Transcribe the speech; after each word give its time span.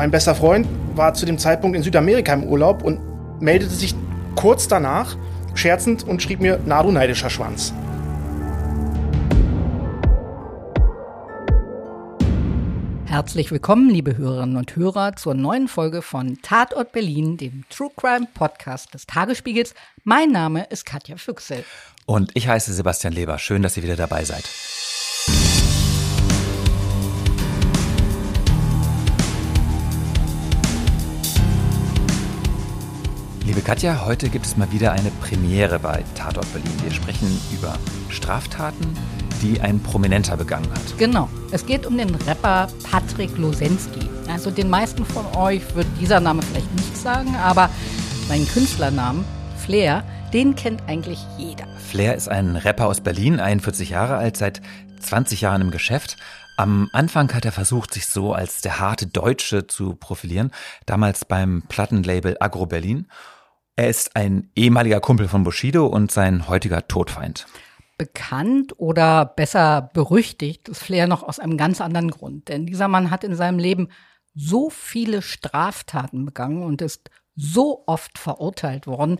Mein 0.00 0.10
bester 0.10 0.34
Freund 0.34 0.66
war 0.94 1.12
zu 1.12 1.26
dem 1.26 1.36
Zeitpunkt 1.36 1.76
in 1.76 1.82
Südamerika 1.82 2.32
im 2.32 2.44
Urlaub 2.44 2.82
und 2.82 2.98
meldete 3.38 3.74
sich 3.74 3.94
kurz 4.34 4.66
danach 4.66 5.14
scherzend 5.54 6.04
und 6.04 6.22
schrieb 6.22 6.40
mir, 6.40 6.58
na 6.64 6.82
du 6.82 6.90
neidischer 6.90 7.28
Schwanz. 7.28 7.74
Herzlich 13.04 13.52
willkommen, 13.52 13.90
liebe 13.90 14.16
Hörerinnen 14.16 14.56
und 14.56 14.74
Hörer, 14.74 15.16
zur 15.16 15.34
neuen 15.34 15.68
Folge 15.68 16.00
von 16.00 16.38
Tatort 16.40 16.92
Berlin, 16.92 17.36
dem 17.36 17.64
True 17.68 17.90
Crime 17.94 18.26
Podcast 18.32 18.94
des 18.94 19.06
Tagesspiegels. 19.06 19.74
Mein 20.04 20.30
Name 20.30 20.64
ist 20.70 20.86
Katja 20.86 21.18
Füchsel. 21.18 21.62
Und 22.06 22.30
ich 22.32 22.48
heiße 22.48 22.72
Sebastian 22.72 23.12
Leber. 23.12 23.36
Schön, 23.36 23.62
dass 23.62 23.76
ihr 23.76 23.82
wieder 23.82 23.96
dabei 23.96 24.24
seid. 24.24 24.44
Katja, 33.70 34.04
heute 34.04 34.30
gibt 34.30 34.46
es 34.46 34.56
mal 34.56 34.72
wieder 34.72 34.90
eine 34.90 35.12
Premiere 35.20 35.78
bei 35.78 36.02
Tatort 36.16 36.52
Berlin. 36.52 36.72
Wir 36.82 36.90
sprechen 36.90 37.40
über 37.52 37.78
Straftaten, 38.08 38.84
die 39.42 39.60
ein 39.60 39.80
Prominenter 39.80 40.36
begangen 40.36 40.68
hat. 40.72 40.98
Genau. 40.98 41.28
Es 41.52 41.64
geht 41.64 41.86
um 41.86 41.96
den 41.96 42.12
Rapper 42.26 42.66
Patrick 42.82 43.38
Losensky. 43.38 44.10
Also 44.28 44.50
den 44.50 44.70
meisten 44.70 45.04
von 45.04 45.24
euch 45.36 45.62
wird 45.76 45.86
dieser 46.00 46.18
Name 46.18 46.42
vielleicht 46.42 46.74
nicht 46.74 46.96
sagen, 46.96 47.36
aber 47.36 47.70
seinen 48.26 48.48
Künstlernamen 48.48 49.24
Flair, 49.56 50.02
den 50.32 50.56
kennt 50.56 50.82
eigentlich 50.88 51.20
jeder. 51.38 51.68
Flair 51.78 52.16
ist 52.16 52.28
ein 52.28 52.56
Rapper 52.56 52.88
aus 52.88 53.00
Berlin, 53.00 53.38
41 53.38 53.90
Jahre 53.90 54.16
alt, 54.16 54.36
seit 54.36 54.60
20 54.98 55.42
Jahren 55.42 55.60
im 55.60 55.70
Geschäft. 55.70 56.16
Am 56.56 56.90
Anfang 56.92 57.32
hat 57.32 57.44
er 57.44 57.52
versucht, 57.52 57.94
sich 57.94 58.08
so 58.08 58.32
als 58.32 58.62
der 58.62 58.80
harte 58.80 59.06
Deutsche 59.06 59.68
zu 59.68 59.94
profilieren, 59.94 60.50
damals 60.86 61.24
beim 61.24 61.62
Plattenlabel 61.68 62.36
Agro 62.40 62.66
Berlin. 62.66 63.06
Er 63.80 63.88
ist 63.88 64.14
ein 64.14 64.50
ehemaliger 64.54 65.00
Kumpel 65.00 65.26
von 65.26 65.42
Bushido 65.42 65.86
und 65.86 66.10
sein 66.10 66.48
heutiger 66.48 66.86
Todfeind. 66.86 67.46
Bekannt 67.96 68.74
oder 68.78 69.24
besser 69.24 69.88
berüchtigt 69.94 70.68
ist 70.68 70.82
Flair 70.82 71.06
noch 71.06 71.22
aus 71.22 71.38
einem 71.38 71.56
ganz 71.56 71.80
anderen 71.80 72.10
Grund. 72.10 72.48
Denn 72.48 72.66
dieser 72.66 72.88
Mann 72.88 73.10
hat 73.10 73.24
in 73.24 73.34
seinem 73.34 73.58
Leben 73.58 73.88
so 74.34 74.68
viele 74.68 75.22
Straftaten 75.22 76.26
begangen 76.26 76.62
und 76.62 76.82
ist 76.82 77.08
so 77.36 77.84
oft 77.86 78.18
verurteilt 78.18 78.86
worden. 78.86 79.18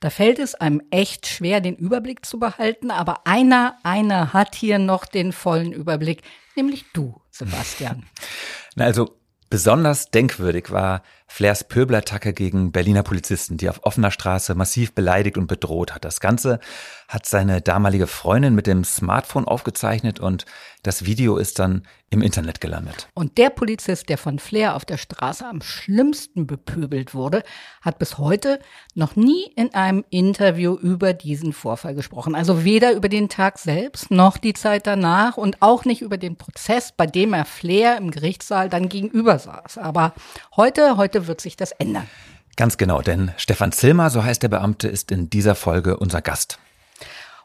Da 0.00 0.10
fällt 0.10 0.40
es 0.40 0.56
einem 0.56 0.82
echt 0.90 1.28
schwer, 1.28 1.60
den 1.60 1.76
Überblick 1.76 2.26
zu 2.26 2.40
behalten. 2.40 2.90
Aber 2.90 3.24
einer, 3.24 3.76
einer 3.84 4.32
hat 4.32 4.56
hier 4.56 4.80
noch 4.80 5.04
den 5.04 5.30
vollen 5.30 5.72
Überblick, 5.72 6.22
nämlich 6.56 6.86
du, 6.92 7.22
Sebastian. 7.30 8.02
Na 8.74 8.86
also 8.86 9.16
Besonders 9.52 10.10
denkwürdig 10.10 10.70
war 10.70 11.02
Flairs 11.32 11.64
Pöbelattacke 11.64 12.34
gegen 12.34 12.72
Berliner 12.72 13.02
Polizisten, 13.02 13.56
die 13.56 13.70
auf 13.70 13.84
offener 13.84 14.10
Straße 14.10 14.54
massiv 14.54 14.92
beleidigt 14.92 15.38
und 15.38 15.46
bedroht 15.46 15.94
hat. 15.94 16.04
Das 16.04 16.20
Ganze 16.20 16.60
hat 17.08 17.24
seine 17.24 17.62
damalige 17.62 18.06
Freundin 18.06 18.54
mit 18.54 18.66
dem 18.66 18.84
Smartphone 18.84 19.46
aufgezeichnet 19.46 20.20
und 20.20 20.44
das 20.82 21.06
Video 21.06 21.38
ist 21.38 21.58
dann 21.58 21.84
im 22.10 22.20
Internet 22.20 22.60
gelandet. 22.60 23.08
Und 23.14 23.38
der 23.38 23.48
Polizist, 23.48 24.08
der 24.08 24.18
von 24.18 24.38
Flair 24.38 24.76
auf 24.76 24.84
der 24.84 24.98
Straße 24.98 25.46
am 25.46 25.62
schlimmsten 25.62 26.46
bepöbelt 26.46 27.14
wurde, 27.14 27.42
hat 27.80 27.98
bis 27.98 28.18
heute 28.18 28.58
noch 28.94 29.16
nie 29.16 29.44
in 29.56 29.72
einem 29.72 30.04
Interview 30.10 30.74
über 30.74 31.14
diesen 31.14 31.54
Vorfall 31.54 31.94
gesprochen. 31.94 32.34
Also 32.34 32.64
weder 32.64 32.92
über 32.92 33.08
den 33.08 33.30
Tag 33.30 33.58
selbst 33.58 34.10
noch 34.10 34.36
die 34.36 34.52
Zeit 34.52 34.86
danach 34.86 35.38
und 35.38 35.62
auch 35.62 35.86
nicht 35.86 36.02
über 36.02 36.18
den 36.18 36.36
Prozess, 36.36 36.92
bei 36.92 37.06
dem 37.06 37.32
er 37.32 37.46
Flair 37.46 37.96
im 37.96 38.10
Gerichtssaal 38.10 38.68
dann 38.68 38.90
gegenüber 38.90 39.38
saß. 39.38 39.78
Aber 39.78 40.12
heute, 40.56 40.98
heute 40.98 41.21
wird 41.26 41.40
sich 41.40 41.56
das 41.56 41.72
ändern. 41.72 42.08
Ganz 42.56 42.76
genau, 42.76 43.00
denn 43.00 43.32
Stefan 43.36 43.72
Zilmer, 43.72 44.10
so 44.10 44.22
heißt 44.22 44.42
der 44.42 44.48
Beamte, 44.48 44.88
ist 44.88 45.10
in 45.10 45.30
dieser 45.30 45.54
Folge 45.54 45.96
unser 45.96 46.20
Gast. 46.20 46.58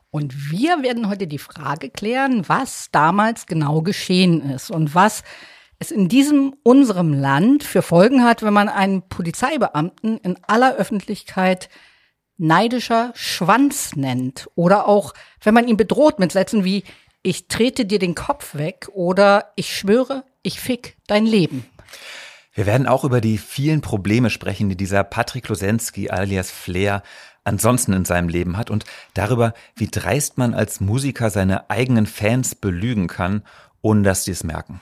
Und 0.10 0.52
wir 0.52 0.84
werden 0.84 1.10
heute 1.10 1.28
die 1.28 1.38
Frage 1.38 1.90
klären, 1.90 2.48
was 2.48 2.90
damals 2.92 3.46
genau 3.46 3.82
geschehen 3.82 4.50
ist 4.50 4.72
und 4.72 4.96
was 4.96 5.24
es 5.80 5.92
in 5.92 6.10
diesem 6.10 6.56
unserem 6.64 7.14
Land 7.14 7.64
für 7.64 7.82
Folgen 7.82 8.24
hat, 8.24 8.42
wenn 8.42 8.54
man 8.54 8.70
einen 8.70 9.08
Polizeibeamten 9.08 10.18
in 10.18 10.38
aller 10.48 10.76
Öffentlichkeit 10.76 11.70
neidischer 12.38 13.12
Schwanz 13.16 13.96
nennt 13.96 14.50
oder 14.56 14.88
auch 14.88 15.14
wenn 15.42 15.54
man 15.54 15.68
ihn 15.68 15.78
bedroht 15.78 16.20
mit 16.20 16.32
Sätzen 16.32 16.64
wie 16.64 16.84
ich 17.24 17.48
trete 17.48 17.86
dir 17.86 18.00
den 18.00 18.16
Kopf 18.16 18.56
weg 18.56 18.88
oder 18.94 19.52
ich 19.56 19.76
schwöre, 19.76 20.24
ich 20.44 20.60
fick 20.60 20.98
dein 21.08 21.26
Leben. 21.26 21.66
Wir 22.58 22.66
werden 22.66 22.88
auch 22.88 23.04
über 23.04 23.22
die 23.22 23.38
vielen 23.38 23.82
Probleme 23.82 24.32
sprechen, 24.32 24.68
die 24.68 24.76
dieser 24.76 25.04
Patrick 25.04 25.48
Losensky 25.48 26.10
alias 26.10 26.50
Flair 26.50 27.04
ansonsten 27.44 27.94
in 27.94 28.04
seinem 28.04 28.30
Leben 28.30 28.58
hat 28.58 28.72
und 28.72 28.84
darüber, 29.14 29.54
wie 29.76 29.86
dreist 29.86 30.40
man 30.40 30.56
als 30.56 30.80
Musiker 30.80 31.30
seine 31.30 31.70
eigenen 31.70 32.08
Fans 32.08 32.56
belügen 32.56 33.06
kann, 33.06 33.44
ohne 33.84 34.02
dass 34.02 34.24
sie 34.24 34.32
es 34.32 34.44
merken. 34.44 34.82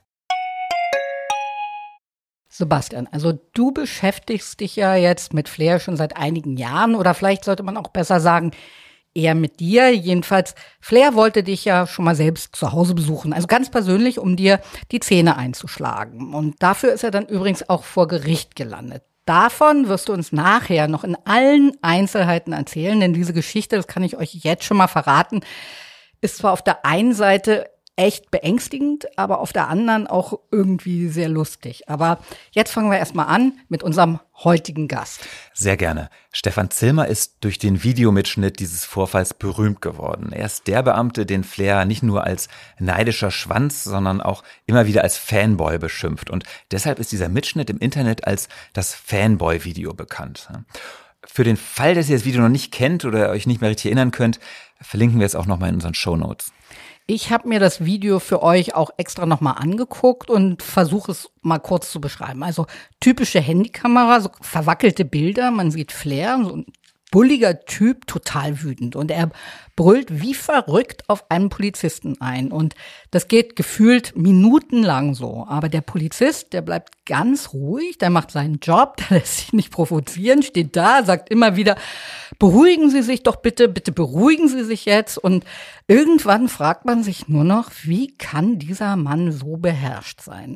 Sebastian, 2.53 3.07
also 3.11 3.31
du 3.53 3.71
beschäftigst 3.71 4.59
dich 4.59 4.75
ja 4.75 4.95
jetzt 4.95 5.33
mit 5.33 5.47
Flair 5.47 5.79
schon 5.79 5.95
seit 5.95 6.17
einigen 6.17 6.57
Jahren 6.57 6.95
oder 6.95 7.13
vielleicht 7.13 7.45
sollte 7.45 7.63
man 7.63 7.77
auch 7.77 7.87
besser 7.87 8.19
sagen, 8.19 8.51
eher 9.13 9.35
mit 9.35 9.61
dir. 9.61 9.95
Jedenfalls, 9.95 10.53
Flair 10.81 11.15
wollte 11.15 11.43
dich 11.43 11.63
ja 11.63 11.87
schon 11.87 12.03
mal 12.03 12.15
selbst 12.15 12.55
zu 12.55 12.73
Hause 12.73 12.93
besuchen, 12.93 13.31
also 13.31 13.47
ganz 13.47 13.71
persönlich, 13.71 14.19
um 14.19 14.35
dir 14.35 14.59
die 14.91 14.99
Zähne 14.99 15.37
einzuschlagen. 15.37 16.33
Und 16.33 16.61
dafür 16.61 16.91
ist 16.91 17.05
er 17.05 17.11
dann 17.11 17.25
übrigens 17.25 17.69
auch 17.69 17.85
vor 17.85 18.09
Gericht 18.09 18.57
gelandet. 18.57 19.03
Davon 19.25 19.87
wirst 19.87 20.09
du 20.09 20.13
uns 20.13 20.33
nachher 20.33 20.89
noch 20.89 21.05
in 21.05 21.15
allen 21.23 21.71
Einzelheiten 21.81 22.51
erzählen, 22.51 22.99
denn 22.99 23.13
diese 23.13 23.33
Geschichte, 23.33 23.77
das 23.77 23.87
kann 23.87 24.03
ich 24.03 24.17
euch 24.17 24.33
jetzt 24.33 24.65
schon 24.65 24.77
mal 24.77 24.87
verraten, 24.87 25.39
ist 26.19 26.37
zwar 26.37 26.51
auf 26.51 26.63
der 26.63 26.85
einen 26.85 27.13
Seite 27.13 27.69
echt 27.95 28.31
beängstigend, 28.31 29.05
aber 29.17 29.39
auf 29.39 29.53
der 29.53 29.67
anderen 29.67 30.07
auch 30.07 30.39
irgendwie 30.51 31.09
sehr 31.09 31.29
lustig. 31.29 31.89
Aber 31.89 32.19
jetzt 32.51 32.71
fangen 32.71 32.89
wir 32.89 32.97
erstmal 32.97 33.27
an 33.27 33.53
mit 33.69 33.83
unserem 33.83 34.19
heutigen 34.43 34.87
Gast. 34.87 35.21
Sehr 35.53 35.77
gerne. 35.77 36.09
Stefan 36.31 36.71
Zilmer 36.71 37.07
ist 37.07 37.35
durch 37.41 37.59
den 37.59 37.83
Videomitschnitt 37.83 38.59
dieses 38.59 38.85
Vorfalls 38.85 39.33
berühmt 39.33 39.81
geworden. 39.81 40.31
Er 40.31 40.45
ist 40.45 40.67
der 40.67 40.81
Beamte, 40.83 41.25
den 41.25 41.43
Flair 41.43 41.85
nicht 41.85 42.01
nur 42.01 42.23
als 42.23 42.47
neidischer 42.79 43.29
Schwanz, 43.29 43.83
sondern 43.83 44.21
auch 44.21 44.43
immer 44.65 44.87
wieder 44.87 45.03
als 45.03 45.17
Fanboy 45.17 45.77
beschimpft. 45.77 46.29
Und 46.29 46.45
deshalb 46.71 46.99
ist 46.99 47.11
dieser 47.11 47.29
Mitschnitt 47.29 47.69
im 47.69 47.77
Internet 47.77 48.25
als 48.25 48.47
das 48.73 48.95
Fanboy-Video 48.95 49.93
bekannt. 49.93 50.49
Für 51.23 51.43
den 51.43 51.57
Fall, 51.57 51.93
dass 51.93 52.09
ihr 52.09 52.15
das 52.15 52.25
Video 52.25 52.41
noch 52.41 52.49
nicht 52.49 52.71
kennt 52.71 53.05
oder 53.05 53.29
euch 53.29 53.45
nicht 53.45 53.61
mehr 53.61 53.69
richtig 53.69 53.87
erinnern 53.87 54.11
könnt, 54.11 54.39
verlinken 54.81 55.19
wir 55.19 55.25
es 55.25 55.35
auch 55.35 55.45
nochmal 55.45 55.69
in 55.69 55.75
unseren 55.75 55.93
Show 55.93 56.15
Notes. 56.15 56.51
Ich 57.13 57.29
habe 57.29 57.49
mir 57.49 57.59
das 57.59 57.83
Video 57.83 58.19
für 58.19 58.41
euch 58.41 58.73
auch 58.73 58.89
extra 58.95 59.25
nochmal 59.25 59.55
angeguckt 59.57 60.29
und 60.29 60.63
versuche 60.63 61.11
es 61.11 61.29
mal 61.41 61.59
kurz 61.59 61.91
zu 61.91 61.99
beschreiben. 61.99 62.41
Also 62.41 62.67
typische 63.01 63.41
Handykamera, 63.41 64.21
so 64.21 64.29
verwackelte 64.39 65.03
Bilder, 65.03 65.51
man 65.51 65.71
sieht 65.71 65.91
Flair, 65.91 66.39
so 66.41 66.55
ein 66.55 66.65
bulliger 67.11 67.59
Typ, 67.65 68.07
total 68.07 68.63
wütend. 68.63 68.95
Und 68.95 69.11
er 69.11 69.29
brüllt 69.75 70.21
wie 70.21 70.33
verrückt 70.33 71.03
auf 71.09 71.29
einen 71.29 71.49
Polizisten 71.49 72.19
ein. 72.21 72.51
Und 72.51 72.73
das 73.11 73.27
geht 73.27 73.55
gefühlt 73.55 74.15
minutenlang 74.15 75.13
so. 75.13 75.45
Aber 75.47 75.69
der 75.69 75.81
Polizist, 75.81 76.53
der 76.53 76.61
bleibt 76.61 77.05
ganz 77.05 77.53
ruhig, 77.53 77.97
der 77.97 78.09
macht 78.09 78.31
seinen 78.31 78.59
Job, 78.59 78.97
der 79.09 79.19
lässt 79.19 79.37
sich 79.37 79.53
nicht 79.53 79.71
provozieren, 79.71 80.41
steht 80.41 80.75
da, 80.75 81.03
sagt 81.03 81.29
immer 81.29 81.57
wieder, 81.57 81.75
beruhigen 82.39 82.89
Sie 82.89 83.03
sich 83.03 83.23
doch 83.23 83.35
bitte, 83.35 83.67
bitte 83.67 83.91
beruhigen 83.91 84.47
Sie 84.47 84.63
sich 84.63 84.85
jetzt. 84.85 85.17
Und 85.17 85.43
irgendwann 85.87 86.47
fragt 86.47 86.85
man 86.85 87.03
sich 87.03 87.27
nur 87.27 87.43
noch, 87.43 87.69
wie 87.83 88.15
kann 88.15 88.57
dieser 88.57 88.95
Mann 88.95 89.31
so 89.31 89.57
beherrscht 89.57 90.21
sein? 90.21 90.55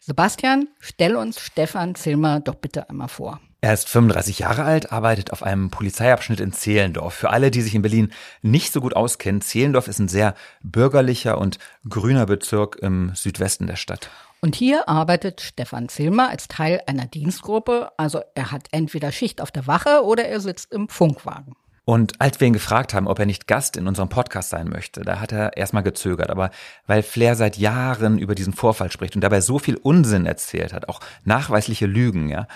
Sebastian, 0.00 0.68
stell 0.78 1.16
uns 1.16 1.40
Stefan 1.40 1.96
Zilmer 1.96 2.38
doch 2.38 2.54
bitte 2.54 2.88
einmal 2.88 3.08
vor. 3.08 3.40
Er 3.66 3.74
ist 3.74 3.88
35 3.88 4.38
Jahre 4.38 4.62
alt, 4.62 4.92
arbeitet 4.92 5.32
auf 5.32 5.42
einem 5.42 5.70
Polizeiabschnitt 5.70 6.38
in 6.38 6.52
Zehlendorf. 6.52 7.14
Für 7.14 7.30
alle, 7.30 7.50
die 7.50 7.62
sich 7.62 7.74
in 7.74 7.82
Berlin 7.82 8.12
nicht 8.40 8.72
so 8.72 8.80
gut 8.80 8.94
auskennen, 8.94 9.40
Zehlendorf 9.40 9.88
ist 9.88 9.98
ein 9.98 10.06
sehr 10.06 10.36
bürgerlicher 10.62 11.36
und 11.36 11.58
grüner 11.88 12.26
Bezirk 12.26 12.76
im 12.76 13.10
Südwesten 13.16 13.66
der 13.66 13.74
Stadt. 13.74 14.08
Und 14.40 14.54
hier 14.54 14.88
arbeitet 14.88 15.40
Stefan 15.40 15.88
Zilmer 15.88 16.30
als 16.30 16.46
Teil 16.46 16.80
einer 16.86 17.06
Dienstgruppe. 17.06 17.90
Also 17.96 18.20
er 18.36 18.52
hat 18.52 18.68
entweder 18.70 19.10
Schicht 19.10 19.40
auf 19.40 19.50
der 19.50 19.66
Wache 19.66 20.04
oder 20.04 20.26
er 20.26 20.38
sitzt 20.38 20.72
im 20.72 20.88
Funkwagen. 20.88 21.56
Und 21.84 22.20
als 22.20 22.38
wir 22.38 22.46
ihn 22.46 22.52
gefragt 22.52 22.94
haben, 22.94 23.08
ob 23.08 23.18
er 23.18 23.26
nicht 23.26 23.48
Gast 23.48 23.76
in 23.76 23.88
unserem 23.88 24.08
Podcast 24.08 24.50
sein 24.50 24.68
möchte, 24.68 25.02
da 25.02 25.18
hat 25.18 25.32
er 25.32 25.56
erstmal 25.56 25.82
gezögert. 25.82 26.30
Aber 26.30 26.52
weil 26.86 27.02
Flair 27.02 27.34
seit 27.34 27.56
Jahren 27.56 28.18
über 28.18 28.36
diesen 28.36 28.52
Vorfall 28.52 28.92
spricht 28.92 29.16
und 29.16 29.22
dabei 29.22 29.40
so 29.40 29.58
viel 29.58 29.76
Unsinn 29.76 30.24
erzählt 30.24 30.72
hat, 30.72 30.88
auch 30.88 31.00
nachweisliche 31.24 31.86
Lügen, 31.86 32.28
ja, 32.28 32.46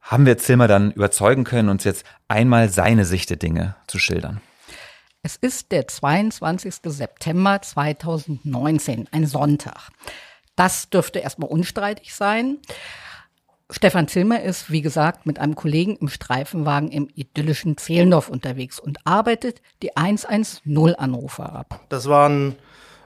haben 0.00 0.26
wir 0.26 0.38
Zilmer 0.38 0.68
dann 0.68 0.92
überzeugen 0.92 1.44
können, 1.44 1.68
uns 1.68 1.84
jetzt 1.84 2.04
einmal 2.28 2.68
seine 2.68 3.04
Sicht 3.04 3.30
der 3.30 3.36
Dinge 3.36 3.76
zu 3.86 3.98
schildern. 3.98 4.40
Es 5.22 5.36
ist 5.36 5.70
der 5.70 5.86
22. 5.86 6.76
September 6.84 7.60
2019, 7.60 9.08
ein 9.12 9.26
Sonntag. 9.26 9.90
Das 10.56 10.88
dürfte 10.88 11.18
erstmal 11.18 11.50
unstreitig 11.50 12.14
sein. 12.14 12.58
Stefan 13.70 14.08
Zilmer 14.08 14.42
ist, 14.42 14.70
wie 14.70 14.82
gesagt, 14.82 15.26
mit 15.26 15.38
einem 15.38 15.54
Kollegen 15.54 15.96
im 15.96 16.08
Streifenwagen 16.08 16.90
im 16.90 17.08
idyllischen 17.14 17.76
Zehlendorf 17.76 18.28
unterwegs 18.28 18.80
und 18.80 18.98
arbeitet 19.06 19.62
die 19.82 19.92
110-Anrufer 19.92 21.52
ab. 21.52 21.80
Das 21.88 22.08
war 22.08 22.28
ein 22.28 22.56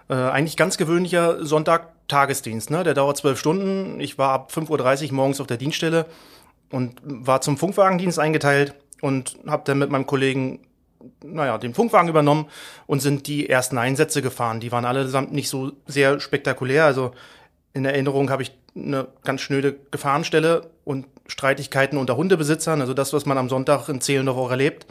äh, 0.08 0.14
eigentlich 0.14 0.56
ganz 0.56 0.78
gewöhnlicher 0.78 1.44
Sonntag-Tagesdienst. 1.44 2.70
Ne? 2.70 2.84
Der 2.84 2.94
dauert 2.94 3.18
zwölf 3.18 3.38
Stunden. 3.38 4.00
Ich 4.00 4.16
war 4.18 4.32
ab 4.32 4.52
5.30 4.54 5.08
Uhr 5.08 5.14
morgens 5.14 5.40
auf 5.40 5.46
der 5.46 5.58
Dienststelle 5.58 6.06
und 6.74 7.00
war 7.04 7.40
zum 7.40 7.56
Funkwagendienst 7.56 8.18
eingeteilt 8.18 8.74
und 9.00 9.36
habe 9.46 9.62
dann 9.64 9.78
mit 9.78 9.90
meinem 9.90 10.06
Kollegen 10.06 10.60
naja, 11.22 11.58
den 11.58 11.74
Funkwagen 11.74 12.08
übernommen 12.08 12.46
und 12.86 13.00
sind 13.00 13.26
die 13.26 13.48
ersten 13.48 13.78
Einsätze 13.78 14.22
gefahren. 14.22 14.60
Die 14.60 14.72
waren 14.72 14.84
allesamt 14.84 15.32
nicht 15.32 15.48
so 15.48 15.72
sehr 15.86 16.18
spektakulär. 16.18 16.84
Also 16.84 17.12
in 17.74 17.84
Erinnerung 17.84 18.30
habe 18.30 18.42
ich 18.42 18.52
eine 18.74 19.08
ganz 19.22 19.42
schnöde 19.42 19.76
Gefahrenstelle 19.90 20.70
und 20.84 21.06
Streitigkeiten 21.26 21.98
unter 21.98 22.16
Hundebesitzern, 22.16 22.80
also 22.80 22.92
das, 22.92 23.12
was 23.12 23.24
man 23.24 23.38
am 23.38 23.48
Sonntag 23.48 23.88
in 23.88 24.00
Zehlendorf 24.00 24.38
auch 24.38 24.50
erlebt. 24.50 24.86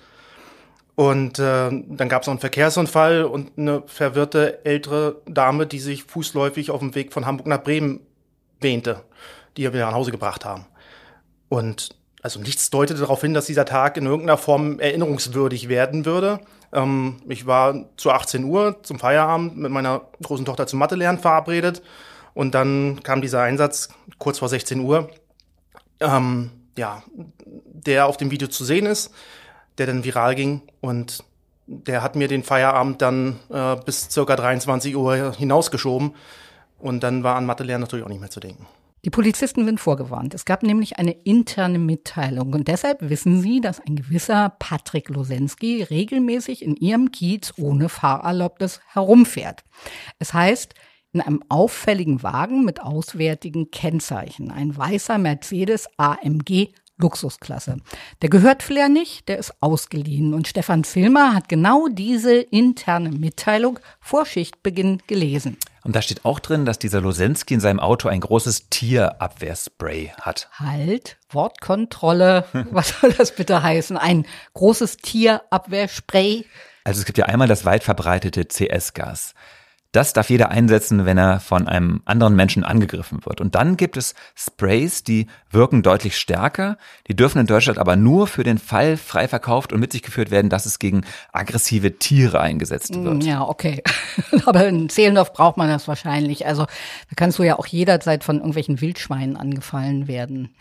Und 0.96 1.40
äh, 1.40 1.70
dann 1.72 2.10
gab 2.10 2.22
es 2.22 2.28
noch 2.28 2.34
einen 2.34 2.40
Verkehrsunfall 2.40 3.24
und 3.24 3.58
eine 3.58 3.82
verwirrte 3.88 4.64
ältere 4.64 5.22
Dame, 5.26 5.66
die 5.66 5.80
sich 5.80 6.04
fußläufig 6.04 6.70
auf 6.70 6.80
dem 6.80 6.94
Weg 6.94 7.14
von 7.14 7.26
Hamburg 7.26 7.48
nach 7.48 7.64
Bremen 7.64 8.00
wähnte, 8.62 9.02
die 9.58 9.74
wir 9.74 9.86
nach 9.86 9.94
Hause 9.94 10.12
gebracht 10.12 10.46
haben. 10.46 10.68
Und 11.54 11.96
also 12.24 12.40
nichts 12.40 12.72
deutete 12.72 13.02
darauf 13.02 13.22
hin, 13.22 13.36
dass 13.36 13.46
dieser 13.46 13.66
Tag 13.66 13.96
in 13.98 14.08
irgendeiner 14.08 14.40
Form 14.40 14.80
erinnerungswürdig 14.80 15.70
werden 15.70 16.04
würde. 16.04 16.40
Ähm, 16.72 17.22
ich 17.30 17.46
war 17.46 17.86
zu 17.96 18.10
18 18.10 18.44
Uhr 18.46 18.82
zum 18.82 18.98
Feierabend 18.98 19.56
mit 19.56 19.72
meiner 19.72 20.02
großen 20.24 20.46
Tochter 20.46 20.66
zum 20.66 20.80
Mathe-Lernen 20.80 21.20
verabredet 21.20 21.84
und 22.34 22.56
dann 22.56 23.02
kam 23.04 23.22
dieser 23.22 23.44
Einsatz 23.44 23.90
kurz 24.18 24.40
vor 24.40 24.50
16 24.50 24.80
Uhr, 24.80 25.12
ähm, 26.00 26.50
ja, 26.76 27.04
der 27.46 28.08
auf 28.08 28.18
dem 28.18 28.32
Video 28.32 28.48
zu 28.48 28.66
sehen 28.66 28.88
ist, 28.88 29.14
der 29.78 29.86
dann 29.86 30.04
viral 30.04 30.34
ging 30.34 30.64
und 30.82 31.24
der 31.68 32.02
hat 32.02 32.16
mir 32.16 32.28
den 32.28 32.42
Feierabend 32.42 33.00
dann 33.04 33.40
äh, 33.52 33.76
bis 33.76 34.10
circa 34.10 34.36
23 34.36 34.96
Uhr 34.96 35.34
hinausgeschoben 35.34 36.16
und 36.80 37.04
dann 37.04 37.24
war 37.24 37.36
an 37.36 37.46
Mathe 37.46 37.64
lernen 37.64 37.84
natürlich 37.84 38.06
auch 38.06 38.10
nicht 38.10 38.22
mehr 38.22 38.32
zu 38.32 38.40
denken. 38.40 38.66
Die 39.06 39.10
Polizisten 39.10 39.66
sind 39.66 39.82
vorgewarnt. 39.82 40.34
Es 40.34 40.46
gab 40.46 40.64
nämlich 40.64 40.98
eine 40.98 41.12
interne 41.12 41.78
Mitteilung 41.78 42.54
und 42.54 42.70
deshalb 42.70 43.10
wissen 43.10 43.42
sie, 43.42 43.60
dass 43.60 43.82
ein 43.82 43.98
gewisser 43.98 44.56
Patrick 44.60 45.10
Losensky 45.10 45.84
regelmäßig 45.84 46.64
in 46.64 46.78
ihrem 46.78 47.12
Kiez 47.12 47.54
ohne 47.58 47.90
Fahrerlaubnis 47.90 48.80
herumfährt. 48.94 49.66
Es 50.20 50.34
heißt, 50.34 50.74
in 51.12 51.20
einem 51.20 51.44
auffälligen 51.50 52.24
Wagen 52.24 52.64
mit 52.64 52.82
auswärtigen 52.82 53.72
Kennzeichen. 53.72 54.52
Ein 54.52 54.76
weißer 54.76 55.18
Mercedes 55.18 55.88
AMG 55.98 56.70
Luxusklasse. 56.98 57.78
Der 58.22 58.30
gehört 58.30 58.64
Flair 58.64 58.88
nicht, 58.88 59.28
der 59.28 59.38
ist 59.38 59.54
ausgeliehen. 59.62 60.34
Und 60.34 60.48
Stefan 60.48 60.84
Zilmer 60.84 61.36
hat 61.36 61.50
genau 61.50 61.88
diese 61.90 62.36
interne 62.36 63.12
Mitteilung 63.12 63.80
vor 64.00 64.26
Schichtbeginn 64.26 65.02
gelesen. 65.08 65.58
Und 65.84 65.96
da 65.96 66.02
steht 66.02 66.24
auch 66.24 66.40
drin, 66.40 66.66
dass 66.66 66.80
dieser 66.80 67.02
Losensky 67.02 67.54
in 67.54 67.60
seinem 67.60 67.80
Auto 67.80 68.08
ein 68.08 68.22
großes 68.22 68.70
Tierabwehrspray 68.70 70.14
hat. 70.22 70.50
Halt, 70.54 71.18
Wortkontrolle. 71.30 72.46
Was 72.72 73.00
soll 73.00 73.12
das 73.14 73.36
bitte 73.36 73.62
heißen? 73.62 73.98
Ein 73.98 74.26
großes 74.54 74.98
Tierabwehrspray? 74.98 76.46
Also 76.86 77.00
es 77.00 77.06
gibt 77.06 77.18
ja 77.18 77.26
einmal 77.26 77.48
das 77.48 77.66
weit 77.66 77.84
verbreitete 77.84 78.48
CS-Gas. 78.48 79.34
Das 79.94 80.12
darf 80.12 80.32
jeder 80.32 80.50
einsetzen, 80.50 81.06
wenn 81.06 81.20
er 81.20 81.40
von 81.40 81.68
einem 81.68 82.02
anderen 82.06 82.36
Menschen 82.36 82.64
angegriffen 82.64 83.20
wird. 83.26 83.40
Und 83.40 83.54
dann 83.54 83.78
gibt 83.78 83.96
es 83.96 84.16
Sprays, 84.36 85.04
die 85.04 85.28
wirken 85.52 85.84
deutlich 85.84 86.18
stärker. 86.18 86.80
Die 87.08 87.16
dürfen 87.16 87.38
in 87.38 87.46
Deutschland 87.46 87.78
aber 87.78 87.96
nur 87.96 88.26
für 88.26 88.44
den 88.44 88.58
Fall 88.58 88.98
frei 88.98 89.28
verkauft 89.28 89.72
und 89.72 89.80
mit 89.80 89.92
sich 89.92 90.02
geführt 90.02 90.32
werden, 90.32 90.50
dass 90.50 90.66
es 90.66 90.80
gegen 90.80 91.04
aggressive 91.32 92.00
Tiere 92.00 92.42
eingesetzt 92.42 92.96
wird. 92.96 93.24
Ja, 93.24 93.44
okay. 93.44 93.84
aber 94.48 94.66
in 94.66 94.90
Zehlendorf 94.90 95.32
braucht 95.32 95.58
man 95.58 95.70
das 95.70 95.88
wahrscheinlich. 95.88 96.48
Also 96.48 96.64
da 96.64 97.16
kannst 97.16 97.38
du 97.38 97.44
ja 97.44 97.60
auch 97.60 97.68
jederzeit 97.68 98.24
von 98.24 98.38
irgendwelchen 98.38 98.82
Wildschweinen 98.82 99.38
angefallen 99.38 100.08
werden. 100.08 100.56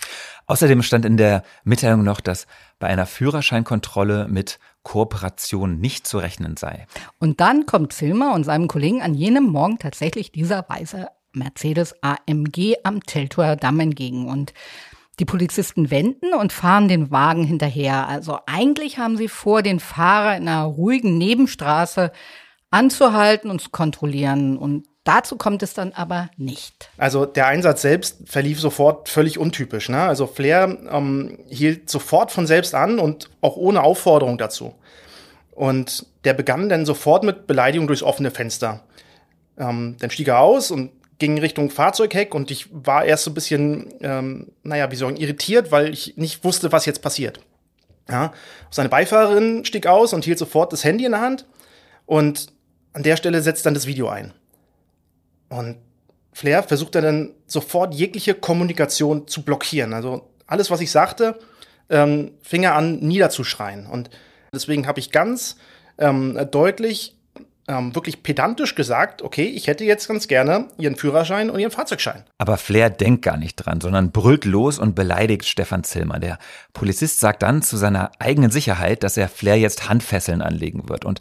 Außerdem 0.45 0.83
stand 0.83 1.07
in 1.07 1.17
der 1.17 1.43
Mitteilung 1.65 2.05
noch, 2.05 2.21
dass 2.21 2.47
bei 2.79 2.89
einer 2.89 3.07
Führerscheinkontrolle 3.07 4.29
mit 4.29 4.59
Kooperation 4.83 5.79
nicht 5.79 6.07
zu 6.07 6.19
rechnen 6.19 6.57
sei. 6.57 6.87
Und 7.19 7.41
dann 7.41 7.67
kommt 7.67 7.93
Zilmer 7.93 8.35
und 8.35 8.45
seinem 8.45 8.69
Kollegen 8.69 9.03
an 9.03 9.15
jenem 9.15 9.45
Morgen 9.45 9.79
tatsächlich 9.79 10.33
dieser 10.33 10.69
weiße 10.69 11.09
Mercedes 11.33 11.95
AMG 12.03 12.77
am 12.85 13.03
Teltower 13.03 13.57
Damm 13.57 13.81
entgegen 13.81 14.29
und 14.29 14.53
die 15.19 15.25
Polizisten 15.25 15.91
wenden 15.91 16.33
und 16.35 16.53
fahren 16.53 16.89
den 16.89 17.11
Wagen 17.11 17.45
hinterher. 17.45 18.09
Also 18.09 18.39
eigentlich 18.47 18.99
haben 18.99 19.17
sie 19.17 19.29
vor, 19.29 19.63
den 19.63 19.79
Fahrer 19.79 20.37
in 20.37 20.49
einer 20.49 20.65
ruhigen 20.65 21.19
Nebenstraße 21.19 22.13
anzuhalten 22.71 23.51
und 23.51 23.61
zu 23.61 23.71
kontrollieren. 23.71 24.57
Und 24.57 24.87
Dazu 25.05 25.37
kommt 25.37 25.65
es 25.65 25.75
dann 25.75 25.93
aber 25.93 26.31
nicht. 26.37 26.91
Also 26.97 27.27
der 27.27 27.49
Einsatz 27.49 27.83
selbst 27.83 28.19
verlief 28.27 28.61
sofort 28.61 29.09
völlig 29.09 29.37
untypisch. 29.37 29.89
Ne? 29.89 30.01
Also 30.01 30.29
Flair 30.29 30.79
ähm, 30.91 31.39
hielt 31.49 31.91
sofort 31.91 32.31
von 32.31 32.47
selbst 32.47 32.75
an 32.75 33.01
und 33.01 33.29
auch 33.41 33.57
ohne 33.57 33.83
Aufforderung 33.83 34.39
dazu. 34.39 34.75
Und 35.51 36.07
der 36.25 36.35
begann 36.35 36.69
dann 36.69 36.87
sofort 36.87 37.25
mit 37.25 37.49
Beleidigung 37.49 37.89
durchs 37.89 38.05
offene 38.05 38.31
Fenster. 38.31 38.85
Ähm, 39.59 39.97
dann 39.99 40.11
stieg 40.11 40.29
er 40.29 40.41
aus 40.41 40.71
und 40.71 40.93
ging 41.19 41.39
Richtung 41.39 41.71
Fahrzeugheck 41.71 42.35
und 42.35 42.51
ich 42.51 42.69
war 42.73 43.05
erst 43.05 43.25
so 43.25 43.31
ein 43.31 43.35
bisschen, 43.35 43.93
ähm, 44.01 44.53
naja, 44.63 44.91
wie 44.91 44.95
ich 44.95 45.21
irritiert, 45.21 45.71
weil 45.71 45.93
ich 45.93 46.17
nicht 46.17 46.45
wusste, 46.45 46.73
was 46.73 46.87
jetzt 46.87 47.03
passiert. 47.03 47.41
Ja? 48.09 48.33
Seine 48.71 48.89
Beifahrerin 48.89 49.65
stieg 49.65 49.87
aus 49.87 50.13
und 50.13 50.25
hielt 50.25 50.39
sofort 50.39 50.73
das 50.73 50.85
Handy 50.85 51.05
in 51.05 51.13
der 51.13 51.21
Hand 51.21 51.47
und 52.07 52.53
an 52.93 53.03
der 53.03 53.17
Stelle 53.17 53.43
setzt 53.43 53.67
dann 53.67 53.75
das 53.75 53.87
Video 53.87 54.09
ein. 54.09 54.33
Und 55.53 55.77
Flair 56.33 56.63
versucht 56.63 56.95
dann 56.95 57.35
sofort 57.47 57.95
jegliche 57.95 58.35
Kommunikation 58.35 59.29
zu 59.29 59.43
blockieren. 59.43 59.93
Also 59.93 60.31
alles, 60.47 60.71
was 60.71 60.81
ich 60.81 60.91
sagte, 60.91 61.39
ähm, 61.91 62.33
fing 62.41 62.63
er 62.63 62.75
an 62.75 63.01
niederzuschreien. 63.01 63.87
Und 63.87 64.09
deswegen 64.55 64.87
habe 64.87 64.99
ich 64.99 65.11
ganz 65.11 65.57
ähm, 65.99 66.39
deutlich, 66.51 67.19
ähm, 67.69 67.95
wirklich 67.95 68.23
pedantisch 68.23 68.75
gesagt, 68.75 69.21
okay, 69.21 69.45
ich 69.45 69.67
hätte 69.67 69.85
jetzt 69.85 70.09
ganz 70.09 70.27
gerne 70.27 70.69
Ihren 70.79 70.97
Führerschein 70.97 71.51
und 71.51 71.61
Ihren 71.61 71.71
Fahrzeugschein. 71.71 72.25
Aber 72.39 72.57
Flair 72.57 72.89
denkt 72.89 73.23
gar 73.23 73.37
nicht 73.37 73.57
dran, 73.57 73.83
sondern 73.83 74.11
brüllt 74.11 74.47
los 74.47 74.79
und 74.79 74.95
beleidigt 74.95 75.45
Stefan 75.45 75.85
Zillmer. 75.85 76.19
Der 76.19 76.39
Polizist 76.73 77.21
sagt 77.21 77.43
dann 77.43 77.61
zu 77.61 77.77
seiner 77.77 78.11
eigenen 78.19 78.51
Sicherheit, 78.51 79.03
dass 79.03 79.19
er 79.19 79.29
Flair 79.29 79.59
jetzt 79.59 79.87
Handfesseln 79.87 80.41
anlegen 80.41 80.89
wird. 80.89 81.05
Und 81.05 81.21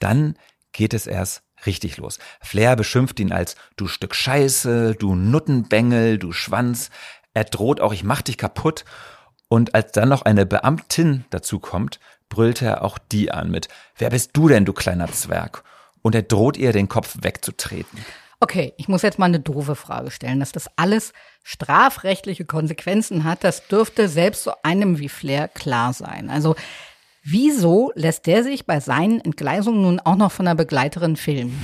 dann 0.00 0.34
geht 0.72 0.94
es 0.94 1.06
erst 1.06 1.42
richtig 1.66 1.96
los. 1.96 2.18
Flair 2.40 2.76
beschimpft 2.76 3.20
ihn 3.20 3.32
als 3.32 3.56
du 3.76 3.86
Stück 3.88 4.14
Scheiße, 4.14 4.94
du 4.94 5.14
Nuttenbengel, 5.14 6.18
du 6.18 6.32
Schwanz. 6.32 6.90
Er 7.34 7.44
droht 7.44 7.80
auch, 7.80 7.92
ich 7.92 8.04
mach 8.04 8.22
dich 8.22 8.38
kaputt. 8.38 8.84
Und 9.48 9.74
als 9.74 9.92
dann 9.92 10.08
noch 10.08 10.22
eine 10.22 10.46
Beamtin 10.46 11.24
dazu 11.30 11.58
kommt, 11.58 12.00
brüllt 12.28 12.62
er 12.62 12.82
auch 12.82 12.98
die 12.98 13.30
an 13.30 13.50
mit, 13.50 13.68
wer 13.96 14.10
bist 14.10 14.30
du 14.34 14.48
denn, 14.48 14.64
du 14.64 14.72
kleiner 14.72 15.10
Zwerg? 15.10 15.64
Und 16.02 16.14
er 16.14 16.22
droht 16.22 16.56
ihr, 16.56 16.72
den 16.72 16.88
Kopf 16.88 17.16
wegzutreten. 17.22 18.04
Okay, 18.40 18.72
ich 18.76 18.86
muss 18.86 19.02
jetzt 19.02 19.18
mal 19.18 19.26
eine 19.26 19.40
doofe 19.40 19.74
Frage 19.74 20.10
stellen. 20.10 20.38
Dass 20.38 20.52
das 20.52 20.70
alles 20.76 21.12
strafrechtliche 21.42 22.44
Konsequenzen 22.44 23.24
hat, 23.24 23.42
das 23.42 23.66
dürfte 23.66 24.08
selbst 24.08 24.44
so 24.44 24.52
einem 24.62 24.98
wie 24.98 25.08
Flair 25.08 25.48
klar 25.48 25.92
sein. 25.92 26.30
Also 26.30 26.54
Wieso 27.24 27.92
lässt 27.94 28.26
der 28.26 28.44
sich 28.44 28.66
bei 28.66 28.80
seinen 28.80 29.20
Entgleisungen 29.20 29.82
nun 29.82 30.00
auch 30.00 30.16
noch 30.16 30.32
von 30.32 30.46
einer 30.46 30.54
Begleiterin 30.54 31.16
filmen? 31.16 31.62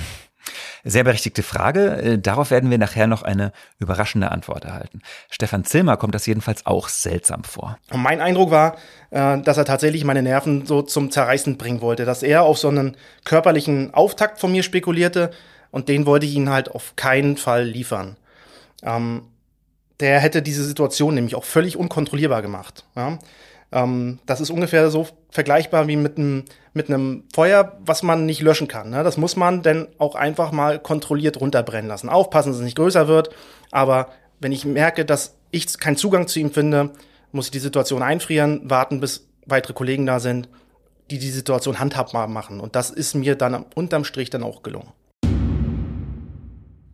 Sehr 0.84 1.04
berechtigte 1.04 1.42
Frage. 1.42 1.96
Äh, 1.96 2.18
darauf 2.18 2.50
werden 2.50 2.70
wir 2.70 2.76
nachher 2.76 3.06
noch 3.06 3.23
eine 3.23 3.52
überraschende 3.78 4.30
Antwort 4.30 4.64
erhalten. 4.64 5.00
Stefan 5.30 5.64
Zilmer 5.64 5.96
kommt 5.96 6.14
das 6.14 6.26
jedenfalls 6.26 6.66
auch 6.66 6.88
seltsam 6.88 7.42
vor. 7.44 7.78
Und 7.90 8.02
mein 8.02 8.20
Eindruck 8.20 8.50
war, 8.50 8.76
äh, 9.11 9.40
dass 9.40 9.56
er 9.56 9.64
tatsächlich 9.64 10.04
meine 10.04 10.23
Nerven 10.23 10.66
so 10.66 10.82
zum 10.82 11.11
Zerreißen 11.11 11.56
bringen 11.56 11.80
wollte, 11.80 12.04
dass 12.04 12.23
er 12.23 12.42
auf 12.42 12.58
so 12.58 12.68
einen 12.68 12.96
körperlichen 13.25 13.94
Auftakt 13.94 14.38
von 14.38 14.52
mir 14.52 14.62
spekulierte 14.62 15.30
und 15.70 15.88
den 15.88 16.04
wollte 16.04 16.26
ich 16.26 16.34
ihn 16.34 16.50
halt 16.50 16.70
auf 16.70 16.94
keinen 16.96 17.38
Fall 17.38 17.64
liefern. 17.64 18.16
Ähm, 18.82 19.23
der 20.00 20.20
hätte 20.20 20.42
diese 20.42 20.64
Situation 20.64 21.14
nämlich 21.14 21.34
auch 21.34 21.44
völlig 21.44 21.76
unkontrollierbar 21.76 22.42
gemacht. 22.42 22.84
Ähm, 23.74 24.20
das 24.24 24.40
ist 24.40 24.50
ungefähr 24.50 24.88
so 24.88 25.08
vergleichbar 25.30 25.88
wie 25.88 25.96
mit 25.96 26.16
einem 26.16 26.44
mit 26.72 26.88
einem 26.88 27.24
Feuer, 27.32 27.76
was 27.84 28.02
man 28.02 28.24
nicht 28.26 28.40
löschen 28.40 28.68
kann. 28.68 28.90
Ne? 28.90 29.04
Das 29.04 29.16
muss 29.16 29.36
man 29.36 29.62
denn 29.62 29.88
auch 29.98 30.14
einfach 30.14 30.50
mal 30.50 30.78
kontrolliert 30.78 31.40
runterbrennen 31.40 31.88
lassen. 31.88 32.08
Aufpassen, 32.08 32.50
dass 32.50 32.58
es 32.58 32.64
nicht 32.64 32.76
größer 32.76 33.06
wird. 33.06 33.30
Aber 33.70 34.08
wenn 34.40 34.52
ich 34.52 34.64
merke, 34.64 35.04
dass 35.04 35.36
ich 35.50 35.78
keinen 35.78 35.96
Zugang 35.96 36.26
zu 36.26 36.40
ihm 36.40 36.50
finde, 36.50 36.90
muss 37.30 37.46
ich 37.46 37.50
die 37.52 37.60
Situation 37.60 38.02
einfrieren, 38.02 38.68
warten, 38.68 39.00
bis 39.00 39.28
weitere 39.46 39.72
Kollegen 39.72 40.06
da 40.06 40.18
sind, 40.18 40.48
die 41.10 41.18
die 41.18 41.30
Situation 41.30 41.78
handhabbar 41.78 42.26
machen. 42.26 42.60
Und 42.60 42.74
das 42.74 42.90
ist 42.90 43.14
mir 43.14 43.36
dann 43.36 43.64
unterm 43.74 44.04
Strich 44.04 44.30
dann 44.30 44.42
auch 44.42 44.62
gelungen. 44.62 44.92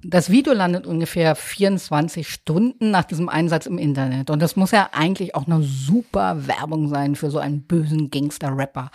Das 0.03 0.31
Video 0.31 0.55
landet 0.55 0.87
ungefähr 0.87 1.35
24 1.35 2.27
Stunden 2.27 2.91
nach 2.91 3.05
diesem 3.05 3.29
Einsatz 3.29 3.67
im 3.67 3.77
Internet. 3.77 4.31
Und 4.31 4.41
das 4.41 4.57
muss 4.57 4.71
ja 4.71 4.89
eigentlich 4.93 5.35
auch 5.35 5.47
eine 5.47 5.63
super 5.63 6.47
Werbung 6.47 6.89
sein 6.89 7.17
für 7.17 7.31
so 7.31 7.39
einen 7.39 7.63
bösen 7.63 8.11
Gangster-Rapper. 8.11 8.91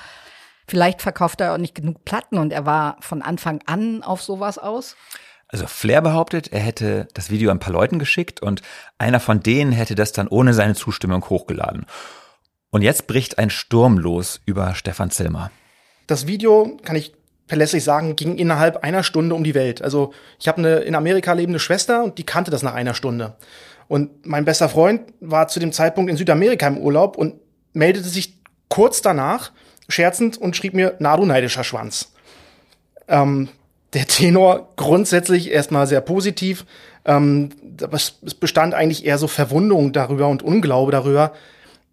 Vielleicht 0.68 1.04
verkauft 1.04 1.42
er 1.42 1.54
auch 1.54 1.60
nicht 1.60 1.76
genug 1.76 2.06
Platten 2.06 2.40
und 2.40 2.52
er 2.52 2.66
war 2.66 2.98
von 3.02 3.22
Anfang 3.22 3.60
an 3.68 4.02
auf 4.02 4.24
sowas 4.24 4.58
aus. 4.58 4.96
Also 5.48 5.68
Flair 5.68 6.02
behauptet, 6.02 6.52
er 6.52 6.60
hätte 6.60 7.08
das 7.14 7.30
Video 7.30 7.52
ein 7.52 7.60
paar 7.60 7.72
Leuten 7.72 8.00
geschickt 8.00 8.42
und 8.42 8.64
einer 8.98 9.20
von 9.20 9.42
denen 9.42 9.72
hätte 9.74 9.94
das 9.94 10.12
dann 10.12 10.28
ohne 10.28 10.56
seine 10.56 10.74
Zustimmung 10.74 11.30
hochgeladen. 11.30 11.86
Und 12.72 12.82
jetzt 12.82 13.06
bricht 13.06 13.38
ein 13.38 13.52
Sturm 13.52 14.00
los 14.00 14.42
über 14.46 14.74
Stefan 14.74 15.12
Zilmer. 15.12 15.52
Das 16.08 16.26
Video, 16.26 16.78
kann 16.84 16.96
ich 16.96 17.14
verlässlich 17.48 17.84
sagen, 17.84 18.16
ging 18.16 18.38
innerhalb 18.38 18.84
einer 18.84 19.04
Stunde 19.04 19.36
um 19.36 19.44
die 19.44 19.56
Welt. 19.56 19.82
Also 19.82 20.14
ich 20.40 20.48
habe 20.48 20.60
eine 20.60 20.76
in 20.78 20.96
Amerika 20.96 21.34
lebende 21.34 21.60
Schwester 21.60 22.04
und 22.04 22.18
die 22.18 22.26
kannte 22.26 22.52
das 22.52 22.64
nach 22.64 22.74
einer 22.74 22.94
Stunde. 22.94 23.36
Und 23.88 24.26
mein 24.26 24.46
bester 24.46 24.70
Freund 24.70 25.02
war 25.20 25.48
zu 25.48 25.60
dem 25.60 25.72
Zeitpunkt 25.72 26.10
in 26.10 26.18
Südamerika 26.18 26.68
im 26.68 26.78
Urlaub 26.78 27.18
und 27.18 27.36
meldete 27.74 28.08
sich 28.08 28.40
kurz 28.70 29.02
danach 29.02 29.52
scherzend 29.88 30.38
und 30.38 30.56
schrieb 30.56 30.74
mir, 30.74 30.96
na 31.00 31.16
du 31.18 31.26
neidischer 31.26 31.64
Schwanz. 31.64 32.12
Ähm, 33.08 33.50
der 33.94 34.08
Tenor 34.08 34.70
grundsätzlich 34.76 35.52
erstmal 35.52 35.86
sehr 35.86 36.02
positiv. 36.02 36.66
Ähm, 37.06 37.50
es 37.92 38.12
bestand 38.40 38.74
eigentlich 38.74 39.06
eher 39.06 39.20
so 39.20 39.28
Verwunderung 39.28 39.94
darüber 39.94 40.28
und 40.28 40.42
Unglaube 40.42 40.92
darüber, 40.92 41.34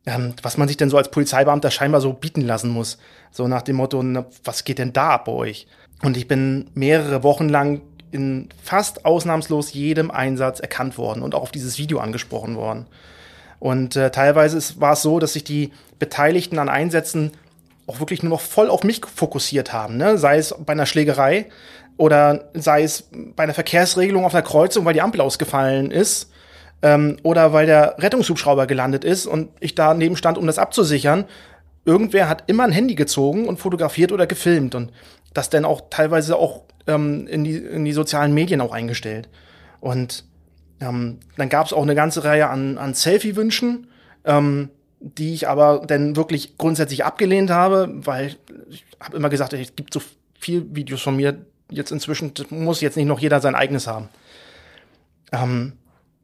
ähm, 0.07 0.35
was 0.43 0.57
man 0.57 0.69
sich 0.69 0.77
denn 0.77 0.91
so 0.91 0.97
als 0.97 1.11
Polizeibeamter 1.11 1.71
scheinbar 1.71 2.01
so 2.01 2.13
bieten 2.13 2.41
lassen 2.41 2.71
muss. 2.71 2.99
So 3.31 3.49
nach 3.49 3.63
dem 3.63 3.77
Motto, 3.77 4.03
na, 4.03 4.27
was 4.45 4.65
geht 4.65 4.79
denn 4.79 4.93
da 4.93 5.11
ab 5.11 5.27
bei 5.27 5.33
euch? 5.33 5.67
Und 6.03 6.17
ich 6.17 6.27
bin 6.27 6.71
mehrere 6.75 7.23
Wochen 7.23 7.49
lang 7.49 7.83
in 8.11 8.49
fast 8.63 9.05
ausnahmslos 9.05 9.73
jedem 9.73 10.11
Einsatz 10.11 10.61
erkannt 10.61 10.99
worden 10.99 11.23
und 11.23 11.35
auch 11.35 11.43
auf 11.43 11.53
dieses 11.53 11.79
Video 11.79 11.99
angesprochen 11.99 12.57
worden. 12.57 12.87
Und 13.59 13.95
äh, 13.95 14.11
teilweise 14.11 14.59
war 14.81 14.95
es 14.95 15.03
so, 15.03 15.21
dass 15.21 15.35
sich 15.35 15.45
die 15.45 15.73
Beteiligten 15.99 16.59
an 16.59 16.69
Einsätzen 16.69 17.31
auch 17.87 18.01
wirklich 18.01 18.23
nur 18.23 18.31
noch 18.31 18.41
voll 18.41 18.69
auf 18.69 18.83
mich 18.83 19.03
fokussiert 19.07 19.73
haben. 19.73 19.97
Ne? 19.97 20.19
Sei 20.19 20.37
es 20.37 20.55
bei 20.59 20.73
einer 20.73 20.87
Schlägerei 20.87 21.47
oder 21.97 22.51
sei 22.55 22.83
es 22.83 23.09
bei 23.37 23.45
einer 23.45 23.55
Verkehrsregelung 23.55 24.25
auf 24.25 24.35
einer 24.35 24.43
Kreuzung, 24.43 24.85
weil 24.85 24.95
die 24.95 25.01
Ampel 25.01 25.21
ausgefallen 25.21 25.91
ist 25.91 26.33
ähm, 26.83 27.17
oder 27.23 27.53
weil 27.53 27.67
der 27.67 27.97
Rettungshubschrauber 27.99 28.67
gelandet 28.67 29.05
ist 29.05 29.27
und 29.27 29.51
ich 29.61 29.75
daneben 29.75 30.17
stand, 30.17 30.37
um 30.37 30.47
das 30.47 30.59
abzusichern. 30.59 31.25
Irgendwer 31.85 32.29
hat 32.29 32.45
immer 32.49 32.65
ein 32.65 32.73
Handy 32.73 32.95
gezogen 32.95 33.47
und 33.47 33.59
fotografiert 33.59 34.13
oder 34.13 34.27
gefilmt 34.27 34.75
und 34.75 34.93
das 35.35 35.51
dann 35.51 35.65
auch 35.65 35.83
teilweise 35.91 36.37
auch 36.37 36.65
ähm, 36.87 37.27
in, 37.27 37.45
die, 37.45 37.57
in 37.57 37.85
die 37.85 37.93
sozialen 37.93 38.35
Medien 38.35 38.61
auch 38.61 38.73
eingestellt. 38.73 39.29
Und 39.81 40.25
ähm, 40.81 41.19
dann 41.37 41.49
gab 41.49 41.67
es 41.67 41.73
auch 41.73 41.83
eine 41.83 41.95
ganze 41.95 42.25
Reihe 42.25 42.49
an, 42.49 42.79
an 42.79 42.95
Selfie-Wünschen, 42.95 43.89
ähm, 44.25 44.71
die 45.01 45.35
ich 45.35 45.49
aber 45.49 45.83
dann 45.87 46.15
wirklich 46.15 46.57
grundsätzlich 46.59 47.05
abgelehnt 47.05 47.51
habe, 47.51 47.89
weil 47.93 48.37
ich 48.71 48.85
habe 49.01 49.17
immer 49.17 49.29
gesagt, 49.29 49.53
es 49.53 49.75
gibt 49.75 49.93
so 49.93 50.01
viel 50.39 50.67
Videos 50.75 51.03
von 51.03 51.17
mir, 51.17 51.45
jetzt 51.71 51.91
inzwischen 51.91 52.33
muss 52.51 52.81
jetzt 52.81 52.97
nicht 52.97 53.07
noch 53.07 53.19
jeder 53.19 53.41
sein 53.41 53.55
eigenes 53.55 53.87
haben. 53.87 54.09
Ähm, 55.33 55.73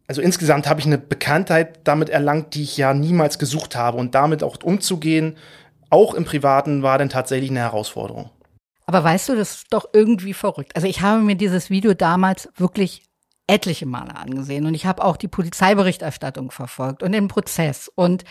also 0.09 0.23
insgesamt 0.23 0.67
habe 0.67 0.81
ich 0.81 0.87
eine 0.87 0.99
Bekanntheit 0.99 1.81
damit 1.85 2.09
erlangt, 2.09 2.55
die 2.55 2.63
ich 2.63 2.79
ja 2.79 2.95
niemals 2.95 3.39
gesucht 3.39 3.77
habe. 3.77 3.99
Und 3.99 4.15
damit 4.15 4.43
auch 4.43 4.57
umzugehen, 4.63 5.37
auch 5.91 6.15
im 6.15 6.25
Privaten, 6.25 6.83
war 6.83 6.99
dann 6.99 7.11
tatsächlich 7.11 7.51
eine 7.51 7.61
Herausforderung. 7.61 8.31
Aber 8.87 9.05
weißt 9.05 9.29
du, 9.29 9.37
das 9.37 9.57
ist 9.57 9.67
doch 9.71 9.91
irgendwie 9.93 10.33
verrückt. 10.33 10.75
Also 10.75 10.89
ich 10.89 11.03
habe 11.03 11.21
mir 11.21 11.37
dieses 11.37 11.69
Video 11.69 11.93
damals 11.93 12.49
wirklich 12.57 13.03
etliche 13.47 13.85
Male 13.85 14.17
angesehen 14.17 14.67
und 14.67 14.75
ich 14.75 14.87
habe 14.87 15.05
auch 15.05 15.19
die 15.19 15.29
Polizeiberichterstattung 15.29 16.51
verfolgt 16.51 17.03
und 17.03 17.13
den 17.13 17.29
Prozess 17.29 17.91
und 17.95 18.25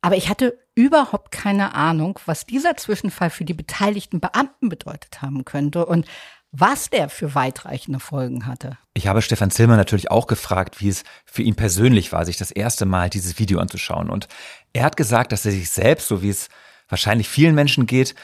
aber 0.00 0.16
ich 0.16 0.28
hatte 0.28 0.58
überhaupt 0.76 1.32
keine 1.32 1.74
Ahnung, 1.74 2.20
was 2.26 2.46
dieser 2.46 2.76
Zwischenfall 2.76 3.30
für 3.30 3.44
die 3.44 3.54
beteiligten 3.54 4.20
Beamten 4.20 4.68
bedeutet 4.68 5.22
haben 5.22 5.44
könnte 5.44 5.86
und 5.86 6.06
was 6.52 6.90
der 6.90 7.08
für 7.08 7.34
weitreichende 7.34 8.00
Folgen 8.00 8.46
hatte. 8.46 8.78
Ich 8.94 9.06
habe 9.06 9.22
Stefan 9.22 9.50
Zillmer 9.50 9.76
natürlich 9.76 10.10
auch 10.10 10.26
gefragt, 10.26 10.80
wie 10.80 10.88
es 10.88 11.04
für 11.24 11.42
ihn 11.42 11.54
persönlich 11.54 12.12
war, 12.12 12.24
sich 12.24 12.36
das 12.36 12.50
erste 12.50 12.86
Mal 12.86 13.10
dieses 13.10 13.38
Video 13.38 13.60
anzuschauen. 13.60 14.08
Und 14.08 14.28
er 14.72 14.84
hat 14.84 14.96
gesagt, 14.96 15.32
dass 15.32 15.44
er 15.44 15.52
sich 15.52 15.70
selbst, 15.70 16.08
so 16.08 16.22
wie 16.22 16.30
es 16.30 16.48
wahrscheinlich 16.88 17.28
vielen 17.28 17.54
Menschen 17.54 17.86
geht, 17.86 18.14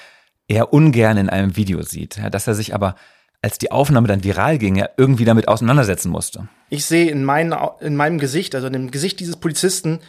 eher 0.48 0.72
ungern 0.72 1.16
in 1.16 1.28
einem 1.28 1.56
Video 1.56 1.82
sieht. 1.82 2.20
Dass 2.30 2.46
er 2.46 2.54
sich 2.54 2.74
aber, 2.74 2.96
als 3.42 3.58
die 3.58 3.70
Aufnahme 3.70 4.08
dann 4.08 4.24
viral 4.24 4.58
ging, 4.58 4.76
ja 4.76 4.88
irgendwie 4.96 5.26
damit 5.26 5.48
auseinandersetzen 5.48 6.10
musste. 6.10 6.48
Ich 6.70 6.86
sehe 6.86 7.10
in, 7.10 7.24
mein, 7.24 7.54
in 7.80 7.94
meinem 7.94 8.18
Gesicht, 8.18 8.54
also 8.54 8.66
in 8.66 8.72
dem 8.72 8.90
Gesicht 8.90 9.20
dieses 9.20 9.36
Polizisten, 9.36 10.00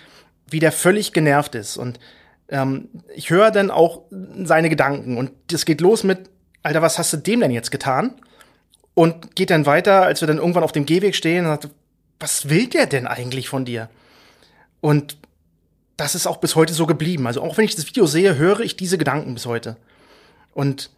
wie 0.50 0.60
der 0.60 0.72
völlig 0.72 1.12
genervt 1.12 1.56
ist. 1.56 1.76
Und 1.76 2.00
ähm, 2.48 2.90
ich 3.14 3.30
höre 3.30 3.52
dann 3.52 3.72
auch 3.72 4.04
seine 4.44 4.70
Gedanken. 4.70 5.18
Und 5.18 5.32
das 5.48 5.66
geht 5.66 5.82
los 5.82 6.04
mit, 6.04 6.30
Alter, 6.66 6.82
was 6.82 6.98
hast 6.98 7.14
du 7.14 7.18
dem 7.18 7.42
denn 7.42 7.52
jetzt 7.52 7.70
getan? 7.70 8.16
Und 8.96 9.36
geht 9.36 9.52
dann 9.52 9.68
weiter, 9.68 10.02
als 10.02 10.22
wir 10.22 10.28
dann 10.28 10.40
irgendwann 10.40 10.64
auf 10.64 10.72
dem 10.72 10.88
Gehweg 10.88 11.16
stehen 11.16 11.46
und 11.46 11.52
sagt, 11.52 11.70
was 12.20 12.50
will 12.50 12.68
der 12.68 12.88
denn 12.88 13.06
eigentlich 13.06 13.50
von 13.50 13.66
dir? 13.66 13.88
Und 14.82 15.18
das 15.96 16.16
ist 16.16 16.26
auch 16.26 16.38
bis 16.38 16.56
heute 16.56 16.74
so 16.74 16.88
geblieben. 16.88 17.28
Also 17.28 17.44
auch 17.44 17.58
wenn 17.58 17.66
ich 17.66 17.76
das 17.76 17.86
Video 17.86 18.08
sehe, 18.08 18.38
höre 18.38 18.62
ich 18.62 18.76
diese 18.76 18.98
Gedanken 18.98 19.36
bis 19.36 19.46
heute. 19.46 19.78
Und 20.54 20.90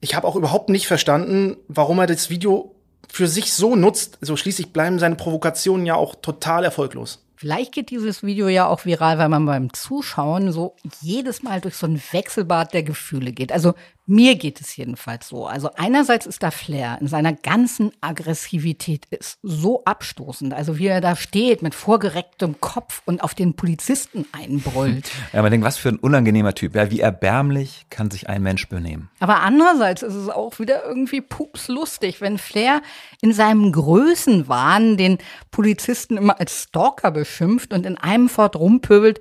ich 0.00 0.16
habe 0.16 0.26
auch 0.26 0.34
überhaupt 0.34 0.70
nicht 0.70 0.88
verstanden, 0.88 1.56
warum 1.68 2.00
er 2.00 2.08
das 2.08 2.28
Video 2.28 2.74
für 3.08 3.28
sich 3.28 3.52
so 3.52 3.76
nutzt. 3.76 4.14
So 4.14 4.18
also 4.22 4.36
schließlich 4.36 4.72
bleiben 4.72 4.98
seine 4.98 5.14
Provokationen 5.14 5.86
ja 5.86 5.94
auch 5.94 6.16
total 6.16 6.64
erfolglos. 6.64 7.24
Vielleicht 7.36 7.72
geht 7.72 7.90
dieses 7.90 8.22
Video 8.22 8.46
ja 8.48 8.68
auch 8.68 8.84
viral, 8.84 9.18
weil 9.18 9.28
man 9.28 9.46
beim 9.46 9.72
Zuschauen 9.72 10.52
so 10.52 10.76
jedes 11.00 11.42
Mal 11.42 11.60
durch 11.60 11.76
so 11.76 11.86
ein 11.86 12.00
Wechselbad 12.12 12.72
der 12.72 12.84
Gefühle 12.84 13.32
geht. 13.32 13.50
Also 13.50 13.74
mir 14.06 14.34
geht 14.34 14.60
es 14.60 14.76
jedenfalls 14.76 15.28
so. 15.28 15.46
Also 15.46 15.70
einerseits 15.76 16.26
ist 16.26 16.42
da 16.42 16.50
Flair 16.50 16.98
in 17.00 17.06
seiner 17.06 17.32
ganzen 17.32 17.92
Aggressivität 18.00 19.06
ist 19.10 19.38
so 19.42 19.84
abstoßend. 19.84 20.54
Also 20.54 20.78
wie 20.78 20.88
er 20.88 21.00
da 21.00 21.14
steht 21.14 21.62
mit 21.62 21.74
vorgerecktem 21.74 22.60
Kopf 22.60 23.02
und 23.04 23.22
auf 23.22 23.34
den 23.34 23.54
Polizisten 23.54 24.26
einbrüllt. 24.32 25.10
Ja, 25.32 25.40
man 25.40 25.50
denkt, 25.50 25.64
was 25.64 25.78
für 25.78 25.88
ein 25.88 25.98
unangenehmer 25.98 26.54
Typ. 26.54 26.74
Ja, 26.74 26.90
wie 26.90 27.00
erbärmlich 27.00 27.86
kann 27.90 28.10
sich 28.10 28.28
ein 28.28 28.42
Mensch 28.42 28.68
benehmen. 28.68 29.08
Aber 29.20 29.40
andererseits 29.40 30.02
ist 30.02 30.14
es 30.14 30.28
auch 30.28 30.58
wieder 30.58 30.84
irgendwie 30.84 31.20
pupslustig, 31.20 32.20
wenn 32.20 32.38
Flair 32.38 32.82
in 33.22 33.32
seinem 33.32 33.72
Größenwahn 33.72 34.96
den 34.96 35.18
Polizisten 35.50 36.16
immer 36.16 36.38
als 36.38 36.64
Stalker 36.64 37.12
beschimpft 37.12 37.72
und 37.72 37.86
in 37.86 37.96
einem 37.96 38.28
Fort 38.28 38.56
rumpöbelt 38.56 39.20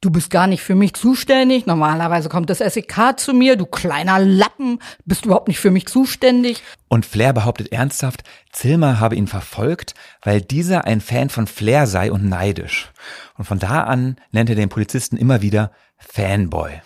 du 0.00 0.10
bist 0.10 0.30
gar 0.30 0.46
nicht 0.46 0.62
für 0.62 0.74
mich 0.74 0.94
zuständig. 0.94 1.66
Normalerweise 1.66 2.28
kommt 2.28 2.50
das 2.50 2.58
SEK 2.58 3.18
zu 3.18 3.34
mir, 3.34 3.56
du 3.56 3.66
kleiner 3.66 4.18
Lappen, 4.18 4.80
bist 5.04 5.24
überhaupt 5.24 5.48
nicht 5.48 5.60
für 5.60 5.70
mich 5.70 5.86
zuständig. 5.86 6.62
Und 6.88 7.06
Flair 7.06 7.32
behauptet 7.32 7.72
ernsthaft, 7.72 8.22
Zilmer 8.52 9.00
habe 9.00 9.16
ihn 9.16 9.26
verfolgt, 9.26 9.94
weil 10.22 10.40
dieser 10.40 10.84
ein 10.84 11.00
Fan 11.00 11.30
von 11.30 11.46
Flair 11.46 11.86
sei 11.86 12.12
und 12.12 12.28
neidisch. 12.28 12.92
Und 13.36 13.44
von 13.44 13.58
da 13.58 13.82
an 13.84 14.16
nennt 14.30 14.50
er 14.50 14.56
den 14.56 14.68
Polizisten 14.68 15.16
immer 15.16 15.42
wieder 15.42 15.72
Fanboy. 15.98 16.80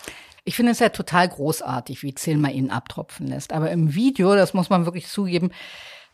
Ich 0.45 0.55
finde 0.55 0.73
es 0.73 0.79
ja 0.79 0.89
total 0.89 1.29
großartig, 1.29 2.03
wie 2.03 2.15
Zilmer 2.15 2.51
ihn 2.51 2.69
abtropfen 2.69 3.27
lässt. 3.27 3.53
Aber 3.53 3.71
im 3.71 3.95
Video, 3.95 4.35
das 4.35 4.53
muss 4.53 4.69
man 4.69 4.85
wirklich 4.85 5.07
zugeben, 5.07 5.51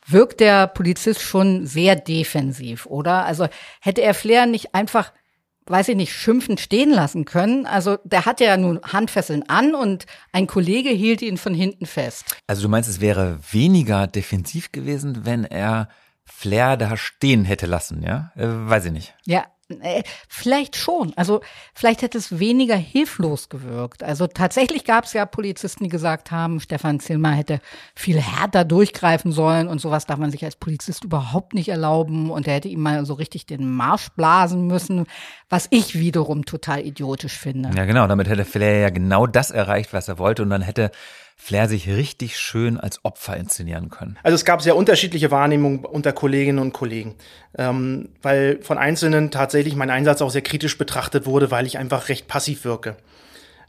wirkt 0.06 0.40
der 0.40 0.68
Polizist 0.68 1.22
schon 1.22 1.66
sehr 1.66 1.96
defensiv, 1.96 2.86
oder? 2.86 3.26
Also 3.26 3.48
hätte 3.82 4.02
er 4.02 4.14
Flair 4.14 4.46
nicht 4.46 4.76
einfach 4.76 5.12
weiß 5.70 5.90
ich 5.90 5.96
nicht, 5.96 6.14
schimpfend 6.14 6.60
stehen 6.60 6.90
lassen 6.90 7.26
können. 7.26 7.66
Also 7.66 7.98
der 8.04 8.26
hat 8.26 8.40
ja 8.40 8.58
nun 8.58 8.80
Handfesseln 8.82 9.48
an 9.48 9.76
und 9.76 10.06
ein 10.32 10.48
Kollege 10.48 10.90
hielt 10.90 11.22
ihn 11.22 11.38
von 11.38 11.54
hinten 11.54 11.86
fest. 11.86 12.26
Also 12.48 12.64
du 12.64 12.70
meinst, 12.70 12.90
es 12.90 13.02
wäre 13.02 13.40
weniger 13.52 14.08
defensiv 14.08 14.72
gewesen, 14.72 15.26
wenn 15.26 15.46
er 15.46 15.90
Flair 16.26 16.78
da 16.78 16.96
stehen 16.96 17.44
hätte 17.46 17.66
lassen, 17.66 18.04
ja? 18.04 18.32
Äh, 18.36 18.48
weiß 18.48 18.86
ich 18.86 18.92
nicht. 18.92 19.16
Ja, 19.26 19.46
Äh, 19.82 20.04
vielleicht 20.28 20.76
schon. 20.76 21.14
Also 21.16 21.42
vielleicht 21.76 22.02
hätte 22.02 22.18
es 22.18 22.40
weniger 22.40 22.76
hilflos 22.76 23.50
gewirkt. 23.50 24.02
Also 24.04 24.26
tatsächlich 24.26 24.84
gab 24.84 25.06
es 25.06 25.14
ja 25.14 25.26
Polizisten, 25.28 25.84
die 25.84 25.90
gesagt 25.90 26.32
haben, 26.32 26.60
Stefan 26.60 27.00
Zilmer 27.00 27.32
hätte 27.32 27.62
viel 27.96 28.20
härter 28.20 28.66
durchgreifen 28.66 29.32
sollen 29.32 29.68
und 29.68 29.80
sowas 29.80 30.08
darf 30.08 30.18
man 30.18 30.32
sich 30.32 30.44
als 30.44 30.56
Polizist 30.56 31.04
überhaupt 31.04 31.54
nicht 31.54 31.70
erlauben 31.70 32.32
und 32.32 32.48
er 32.48 32.56
hätte 32.56 32.68
ihm 32.68 32.82
mal 32.82 33.06
so 33.06 33.14
richtig 33.14 33.46
den 33.46 33.70
Marsch 33.70 34.10
blasen 34.10 34.66
müssen, 34.66 35.06
was 35.50 35.68
ich 35.70 36.00
wiederum 36.00 36.46
total 36.46 36.86
idiotisch 36.86 37.38
finde. 37.38 37.70
Ja, 37.76 37.86
genau. 37.86 38.08
Damit 38.08 38.28
hätte 38.28 38.46
Flair 38.46 38.80
ja 38.80 38.90
genau 38.90 39.28
das 39.28 39.52
erreicht, 39.52 39.94
was 39.94 40.08
er 40.08 40.18
wollte 40.18 40.42
und 40.42 40.50
dann 40.50 40.64
hätte 40.64 40.90
Flair 41.42 41.70
sich 41.70 41.88
richtig 41.88 42.38
schön 42.38 42.78
als 42.78 43.04
Opfer 43.06 43.38
inszenieren 43.38 43.90
können. 43.90 44.20
Also 44.24 44.36
es 44.36 44.44
gab 44.44 44.62
sehr 44.62 44.76
unterschiedliche 44.76 45.32
Wahrnehmungen 45.32 45.86
unter 45.86 46.12
Kolleginnen 46.12 46.60
und 46.60 46.74
Kollegen, 46.74 47.16
ähm, 47.58 48.10
weil 48.22 48.60
von 48.62 48.78
Einzelnen 48.78 49.32
tatsächlich 49.32 49.76
mein 49.78 49.90
Einsatz 49.90 50.22
auch 50.22 50.32
sehr 50.32 50.42
kritisch 50.42 50.78
betrachtet 50.78 51.26
wurde, 51.26 51.50
weil 51.50 51.66
ich 51.66 51.78
einfach 51.78 52.10
recht 52.10 52.28
passiv 52.28 52.66
wirke. 52.66 52.98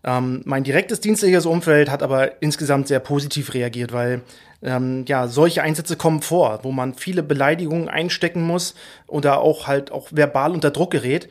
Ähm, 0.03 0.43
mein 0.45 0.65
direktes 0.65 1.01
dienstliches 1.01 1.47
Umfeld 1.47 1.91
hat 1.91 2.03
aber 2.03 2.43
insgesamt 2.43 2.89
sehr 2.89 2.99
positiv 2.99 3.55
reagiert, 3.55 3.93
weil 3.93 4.23
ähm, 4.63 5.05
ja 5.07 5.29
solche 5.29 5.63
Einsätze 5.63 5.95
kommen 5.95 6.23
vor, 6.23 6.59
wo 6.65 6.73
man 6.73 6.95
viele 6.95 7.23
Beleidigungen 7.23 7.89
einstecken 7.89 8.43
muss 8.43 8.75
oder 9.07 9.41
auch 9.41 9.69
halt 9.69 9.93
auch 9.93 10.09
verbal 10.11 10.51
unter 10.51 10.73
Druck 10.73 10.91
gerät 10.91 11.29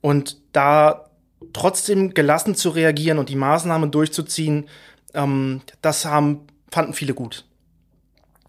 und 0.00 0.38
da 0.52 1.10
trotzdem 1.52 2.14
gelassen 2.14 2.54
zu 2.54 2.70
reagieren 2.70 3.18
und 3.18 3.28
die 3.28 3.36
Maßnahmen 3.36 3.90
durchzuziehen, 3.90 4.68
ähm, 5.14 5.62
das 5.80 6.04
haben, 6.04 6.46
fanden 6.70 6.94
viele 6.94 7.14
gut. 7.14 7.44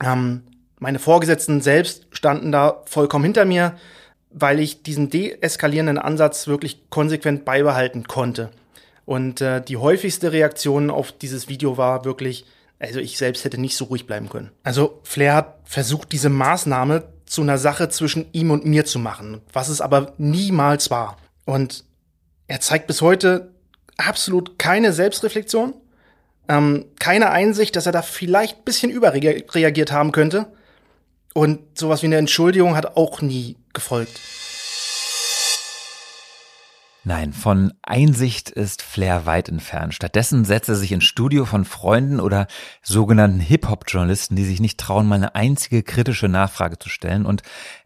Ähm, 0.03 0.43
meine 0.79 0.99
Vorgesetzten 0.99 1.61
selbst 1.61 2.07
standen 2.11 2.51
da 2.51 2.81
vollkommen 2.85 3.23
hinter 3.23 3.45
mir, 3.45 3.77
weil 4.31 4.59
ich 4.59 4.83
diesen 4.83 5.09
deeskalierenden 5.09 5.97
Ansatz 5.97 6.47
wirklich 6.47 6.89
konsequent 6.89 7.45
beibehalten 7.45 8.05
konnte. 8.05 8.49
Und 9.05 9.41
äh, 9.41 9.61
die 9.61 9.77
häufigste 9.77 10.31
Reaktion 10.31 10.89
auf 10.89 11.11
dieses 11.11 11.47
Video 11.47 11.77
war 11.77 12.05
wirklich, 12.05 12.45
also 12.79 12.99
ich 12.99 13.17
selbst 13.17 13.45
hätte 13.45 13.59
nicht 13.59 13.77
so 13.77 13.85
ruhig 13.85 14.07
bleiben 14.07 14.29
können. 14.29 14.51
Also 14.63 14.99
Flair 15.03 15.35
hat 15.35 15.59
versucht, 15.65 16.11
diese 16.11 16.29
Maßnahme 16.29 17.03
zu 17.25 17.41
einer 17.41 17.57
Sache 17.57 17.89
zwischen 17.89 18.25
ihm 18.31 18.51
und 18.51 18.65
mir 18.65 18.85
zu 18.85 18.99
machen, 18.99 19.41
was 19.51 19.69
es 19.69 19.81
aber 19.81 20.13
niemals 20.17 20.91
war. 20.91 21.17
Und 21.45 21.85
er 22.47 22.59
zeigt 22.59 22.87
bis 22.87 23.01
heute 23.01 23.53
absolut 23.97 24.57
keine 24.59 24.93
Selbstreflexion 24.93 25.73
ähm, 26.47 26.85
keine 26.99 27.31
Einsicht, 27.31 27.75
dass 27.75 27.85
er 27.85 27.91
da 27.91 28.01
vielleicht 28.01 28.57
ein 28.57 28.63
bisschen 28.63 28.91
überreagiert 28.91 29.91
haben 29.91 30.11
könnte. 30.11 30.47
Und 31.33 31.59
sowas 31.77 32.01
wie 32.03 32.07
eine 32.07 32.17
Entschuldigung 32.17 32.75
hat 32.75 32.95
auch 32.95 33.21
nie 33.21 33.57
gefolgt. 33.73 34.19
Nein, 37.05 37.33
von 37.33 37.73
Einsicht 37.81 38.49
ist 38.49 38.81
Flair 38.81 39.25
weit 39.25 39.49
entfernt. 39.49 39.93
Stattdessen 39.93 40.45
setzt 40.45 40.69
er 40.69 40.75
sich 40.75 40.93
ins 40.93 41.03
Studio 41.03 41.43
von 41.43 41.65
Freunden 41.65 42.21
oder 42.21 42.47
sogenannten 42.81 43.41
Hip-Hop-Journalisten, 43.41 44.37
die 44.37 44.45
sich 44.45 44.61
nicht 44.61 44.79
trauen, 44.79 45.05
mal 45.05 45.15
eine 45.15 45.35
einzige 45.35 45.83
kritische 45.83 46.29
Nachfrage 46.29 46.79
zu 46.79 46.87
stellen 46.87 47.25
und 47.25 47.41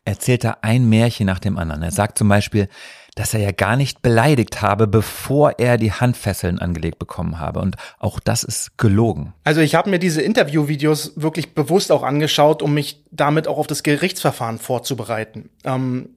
erzählt 0.05 0.43
da 0.43 0.57
ein 0.61 0.87
Märchen 0.87 1.25
nach 1.25 1.39
dem 1.39 1.57
anderen. 1.57 1.81
Er 1.81 1.91
sagt 1.91 2.19
zum 2.19 2.29
Beispiel, 2.29 2.69
dass 3.17 3.33
er 3.33 3.39
ja 3.39 3.51
gar 3.51 3.75
nicht 3.75 4.03
beleidigt 4.03 4.61
habe, 4.61 4.87
bevor 4.87 5.57
er 5.57 5.77
die 5.77 5.91
Handfesseln 5.91 6.59
angelegt 6.59 6.99
bekommen 6.99 7.39
habe. 7.39 7.59
Und 7.59 7.75
auch 7.97 8.19
das 8.19 8.43
ist 8.43 8.77
gelogen. 8.77 9.33
Also 9.43 9.59
ich 9.61 9.73
habe 9.73 9.89
mir 9.89 9.97
diese 9.97 10.21
Interviewvideos 10.21 11.13
wirklich 11.15 11.55
bewusst 11.55 11.91
auch 11.91 12.03
angeschaut, 12.03 12.61
um 12.61 12.75
mich 12.75 13.03
damit 13.11 13.47
auch 13.47 13.57
auf 13.57 13.67
das 13.67 13.81
Gerichtsverfahren 13.81 14.59
vorzubereiten. 14.59 15.49
Ähm, 15.63 16.09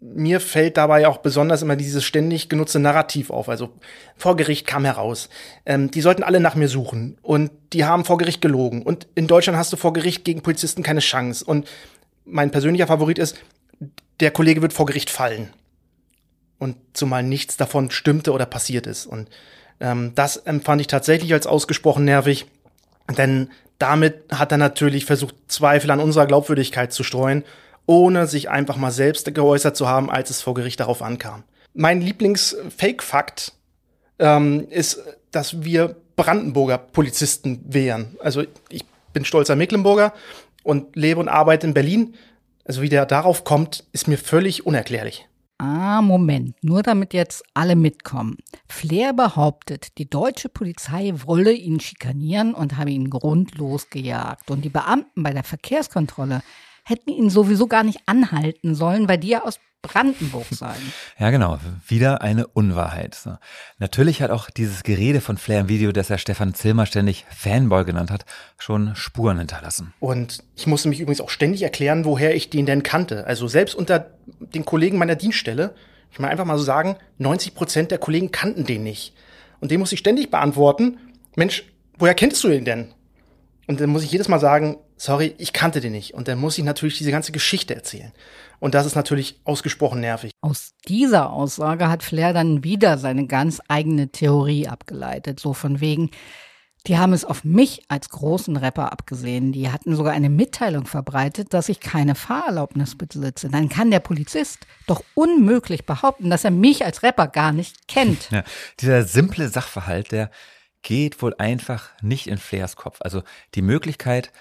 mir 0.00 0.40
fällt 0.40 0.76
dabei 0.76 1.08
auch 1.08 1.18
besonders 1.18 1.62
immer 1.62 1.76
dieses 1.76 2.04
ständig 2.04 2.50
genutzte 2.50 2.78
Narrativ 2.78 3.30
auf. 3.30 3.48
Also 3.48 3.70
vor 4.14 4.36
Gericht 4.36 4.66
kam 4.66 4.84
heraus, 4.84 5.30
ähm, 5.64 5.90
die 5.90 6.02
sollten 6.02 6.22
alle 6.22 6.40
nach 6.40 6.54
mir 6.54 6.68
suchen 6.68 7.16
und 7.22 7.50
die 7.72 7.86
haben 7.86 8.04
vor 8.04 8.18
Gericht 8.18 8.42
gelogen. 8.42 8.82
Und 8.82 9.06
in 9.14 9.26
Deutschland 9.26 9.58
hast 9.58 9.72
du 9.72 9.78
vor 9.78 9.94
Gericht 9.94 10.24
gegen 10.24 10.42
Polizisten 10.42 10.82
keine 10.82 11.00
Chance. 11.00 11.42
Und 11.42 11.66
mein 12.26 12.50
persönlicher 12.50 12.86
Favorit 12.86 13.18
ist, 13.18 13.38
der 14.20 14.30
Kollege 14.30 14.60
wird 14.60 14.74
vor 14.74 14.84
Gericht 14.84 15.08
fallen 15.08 15.48
und 16.58 16.76
zumal 16.92 17.22
nichts 17.22 17.56
davon 17.56 17.90
stimmte 17.90 18.32
oder 18.32 18.46
passiert 18.46 18.86
ist. 18.86 19.06
Und 19.06 19.28
ähm, 19.80 20.12
das 20.14 20.36
empfand 20.36 20.80
ich 20.80 20.86
tatsächlich 20.86 21.32
als 21.32 21.46
ausgesprochen 21.46 22.04
nervig, 22.04 22.46
denn 23.16 23.50
damit 23.78 24.24
hat 24.32 24.52
er 24.52 24.58
natürlich 24.58 25.04
versucht, 25.04 25.34
Zweifel 25.46 25.90
an 25.90 26.00
unserer 26.00 26.26
Glaubwürdigkeit 26.26 26.92
zu 26.92 27.04
streuen, 27.04 27.44
ohne 27.86 28.26
sich 28.26 28.50
einfach 28.50 28.76
mal 28.76 28.90
selbst 28.90 29.32
geäußert 29.32 29.76
zu 29.76 29.88
haben, 29.88 30.10
als 30.10 30.30
es 30.30 30.42
vor 30.42 30.54
Gericht 30.54 30.80
darauf 30.80 31.00
ankam. 31.00 31.44
Mein 31.74 32.00
Lieblings-Fake-Fakt 32.00 33.52
ähm, 34.18 34.66
ist, 34.68 35.00
dass 35.30 35.62
wir 35.62 35.96
Brandenburger 36.16 36.78
Polizisten 36.78 37.60
wären. 37.64 38.16
Also 38.20 38.42
ich 38.68 38.84
bin 39.12 39.24
stolzer 39.24 39.54
Mecklenburger 39.54 40.12
und 40.64 40.96
lebe 40.96 41.20
und 41.20 41.28
arbeite 41.28 41.66
in 41.66 41.74
Berlin. 41.74 42.14
Also 42.64 42.82
wie 42.82 42.88
der 42.88 43.06
darauf 43.06 43.44
kommt, 43.44 43.84
ist 43.92 44.08
mir 44.08 44.18
völlig 44.18 44.66
unerklärlich. 44.66 45.28
Ah, 45.60 46.02
Moment, 46.02 46.54
nur 46.62 46.84
damit 46.84 47.12
jetzt 47.12 47.42
alle 47.52 47.74
mitkommen. 47.74 48.36
Flair 48.68 49.12
behauptet, 49.12 49.98
die 49.98 50.08
deutsche 50.08 50.48
Polizei 50.48 51.12
wolle 51.26 51.50
ihn 51.52 51.80
schikanieren 51.80 52.54
und 52.54 52.76
habe 52.76 52.92
ihn 52.92 53.10
grundlos 53.10 53.90
gejagt. 53.90 54.52
Und 54.52 54.64
die 54.64 54.68
Beamten 54.68 55.24
bei 55.24 55.32
der 55.32 55.42
Verkehrskontrolle 55.42 56.42
hätten 56.84 57.10
ihn 57.10 57.28
sowieso 57.28 57.66
gar 57.66 57.82
nicht 57.82 58.02
anhalten 58.06 58.76
sollen, 58.76 59.08
weil 59.08 59.18
die 59.18 59.28
ja 59.28 59.42
aus 59.42 59.58
Brandenburg 59.82 60.46
sein. 60.50 60.80
Ja, 61.18 61.30
genau. 61.30 61.58
Wieder 61.86 62.20
eine 62.20 62.46
Unwahrheit. 62.46 63.16
Natürlich 63.78 64.22
hat 64.22 64.30
auch 64.30 64.50
dieses 64.50 64.82
Gerede 64.82 65.20
von 65.20 65.38
Flair 65.38 65.60
im 65.60 65.68
Video, 65.68 65.92
das 65.92 66.10
er 66.10 66.18
Stefan 66.18 66.52
Zilmer 66.54 66.84
ständig 66.86 67.26
Fanboy 67.30 67.84
genannt 67.84 68.10
hat, 68.10 68.24
schon 68.58 68.94
Spuren 68.96 69.38
hinterlassen. 69.38 69.94
Und 70.00 70.42
ich 70.56 70.66
musste 70.66 70.88
mich 70.88 71.00
übrigens 71.00 71.20
auch 71.20 71.30
ständig 71.30 71.62
erklären, 71.62 72.04
woher 72.04 72.34
ich 72.34 72.50
den 72.50 72.66
denn 72.66 72.82
kannte. 72.82 73.26
Also 73.26 73.46
selbst 73.46 73.74
unter 73.74 74.10
den 74.26 74.64
Kollegen 74.64 74.98
meiner 74.98 75.16
Dienststelle, 75.16 75.74
ich 76.10 76.18
meine 76.18 76.32
einfach 76.32 76.44
mal 76.44 76.58
so 76.58 76.64
sagen, 76.64 76.96
90 77.18 77.54
Prozent 77.54 77.90
der 77.90 77.98
Kollegen 77.98 78.32
kannten 78.32 78.64
den 78.64 78.82
nicht. 78.82 79.14
Und 79.60 79.70
den 79.70 79.80
muss 79.80 79.92
ich 79.92 79.98
ständig 80.00 80.30
beantworten. 80.30 80.98
Mensch, 81.36 81.64
woher 81.96 82.14
kennst 82.14 82.42
du 82.42 82.48
ihn 82.48 82.64
denn? 82.64 82.94
Und 83.68 83.80
dann 83.80 83.90
muss 83.90 84.02
ich 84.02 84.10
jedes 84.10 84.28
Mal 84.28 84.40
sagen, 84.40 84.78
sorry, 84.98 85.34
ich 85.38 85.52
kannte 85.52 85.80
den 85.80 85.92
nicht. 85.92 86.12
Und 86.12 86.28
dann 86.28 86.38
muss 86.38 86.58
ich 86.58 86.64
natürlich 86.64 86.98
diese 86.98 87.10
ganze 87.10 87.32
Geschichte 87.32 87.74
erzählen. 87.74 88.12
Und 88.60 88.74
das 88.74 88.84
ist 88.84 88.96
natürlich 88.96 89.40
ausgesprochen 89.44 90.00
nervig. 90.00 90.32
Aus 90.40 90.74
dieser 90.86 91.30
Aussage 91.30 91.88
hat 91.88 92.02
Flair 92.02 92.32
dann 92.32 92.64
wieder 92.64 92.98
seine 92.98 93.26
ganz 93.26 93.62
eigene 93.68 94.08
Theorie 94.08 94.68
abgeleitet. 94.68 95.40
So 95.40 95.54
von 95.54 95.80
wegen, 95.80 96.10
die 96.86 96.98
haben 96.98 97.12
es 97.12 97.24
auf 97.24 97.44
mich 97.44 97.82
als 97.88 98.08
großen 98.08 98.56
Rapper 98.56 98.92
abgesehen. 98.92 99.52
Die 99.52 99.70
hatten 99.70 99.94
sogar 99.94 100.12
eine 100.12 100.30
Mitteilung 100.30 100.86
verbreitet, 100.86 101.54
dass 101.54 101.68
ich 101.68 101.80
keine 101.80 102.14
Fahrerlaubnis 102.14 102.96
besitze. 102.96 103.48
Dann 103.48 103.68
kann 103.68 103.90
der 103.90 104.00
Polizist 104.00 104.66
doch 104.86 105.02
unmöglich 105.14 105.86
behaupten, 105.86 106.30
dass 106.30 106.44
er 106.44 106.50
mich 106.50 106.84
als 106.84 107.02
Rapper 107.02 107.28
gar 107.28 107.52
nicht 107.52 107.86
kennt. 107.88 108.30
Ja, 108.30 108.42
dieser 108.80 109.04
simple 109.04 109.48
Sachverhalt, 109.48 110.10
der 110.10 110.30
geht 110.82 111.20
wohl 111.22 111.34
einfach 111.38 111.90
nicht 112.02 112.26
in 112.26 112.38
Flairs 112.38 112.76
Kopf. 112.76 112.98
Also 113.00 113.22
die 113.54 113.62
Möglichkeit, 113.62 114.32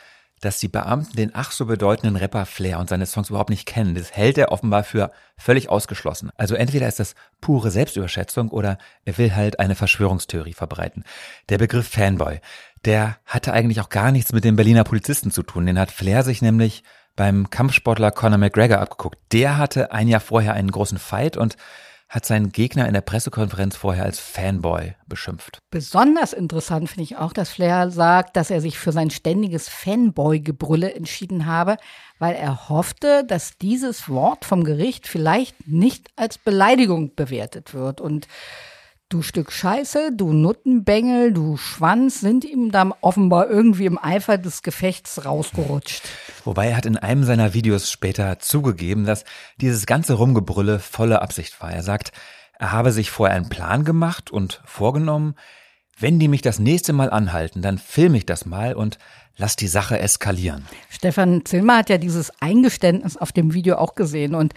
dass 0.42 0.60
die 0.60 0.68
Beamten 0.68 1.16
den 1.16 1.32
ach 1.34 1.52
so 1.52 1.66
bedeutenden 1.66 2.16
Rapper 2.16 2.46
Flair 2.46 2.80
und 2.80 2.90
seine 2.90 3.06
Songs 3.06 3.30
überhaupt 3.30 3.50
nicht 3.50 3.66
kennen. 3.66 3.96
Das 3.96 4.12
hält 4.12 4.38
er 4.38 4.52
offenbar 4.52 4.84
für 4.84 5.12
völlig 5.38 5.70
ausgeschlossen. 5.70 6.30
Also 6.38 6.56
entweder 6.56 6.88
ist 6.88 7.00
das 7.00 7.16
pure 7.42 7.72
Selbstüberschätzung 7.72 8.50
oder 8.50 8.78
er 9.06 9.18
will 9.18 9.36
halt 9.36 9.60
eine 9.60 9.76
Verschwörungstheorie 9.76 10.54
verbreiten. 10.54 11.04
Der 11.50 11.58
Begriff 11.58 11.88
Fanboy, 11.88 12.40
der 12.86 13.18
hatte 13.26 13.54
eigentlich 13.54 13.82
auch 13.82 13.90
gar 13.90 14.12
nichts 14.12 14.32
mit 14.32 14.44
den 14.44 14.56
Berliner 14.56 14.84
Polizisten 14.84 15.32
zu 15.32 15.44
tun. 15.44 15.66
Den 15.66 15.80
hat 15.80 15.92
Flair 15.92 16.24
sich 16.24 16.42
nämlich 16.42 16.84
beim 17.16 17.50
Kampfsportler 17.50 18.12
Conor 18.12 18.38
McGregor 18.38 18.80
abgeguckt. 18.80 19.18
Der 19.32 19.58
hatte 19.58 19.92
ein 19.92 20.08
Jahr 20.08 20.22
vorher 20.22 20.54
einen 20.54 20.72
großen 20.72 21.00
Fight 21.00 21.36
und 21.36 21.58
hat 22.10 22.26
seinen 22.26 22.52
Gegner 22.52 22.88
in 22.88 22.94
der 22.94 23.02
Pressekonferenz 23.02 23.76
vorher 23.76 24.06
als 24.06 24.20
Fanboy 24.20 24.96
beschimpft. 25.08 25.60
Besonders 25.72 26.32
interessant 26.32 26.90
finde 26.90 27.04
ich 27.04 27.18
auch, 27.18 27.34
dass 27.34 27.50
Flair 27.50 27.90
sagt, 27.92 28.38
dass 28.38 28.50
er 28.50 28.62
sich 28.62 28.78
für 28.78 28.94
sein 28.94 29.10
ständiges 29.10 29.68
Fanboy-Gebrülle 29.68 30.94
entschieden 30.94 31.46
habe, 31.46 31.78
weil 32.18 32.36
er 32.36 32.70
hoffte, 32.70 33.26
dass 33.26 33.58
dieses 33.58 34.08
Wort 34.08 34.46
vom 34.46 34.64
Gericht 34.64 35.08
vielleicht 35.08 35.68
nicht 35.68 36.10
als 36.16 36.38
Beleidigung 36.38 37.14
bewertet 37.14 37.74
wird. 37.74 38.00
Und 38.00 38.28
Du 39.10 39.22
Stück 39.22 39.54
Scheiße, 39.54 40.12
du 40.12 40.34
Nuttenbengel, 40.34 41.32
du 41.32 41.56
Schwanz 41.56 42.20
sind 42.20 42.44
ihm 42.44 42.74
dann 42.74 42.94
offenbar 43.00 43.50
irgendwie 43.50 43.86
im 43.86 43.98
Eifer 43.98 44.38
des 44.38 44.64
Gefechts 44.64 45.24
rausgerutscht. 45.24 46.04
Wobei 46.44 46.68
er 46.68 46.76
hat 46.76 46.86
in 46.86 46.98
einem 46.98 47.24
seiner 47.24 47.54
Videos 47.54 47.90
später 47.90 48.40
zugegeben, 48.40 49.06
dass 49.06 49.24
dieses 49.62 49.86
ganze 49.86 50.16
Rumgebrülle 50.16 50.80
volle 50.80 51.22
Absicht 51.22 51.62
war. 51.62 51.72
Er 51.72 51.84
sagt, 51.84 52.12
er 52.60 52.74
habe 52.74 52.92
sich 52.92 53.10
vorher 53.10 53.38
einen 53.38 53.48
Plan 53.48 53.86
gemacht 53.86 54.30
und 54.30 54.62
vorgenommen, 54.66 55.36
wenn 55.98 56.20
die 56.20 56.28
mich 56.28 56.42
das 56.42 56.60
nächste 56.60 56.92
Mal 56.92 57.10
anhalten, 57.10 57.62
dann 57.62 57.78
filme 57.78 58.18
ich 58.18 58.26
das 58.26 58.46
mal 58.46 58.74
und 58.74 58.98
lass 59.38 59.56
die 59.56 59.70
Sache 59.70 60.00
eskalieren. 60.00 60.66
Stefan 60.90 61.46
Zilmer 61.46 61.78
hat 61.78 61.90
ja 61.90 61.98
dieses 61.98 62.30
Eingeständnis 62.42 63.16
auf 63.16 63.32
dem 63.32 63.54
Video 63.54 63.78
auch 63.78 63.96
gesehen 63.96 64.36
und 64.36 64.54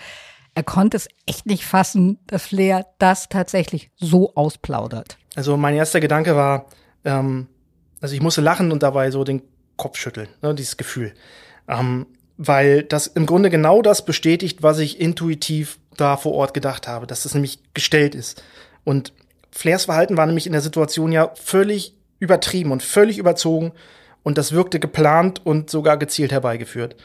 Er 0.55 0.63
konnte 0.63 0.97
es 0.97 1.09
echt 1.27 1.47
nicht 1.47 1.65
fassen, 1.65 2.19
dass 2.27 2.47
Flair 2.47 2.87
das 2.99 3.29
tatsächlich 3.29 3.91
so 3.97 4.35
ausplaudert. 4.35 5.17
Also 5.37 5.57
mein 5.57 5.75
erster 5.75 6.01
Gedanke 6.01 6.35
war, 6.35 6.67
ähm, 7.05 7.47
also 8.01 8.15
ich 8.15 8.23
musste 8.23 8.41
lachen 8.41 8.73
und 8.73 8.83
dabei 8.83 9.11
so 9.11 9.25
den 9.25 9.43
Kopf 9.77 9.97
schütteln, 9.97 10.29
ne, 10.43 10.55
dieses 10.55 10.77
Gefühl. 10.77 11.15
Ähm, 11.69 12.07
weil 12.37 12.83
das 12.83 13.07
im 13.07 13.27
Grunde 13.27 13.51
genau 13.51 13.83
das 13.83 14.05
bestätigt, 14.05 14.63
was 14.63 14.79
ich 14.79 15.01
intuitiv 15.01 15.79
da 15.97 16.17
vor 16.17 16.33
Ort 16.33 16.55
gedacht 16.55 16.89
habe, 16.89 17.07
dass 17.07 17.23
das 17.23 17.35
nämlich 17.35 17.61
gestellt 17.75 18.15
ist. 18.15 18.43
Und 18.83 19.13
Flairs 19.53 19.85
Verhalten 19.85 20.17
war 20.17 20.27
nämlich 20.27 20.47
in 20.47 20.53
der 20.53 20.63
Situation 20.63 21.13
ja 21.13 21.33
völlig 21.35 21.95
übertrieben 22.19 22.73
und 22.73 22.83
völlig 22.83 23.19
überzogen 23.19 23.73
und 24.23 24.39
das 24.39 24.53
wirkte 24.53 24.81
geplant 24.81 25.45
und 25.45 25.71
sogar 25.71 25.97
gezielt 25.97 26.33
herbeigeführt. 26.33 26.97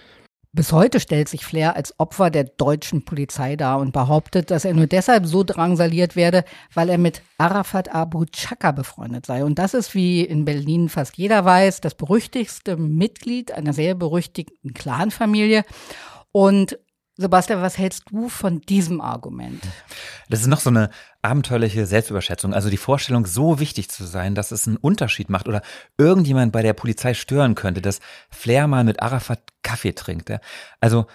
Bis 0.55 0.71
heute 0.71 1.01
stellt 1.01 1.27
sich 1.27 1.43
Flair 1.43 1.75
als 1.75 1.99
Opfer 1.99 2.29
der 2.29 2.45
deutschen 2.45 3.03
Polizei 3.03 3.57
dar 3.57 3.77
und 3.77 3.91
behauptet, 3.91 4.51
dass 4.51 4.63
er 4.63 4.73
nur 4.73 4.87
deshalb 4.87 5.25
so 5.25 5.43
drangsaliert 5.43 6.15
werde, 6.15 6.45
weil 6.73 6.87
er 6.87 6.97
mit 6.97 7.21
Arafat 7.37 7.93
Abu 7.93 8.23
Chaka 8.23 8.71
befreundet 8.71 9.25
sei. 9.25 9.43
Und 9.43 9.59
das 9.59 9.73
ist, 9.73 9.93
wie 9.93 10.21
in 10.21 10.45
Berlin 10.45 10.87
fast 10.87 11.17
jeder 11.17 11.43
weiß, 11.43 11.81
das 11.81 11.93
berüchtigste 11.93 12.77
Mitglied 12.77 13.51
einer 13.51 13.73
sehr 13.73 13.95
berüchtigten 13.95 14.73
Clanfamilie. 14.73 15.65
Und 16.31 16.79
Sebastian, 17.17 17.61
was 17.61 17.77
hältst 17.77 18.03
du 18.11 18.27
von 18.27 18.59
diesem 18.61 18.99
Argument? 18.99 19.63
Das 20.29 20.41
ist 20.41 20.47
noch 20.47 20.59
so 20.59 20.69
eine 20.69 20.89
abenteuerliche 21.21 21.85
Selbstüberschätzung. 21.85 22.53
Also 22.53 22.69
die 22.69 22.77
Vorstellung, 22.77 23.25
so 23.25 23.59
wichtig 23.59 23.89
zu 23.89 24.03
sein, 24.03 24.35
dass 24.35 24.51
es 24.51 24.67
einen 24.67 24.75
Unterschied 24.75 25.29
macht 25.29 25.47
oder 25.47 25.61
irgendjemand 25.97 26.51
bei 26.51 26.61
der 26.61 26.73
Polizei 26.73 27.13
stören 27.13 27.55
könnte, 27.55 27.81
dass 27.81 28.01
Flair 28.29 28.67
mal 28.67 28.83
mit 28.83 29.01
Arafat 29.01 29.41
Kaffee 29.63 29.93
trinkt. 29.93 30.29
Also 30.81 31.07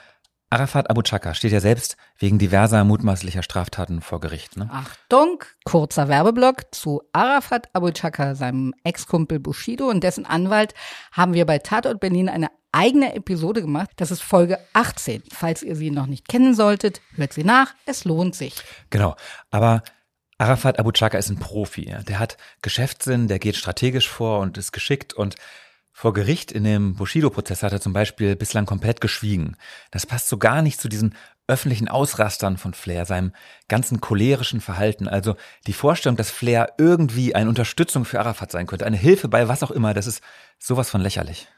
Arafat 0.53 0.91
Abu 0.91 1.03
Chaka 1.03 1.35
steht 1.35 1.53
ja 1.53 1.61
selbst 1.61 1.97
wegen 2.19 2.41
diverser 2.41 2.83
mutmaßlicher 2.83 3.45
Straftaten 3.45 4.01
vor 4.01 4.19
Gericht. 4.19 4.57
Ne? 4.57 4.69
Achtung, 4.73 5.45
kurzer 5.65 6.09
Werbeblock 6.09 6.75
zu 6.75 7.03
Arafat 7.13 7.69
Abu 7.73 7.93
Chaka, 7.93 8.35
seinem 8.35 8.75
Ex-Kumpel 8.83 9.39
Bushido 9.39 9.89
und 9.89 10.03
dessen 10.03 10.27
Anwalt 10.27 10.75
haben 11.13 11.35
wir 11.35 11.47
bei 11.47 11.59
Tatort 11.59 12.01
Berlin 12.01 12.29
eine 12.29 12.49
eigene 12.73 13.15
Episode 13.15 13.63
gemacht. 13.63 13.91
Das 13.95 14.11
ist 14.11 14.23
Folge 14.23 14.59
18. 14.73 15.23
Falls 15.33 15.63
ihr 15.63 15.77
sie 15.77 15.93
noch 15.93 16.07
nicht 16.07 16.27
kennen 16.27 16.55
solltet, 16.55 17.01
hört 17.15 17.33
sie 17.33 17.45
nach. 17.45 17.75
Es 17.87 18.05
lohnt 18.05 18.35
sich. 18.35 18.57
Genau. 18.91 19.15
Aber 19.53 19.85
Arafat 20.39 20.81
Abu 20.81 20.91
Chaka 20.91 21.17
ist 21.19 21.31
ein 21.31 21.39
Profi. 21.39 21.95
Der 22.09 22.19
hat 22.19 22.39
Geschäftssinn, 22.61 23.29
der 23.29 23.39
geht 23.39 23.55
strategisch 23.55 24.09
vor 24.09 24.41
und 24.41 24.59
ist 24.59 24.73
geschickt 24.73 25.13
und 25.13 25.37
vor 26.01 26.15
Gericht 26.15 26.51
in 26.51 26.65
dem 26.65 26.95
Bushido-Prozess 26.95 27.63
hat 27.63 27.73
er 27.73 27.81
zum 27.83 27.93
Beispiel 27.93 28.35
bislang 28.35 28.65
komplett 28.65 29.03
geschwiegen. 29.03 29.59
Das 29.91 30.07
passt 30.07 30.31
so 30.31 30.39
gar 30.39 30.63
nicht 30.63 30.81
zu 30.81 30.89
diesen 30.89 31.15
öffentlichen 31.47 31.89
Ausrastern 31.89 32.57
von 32.57 32.73
Flair, 32.73 33.05
seinem 33.05 33.35
ganzen 33.69 34.01
cholerischen 34.01 34.63
Verhalten. 34.63 35.09
Also 35.09 35.37
die 35.67 35.75
Vorstellung, 35.75 36.17
dass 36.17 36.31
Flair 36.31 36.73
irgendwie 36.79 37.35
eine 37.35 37.51
Unterstützung 37.51 38.07
für 38.07 38.19
Arafat 38.19 38.51
sein 38.51 38.67
könnte, 38.67 38.87
eine 38.87 38.97
Hilfe 38.97 39.29
bei 39.29 39.47
was 39.47 39.63
auch 39.63 39.71
immer, 39.71 39.93
das 39.93 40.07
ist 40.07 40.23
sowas 40.59 40.89
von 40.89 41.03
lächerlich. 41.03 41.49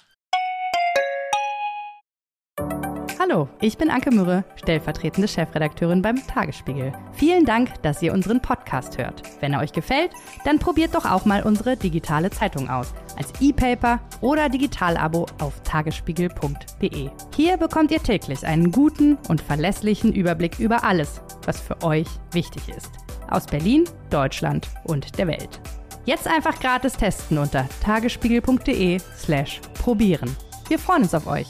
Hallo, 3.20 3.48
ich 3.60 3.78
bin 3.78 3.88
Anke 3.88 4.10
Mürre, 4.10 4.44
stellvertretende 4.56 5.28
Chefredakteurin 5.28 6.02
beim 6.02 6.26
Tagesspiegel. 6.26 6.92
Vielen 7.12 7.44
Dank, 7.44 7.80
dass 7.82 8.02
ihr 8.02 8.12
unseren 8.12 8.42
Podcast 8.42 8.98
hört. 8.98 9.22
Wenn 9.38 9.52
er 9.52 9.60
euch 9.60 9.72
gefällt, 9.72 10.10
dann 10.44 10.58
probiert 10.58 10.96
doch 10.96 11.04
auch 11.04 11.24
mal 11.24 11.44
unsere 11.44 11.76
digitale 11.76 12.30
Zeitung 12.30 12.68
aus. 12.68 12.92
Als 13.22 13.32
E-Paper 13.40 14.00
oder 14.20 14.48
Digitalabo 14.48 15.26
auf 15.38 15.60
tagesspiegel.de. 15.62 17.08
Hier 17.36 17.56
bekommt 17.56 17.92
ihr 17.92 18.02
täglich 18.02 18.44
einen 18.44 18.72
guten 18.72 19.16
und 19.28 19.40
verlässlichen 19.40 20.12
Überblick 20.12 20.58
über 20.58 20.82
alles, 20.82 21.20
was 21.46 21.60
für 21.60 21.80
euch 21.84 22.08
wichtig 22.32 22.68
ist. 22.68 22.90
Aus 23.30 23.46
Berlin, 23.46 23.84
Deutschland 24.10 24.68
und 24.82 25.16
der 25.18 25.28
Welt. 25.28 25.60
Jetzt 26.04 26.26
einfach 26.26 26.58
gratis 26.58 26.94
testen 26.94 27.38
unter 27.38 27.68
tagesspiegel.de 27.84 28.98
slash 29.16 29.60
probieren. 29.74 30.36
Wir 30.66 30.80
freuen 30.80 31.02
uns 31.02 31.14
auf 31.14 31.28
euch. 31.28 31.46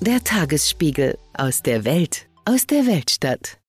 Der 0.00 0.24
Tagesspiegel 0.24 1.16
aus 1.34 1.62
der 1.62 1.84
Welt, 1.84 2.26
aus 2.44 2.66
der 2.66 2.84
Weltstadt. 2.88 3.61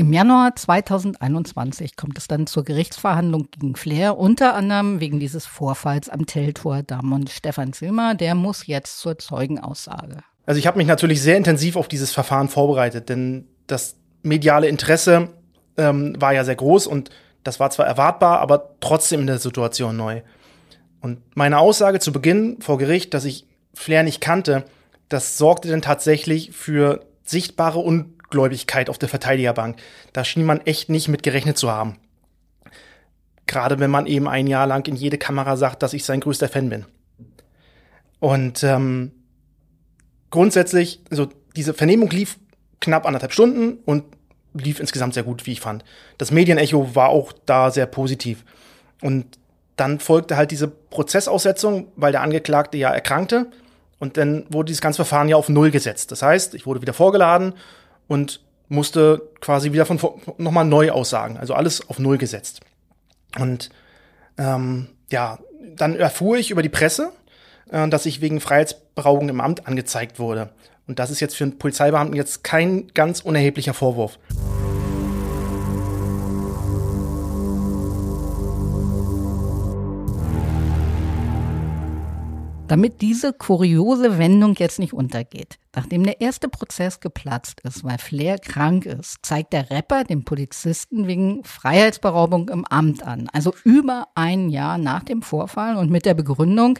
Im 0.00 0.14
Januar 0.14 0.56
2021 0.56 1.94
kommt 1.94 2.16
es 2.16 2.26
dann 2.26 2.46
zur 2.46 2.64
Gerichtsverhandlung 2.64 3.48
gegen 3.50 3.76
Flair, 3.76 4.16
unter 4.16 4.54
anderem 4.54 4.98
wegen 4.98 5.20
dieses 5.20 5.44
Vorfalls 5.44 6.08
am 6.08 6.24
Teltor 6.24 6.82
Damm 6.82 7.12
und 7.12 7.28
Stefan 7.28 7.74
Zilmer, 7.74 8.14
der 8.14 8.34
muss 8.34 8.66
jetzt 8.66 8.98
zur 8.98 9.18
Zeugenaussage. 9.18 10.16
Also 10.46 10.58
ich 10.58 10.66
habe 10.66 10.78
mich 10.78 10.86
natürlich 10.86 11.20
sehr 11.20 11.36
intensiv 11.36 11.76
auf 11.76 11.86
dieses 11.86 12.12
Verfahren 12.12 12.48
vorbereitet, 12.48 13.10
denn 13.10 13.46
das 13.66 13.96
mediale 14.22 14.68
Interesse 14.68 15.28
ähm, 15.76 16.16
war 16.18 16.32
ja 16.32 16.44
sehr 16.44 16.56
groß 16.56 16.86
und 16.86 17.10
das 17.44 17.60
war 17.60 17.68
zwar 17.68 17.84
erwartbar, 17.84 18.40
aber 18.40 18.76
trotzdem 18.80 19.20
in 19.20 19.26
der 19.26 19.38
Situation 19.38 19.98
neu. 19.98 20.22
Und 21.02 21.18
meine 21.36 21.58
Aussage 21.58 21.98
zu 21.98 22.10
Beginn 22.10 22.56
vor 22.62 22.78
Gericht, 22.78 23.12
dass 23.12 23.26
ich 23.26 23.46
Flair 23.74 24.02
nicht 24.02 24.22
kannte, 24.22 24.64
das 25.10 25.36
sorgte 25.36 25.68
dann 25.68 25.82
tatsächlich 25.82 26.52
für 26.52 27.04
sichtbare 27.22 27.80
Ungläubigkeit 28.30 28.88
auf 28.88 28.98
der 28.98 29.08
Verteidigerbank. 29.08 29.76
Da 30.12 30.24
schien 30.24 30.44
man 30.44 30.60
echt 30.60 30.88
nicht 30.88 31.08
mit 31.08 31.22
gerechnet 31.22 31.58
zu 31.58 31.70
haben. 31.70 31.96
Gerade 33.46 33.80
wenn 33.80 33.90
man 33.90 34.06
eben 34.06 34.28
ein 34.28 34.46
Jahr 34.46 34.66
lang 34.66 34.86
in 34.86 34.96
jede 34.96 35.18
Kamera 35.18 35.56
sagt, 35.56 35.82
dass 35.82 35.92
ich 35.92 36.04
sein 36.04 36.20
größter 36.20 36.48
Fan 36.48 36.70
bin. 36.70 36.86
Und 38.20 38.62
ähm, 38.62 39.10
grundsätzlich, 40.30 41.00
also 41.10 41.28
diese 41.56 41.74
Vernehmung 41.74 42.10
lief 42.10 42.38
knapp 42.80 43.06
anderthalb 43.06 43.32
Stunden 43.32 43.78
und 43.84 44.04
lief 44.54 44.78
insgesamt 44.78 45.14
sehr 45.14 45.24
gut, 45.24 45.46
wie 45.46 45.52
ich 45.52 45.60
fand. 45.60 45.84
Das 46.18 46.30
Medienecho 46.30 46.94
war 46.94 47.08
auch 47.08 47.32
da 47.46 47.70
sehr 47.70 47.86
positiv. 47.86 48.44
Und 49.02 49.38
dann 49.76 49.98
folgte 49.98 50.36
halt 50.36 50.50
diese 50.50 50.68
Prozessaussetzung, 50.68 51.88
weil 51.96 52.12
der 52.12 52.20
Angeklagte 52.20 52.78
ja 52.78 52.90
erkrankte. 52.90 53.46
Und 53.98 54.16
dann 54.16 54.46
wurde 54.48 54.66
dieses 54.66 54.80
ganze 54.80 54.96
Verfahren 54.98 55.28
ja 55.28 55.36
auf 55.36 55.48
Null 55.48 55.70
gesetzt. 55.70 56.12
Das 56.12 56.22
heißt, 56.22 56.54
ich 56.54 56.66
wurde 56.66 56.80
wieder 56.82 56.92
vorgeladen 56.92 57.54
und 58.10 58.40
musste 58.68 59.22
quasi 59.40 59.72
wieder 59.72 59.86
von 59.86 60.00
nochmal 60.36 60.64
neu 60.64 60.90
aussagen. 60.90 61.36
Also 61.36 61.54
alles 61.54 61.88
auf 61.88 62.00
Null 62.00 62.18
gesetzt. 62.18 62.60
Und 63.38 63.70
ähm, 64.36 64.88
ja, 65.12 65.38
dann 65.76 65.94
erfuhr 65.94 66.36
ich 66.36 66.50
über 66.50 66.62
die 66.62 66.68
Presse, 66.68 67.12
äh, 67.70 67.88
dass 67.88 68.06
ich 68.06 68.20
wegen 68.20 68.40
Freiheitsberaubung 68.40 69.28
im 69.28 69.40
Amt 69.40 69.68
angezeigt 69.68 70.18
wurde. 70.18 70.50
Und 70.88 70.98
das 70.98 71.12
ist 71.12 71.20
jetzt 71.20 71.36
für 71.36 71.44
einen 71.44 71.58
Polizeibeamten 71.58 72.16
jetzt 72.16 72.42
kein 72.42 72.88
ganz 72.94 73.20
unerheblicher 73.20 73.74
Vorwurf. 73.74 74.18
Damit 82.70 83.00
diese 83.00 83.32
kuriose 83.32 84.16
Wendung 84.16 84.54
jetzt 84.54 84.78
nicht 84.78 84.92
untergeht. 84.92 85.58
Nachdem 85.74 86.04
der 86.04 86.20
erste 86.20 86.48
Prozess 86.48 87.00
geplatzt 87.00 87.62
ist, 87.64 87.82
weil 87.82 87.98
Flair 87.98 88.38
krank 88.38 88.86
ist, 88.86 89.16
zeigt 89.22 89.52
der 89.52 89.72
Rapper 89.72 90.04
den 90.04 90.24
Polizisten 90.24 91.08
wegen 91.08 91.42
Freiheitsberaubung 91.42 92.48
im 92.48 92.64
Amt 92.64 93.02
an. 93.02 93.28
Also 93.32 93.52
über 93.64 94.06
ein 94.14 94.50
Jahr 94.50 94.78
nach 94.78 95.02
dem 95.02 95.22
Vorfall 95.22 95.74
und 95.74 95.90
mit 95.90 96.06
der 96.06 96.14
Begründung, 96.14 96.78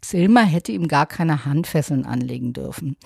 Zilmer 0.00 0.42
hätte 0.42 0.72
ihm 0.72 0.88
gar 0.88 1.06
keine 1.06 1.44
Handfesseln 1.44 2.04
anlegen 2.04 2.52
dürfen. 2.52 2.96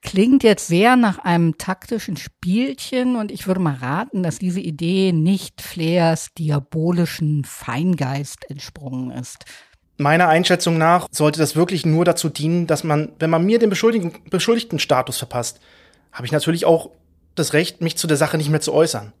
Klingt 0.00 0.44
jetzt 0.44 0.68
sehr 0.68 0.96
nach 0.96 1.18
einem 1.18 1.58
taktischen 1.58 2.16
Spielchen 2.16 3.14
und 3.14 3.30
ich 3.30 3.46
würde 3.46 3.60
mal 3.60 3.74
raten, 3.74 4.22
dass 4.22 4.38
diese 4.38 4.60
Idee 4.60 5.12
nicht 5.12 5.60
Flairs 5.60 6.32
diabolischen 6.32 7.44
Feingeist 7.44 8.48
entsprungen 8.48 9.10
ist. 9.10 9.44
Meiner 9.98 10.28
Einschätzung 10.28 10.78
nach 10.78 11.06
sollte 11.10 11.38
das 11.38 11.56
wirklich 11.56 11.84
nur 11.84 12.04
dazu 12.04 12.28
dienen, 12.28 12.66
dass 12.66 12.84
man, 12.84 13.12
wenn 13.18 13.30
man 13.30 13.44
mir 13.44 13.58
den 13.58 13.68
Beschuldigten, 13.68 14.78
Status 14.78 15.18
verpasst, 15.18 15.60
habe 16.12 16.24
ich 16.24 16.32
natürlich 16.32 16.64
auch 16.64 16.90
das 17.34 17.52
Recht, 17.52 17.80
mich 17.80 17.98
zu 17.98 18.06
der 18.06 18.16
Sache 18.16 18.38
nicht 18.38 18.48
mehr 18.48 18.60
zu 18.60 18.72
äußern. 18.72 19.12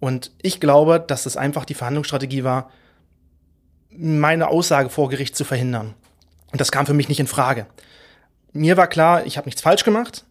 Und 0.00 0.30
ich 0.42 0.60
glaube, 0.60 1.02
dass 1.04 1.24
das 1.24 1.36
einfach 1.36 1.64
die 1.64 1.74
Verhandlungsstrategie 1.74 2.44
war, 2.44 2.70
meine 3.90 4.48
Aussage 4.48 4.90
vor 4.90 5.08
Gericht 5.08 5.36
zu 5.36 5.44
verhindern. 5.44 5.94
Und 6.52 6.60
das 6.60 6.70
kam 6.70 6.86
für 6.86 6.94
mich 6.94 7.08
nicht 7.08 7.20
in 7.20 7.26
Frage 7.26 7.66
mir 8.54 8.76
war 8.76 8.86
klar, 8.86 9.26
ich 9.26 9.36
habe 9.36 9.46
nichts 9.46 9.60
falsch 9.60 9.84
gemacht 9.84 10.24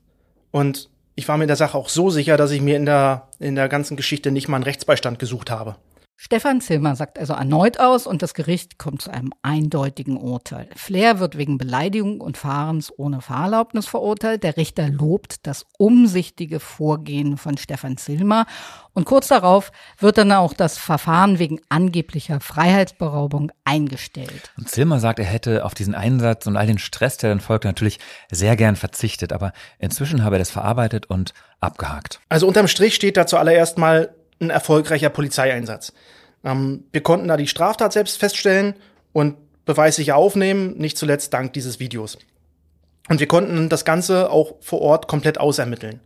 und 0.51 0.89
ich 1.15 1.27
war 1.27 1.38
mir 1.38 1.45
der 1.45 1.55
Sache 1.55 1.77
auch 1.77 1.89
so 1.89 2.09
sicher, 2.09 2.38
dass 2.38 2.49
ich 2.49 2.62
mir 2.62 2.75
in 2.75 2.86
der, 2.86 3.27
in 3.38 3.55
der 3.55 3.69
ganzen 3.69 3.97
Geschichte 3.97 4.31
nicht 4.31 4.47
mal 4.47 4.55
einen 4.55 4.63
Rechtsbeistand 4.63 5.19
gesucht 5.19 5.51
habe. 5.51 5.75
Stefan 6.15 6.62
Zimmer 6.62 6.95
sagt 6.95 7.19
also 7.19 7.34
erneut 7.34 7.80
aus 7.80 8.08
und 8.08 8.21
das 8.21 8.34
Gericht 8.34 8.78
kommt 8.78 9.02
zu 9.02 9.12
einem 9.12 9.34
eindeutigen 9.41 10.15
Urteil. 10.15 10.69
Flair 10.76 11.19
wird 11.19 11.38
wegen 11.38 11.58
Beleidigung 11.58 12.21
und 12.21 12.38
Fahrens 12.38 12.93
ohne 12.95 13.19
Fahrerlaubnis 13.19 13.88
verurteilt. 13.88 14.43
Der 14.43 14.56
Richter 14.56 14.88
lobt 14.88 15.45
das 15.47 15.65
umsichtige 15.78 16.60
Vorgehen 16.60 17.38
von 17.38 17.58
Stefan 17.58 17.97
Zimmer 17.97 18.45
und 18.93 19.06
kurz 19.06 19.28
darauf 19.28 19.71
wird 19.97 20.17
dann 20.17 20.32
auch 20.32 20.54
das 20.54 20.78
Verfahren 20.78 21.39
wegen 21.39 21.60
angeblicher 21.69 22.39
Freiheitsberaubung 22.39 23.52
eingestellt. 23.65 24.54
Und 24.56 24.69
Zilmer 24.69 24.99
sagt, 24.99 25.19
er 25.19 25.26
hätte 25.26 25.65
auf 25.65 25.73
diesen 25.73 25.95
Einsatz 25.95 26.45
und 26.45 26.56
all 26.56 26.67
den 26.67 26.78
Stress, 26.78 27.17
der 27.17 27.32
dann 27.32 27.41
folgte, 27.41 27.67
natürlich 27.67 27.99
sehr 28.32 28.56
gern 28.56 28.76
verzichtet, 28.76 29.34
aber 29.34 29.52
inzwischen 29.80 30.23
habe 30.23 30.36
er 30.36 30.39
das 30.39 30.52
verarbeitet 30.52 31.08
und 31.08 31.34
abgehakt. 31.60 32.21
Also 32.30 32.47
unterm 32.47 32.67
Strich 32.67 32.93
steht 32.93 33.17
da 33.17 33.26
zuallererst 33.26 33.78
mal 33.78 34.13
ein 34.43 34.49
erfolgreicher 34.49 35.10
Polizeieinsatz. 35.10 35.93
Ähm, 36.43 36.86
wir 36.91 37.01
konnten 37.01 37.27
da 37.27 37.38
die 37.38 37.47
Straftat 37.47 37.93
selbst 37.93 38.17
feststellen 38.17 38.75
und 39.12 39.38
beweissicher 39.65 40.15
aufnehmen, 40.15 40.77
nicht 40.77 40.97
zuletzt 40.97 41.34
dank 41.34 41.53
dieses 41.53 41.79
Videos. 41.79 42.17
Und 43.10 43.19
wir 43.19 43.27
konnten 43.27 43.69
das 43.69 43.86
Ganze 43.86 44.29
auch 44.29 44.56
vor 44.62 44.82
Ort 44.82 45.08
komplett 45.08 45.39
ausermitteln. 45.39 45.99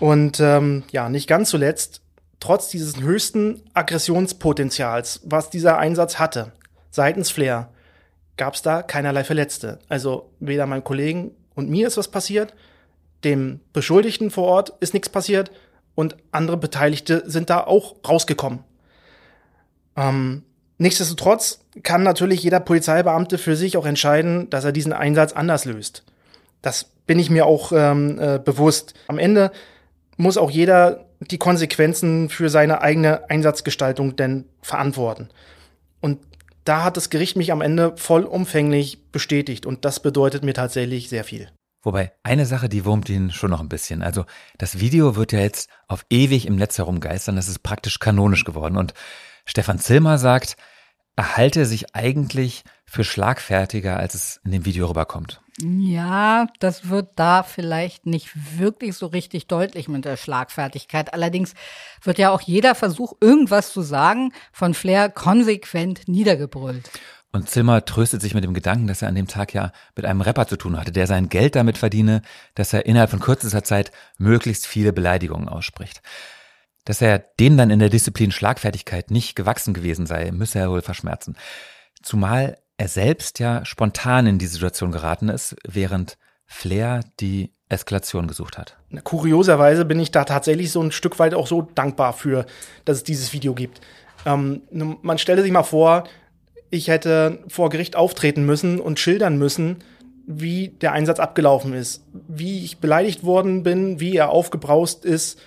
Und 0.00 0.40
ähm, 0.40 0.84
ja, 0.90 1.08
nicht 1.08 1.28
ganz 1.28 1.50
zuletzt, 1.50 2.02
trotz 2.40 2.68
dieses 2.68 3.00
höchsten 3.00 3.62
Aggressionspotenzials, 3.74 5.20
was 5.24 5.50
dieser 5.50 5.78
Einsatz 5.78 6.18
hatte, 6.18 6.52
seitens 6.90 7.30
Flair, 7.30 7.70
gab 8.36 8.54
es 8.54 8.62
da 8.62 8.82
keinerlei 8.82 9.22
Verletzte. 9.22 9.78
Also 9.88 10.30
weder 10.40 10.66
meinem 10.66 10.82
Kollegen 10.82 11.32
und 11.54 11.70
mir 11.70 11.86
ist 11.86 11.96
was 11.96 12.08
passiert, 12.08 12.54
dem 13.22 13.60
Beschuldigten 13.72 14.30
vor 14.30 14.44
Ort 14.44 14.72
ist 14.80 14.94
nichts 14.94 15.08
passiert 15.08 15.52
und 15.94 16.16
andere 16.30 16.56
Beteiligte 16.56 17.22
sind 17.26 17.50
da 17.50 17.64
auch 17.64 17.96
rausgekommen. 18.06 18.60
Ähm, 19.96 20.42
nichtsdestotrotz 20.78 21.60
kann 21.82 22.02
natürlich 22.02 22.42
jeder 22.42 22.60
Polizeibeamte 22.60 23.38
für 23.38 23.56
sich 23.56 23.76
auch 23.76 23.86
entscheiden, 23.86 24.48
dass 24.50 24.64
er 24.64 24.72
diesen 24.72 24.92
Einsatz 24.92 25.32
anders 25.32 25.64
löst. 25.64 26.04
Das 26.62 26.84
bin 27.06 27.18
ich 27.18 27.30
mir 27.30 27.46
auch 27.46 27.72
ähm, 27.74 28.18
äh, 28.18 28.38
bewusst. 28.38 28.94
Am 29.08 29.18
Ende 29.18 29.50
muss 30.16 30.38
auch 30.38 30.50
jeder 30.50 31.06
die 31.20 31.38
Konsequenzen 31.38 32.28
für 32.28 32.48
seine 32.48 32.80
eigene 32.80 33.28
Einsatzgestaltung 33.30 34.16
denn 34.16 34.46
verantworten. 34.60 35.28
Und 36.00 36.18
da 36.64 36.84
hat 36.84 36.96
das 36.96 37.10
Gericht 37.10 37.36
mich 37.36 37.52
am 37.52 37.60
Ende 37.60 37.96
vollumfänglich 37.96 39.10
bestätigt 39.10 39.66
und 39.66 39.84
das 39.84 40.00
bedeutet 40.00 40.44
mir 40.44 40.54
tatsächlich 40.54 41.08
sehr 41.08 41.24
viel. 41.24 41.48
Wobei, 41.82 42.12
eine 42.22 42.46
Sache, 42.46 42.68
die 42.68 42.84
wurmt 42.84 43.08
ihn 43.08 43.30
schon 43.30 43.50
noch 43.50 43.60
ein 43.60 43.68
bisschen. 43.68 44.02
Also, 44.02 44.24
das 44.58 44.78
Video 44.78 45.16
wird 45.16 45.32
ja 45.32 45.40
jetzt 45.40 45.68
auf 45.88 46.06
ewig 46.10 46.46
im 46.46 46.56
Netz 46.56 46.78
herumgeistern. 46.78 47.36
Das 47.36 47.48
ist 47.48 47.62
praktisch 47.62 47.98
kanonisch 47.98 48.44
geworden. 48.44 48.76
Und 48.76 48.94
Stefan 49.44 49.80
Zilmer 49.80 50.18
sagt, 50.18 50.56
er 51.16 51.36
halte 51.36 51.66
sich 51.66 51.94
eigentlich 51.94 52.64
für 52.86 53.04
schlagfertiger, 53.04 53.96
als 53.96 54.14
es 54.14 54.40
in 54.44 54.52
dem 54.52 54.64
Video 54.64 54.86
rüberkommt. 54.86 55.40
Ja, 55.60 56.46
das 56.60 56.88
wird 56.88 57.10
da 57.16 57.42
vielleicht 57.42 58.06
nicht 58.06 58.58
wirklich 58.58 58.96
so 58.96 59.06
richtig 59.06 59.46
deutlich 59.46 59.88
mit 59.88 60.04
der 60.04 60.16
Schlagfertigkeit. 60.16 61.12
Allerdings 61.12 61.52
wird 62.02 62.18
ja 62.18 62.30
auch 62.30 62.40
jeder 62.40 62.74
Versuch, 62.74 63.14
irgendwas 63.20 63.72
zu 63.72 63.82
sagen, 63.82 64.32
von 64.52 64.72
Flair 64.72 65.10
konsequent 65.10 66.08
niedergebrüllt. 66.08 66.90
Und 67.34 67.48
Zimmer 67.48 67.84
tröstet 67.84 68.20
sich 68.20 68.34
mit 68.34 68.44
dem 68.44 68.52
Gedanken, 68.52 68.86
dass 68.86 69.00
er 69.00 69.08
an 69.08 69.14
dem 69.14 69.26
Tag 69.26 69.54
ja 69.54 69.72
mit 69.96 70.04
einem 70.04 70.20
Rapper 70.20 70.46
zu 70.46 70.56
tun 70.56 70.78
hatte, 70.78 70.92
der 70.92 71.06
sein 71.06 71.30
Geld 71.30 71.56
damit 71.56 71.78
verdiene, 71.78 72.20
dass 72.54 72.74
er 72.74 72.84
innerhalb 72.84 73.10
von 73.10 73.20
kürzester 73.20 73.64
Zeit 73.64 73.90
möglichst 74.18 74.66
viele 74.66 74.92
Beleidigungen 74.92 75.48
ausspricht. 75.48 76.02
Dass 76.84 77.00
er 77.00 77.18
dem 77.18 77.56
dann 77.56 77.70
in 77.70 77.78
der 77.78 77.88
Disziplin 77.88 78.32
Schlagfertigkeit 78.32 79.10
nicht 79.10 79.34
gewachsen 79.34 79.72
gewesen 79.72 80.04
sei, 80.04 80.30
müsse 80.30 80.58
er 80.58 80.70
wohl 80.70 80.82
verschmerzen. 80.82 81.36
Zumal 82.02 82.58
er 82.76 82.88
selbst 82.88 83.38
ja 83.38 83.64
spontan 83.64 84.26
in 84.26 84.38
die 84.38 84.46
Situation 84.46 84.92
geraten 84.92 85.30
ist, 85.30 85.56
während 85.66 86.18
Flair 86.44 87.00
die 87.18 87.54
Eskalation 87.70 88.26
gesucht 88.26 88.58
hat. 88.58 88.76
Kurioserweise 89.04 89.86
bin 89.86 90.00
ich 90.00 90.10
da 90.10 90.24
tatsächlich 90.24 90.70
so 90.70 90.82
ein 90.82 90.92
Stück 90.92 91.18
weit 91.18 91.32
auch 91.32 91.46
so 91.46 91.62
dankbar 91.62 92.12
für, 92.12 92.44
dass 92.84 92.98
es 92.98 93.04
dieses 93.04 93.32
Video 93.32 93.54
gibt. 93.54 93.80
Ähm, 94.26 94.62
man 94.70 95.16
stelle 95.16 95.42
sich 95.42 95.50
mal 95.50 95.62
vor, 95.62 96.04
ich 96.72 96.88
hätte 96.88 97.38
vor 97.48 97.68
Gericht 97.68 97.96
auftreten 97.96 98.46
müssen 98.46 98.80
und 98.80 98.98
schildern 98.98 99.36
müssen, 99.36 99.84
wie 100.26 100.68
der 100.68 100.92
Einsatz 100.92 101.20
abgelaufen 101.20 101.74
ist, 101.74 102.02
wie 102.28 102.64
ich 102.64 102.78
beleidigt 102.78 103.24
worden 103.24 103.62
bin, 103.62 104.00
wie 104.00 104.16
er 104.16 104.30
aufgebraust 104.30 105.04
ist. 105.04 105.38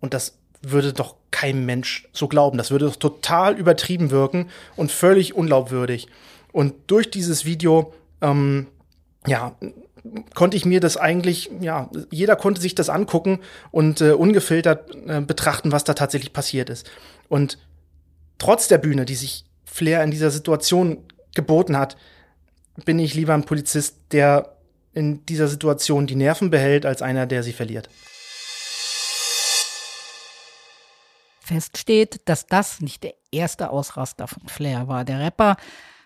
Und 0.00 0.12
das 0.12 0.36
würde 0.60 0.92
doch 0.92 1.14
kein 1.30 1.64
Mensch 1.64 2.06
so 2.12 2.28
glauben. 2.28 2.58
Das 2.58 2.70
würde 2.70 2.84
doch 2.84 2.96
total 2.96 3.56
übertrieben 3.56 4.10
wirken 4.10 4.50
und 4.76 4.92
völlig 4.92 5.34
unglaubwürdig. 5.34 6.06
Und 6.52 6.74
durch 6.86 7.10
dieses 7.10 7.46
Video, 7.46 7.94
ähm, 8.20 8.66
ja, 9.26 9.56
konnte 10.34 10.58
ich 10.58 10.66
mir 10.66 10.80
das 10.80 10.98
eigentlich, 10.98 11.50
ja, 11.62 11.88
jeder 12.10 12.36
konnte 12.36 12.60
sich 12.60 12.74
das 12.74 12.90
angucken 12.90 13.38
und 13.70 14.02
äh, 14.02 14.12
ungefiltert 14.12 14.94
äh, 15.06 15.22
betrachten, 15.22 15.72
was 15.72 15.84
da 15.84 15.94
tatsächlich 15.94 16.34
passiert 16.34 16.68
ist. 16.68 16.90
Und 17.30 17.56
trotz 18.36 18.68
der 18.68 18.78
Bühne, 18.78 19.06
die 19.06 19.14
sich 19.14 19.47
Flair 19.70 20.02
in 20.02 20.10
dieser 20.10 20.30
Situation 20.30 21.04
geboten 21.34 21.76
hat, 21.76 21.96
bin 22.84 22.98
ich 22.98 23.14
lieber 23.14 23.34
ein 23.34 23.44
Polizist, 23.44 23.96
der 24.12 24.56
in 24.92 25.24
dieser 25.26 25.48
Situation 25.48 26.06
die 26.06 26.16
Nerven 26.16 26.50
behält, 26.50 26.86
als 26.86 27.02
einer, 27.02 27.26
der 27.26 27.42
sie 27.42 27.52
verliert. 27.52 27.88
Fest 31.40 31.78
steht, 31.78 32.20
dass 32.26 32.46
das 32.46 32.80
nicht 32.80 33.04
der 33.04 33.14
erste 33.30 33.70
Ausraster 33.70 34.28
von 34.28 34.48
Flair 34.48 34.88
war. 34.88 35.04
Der 35.04 35.20
Rapper 35.20 35.56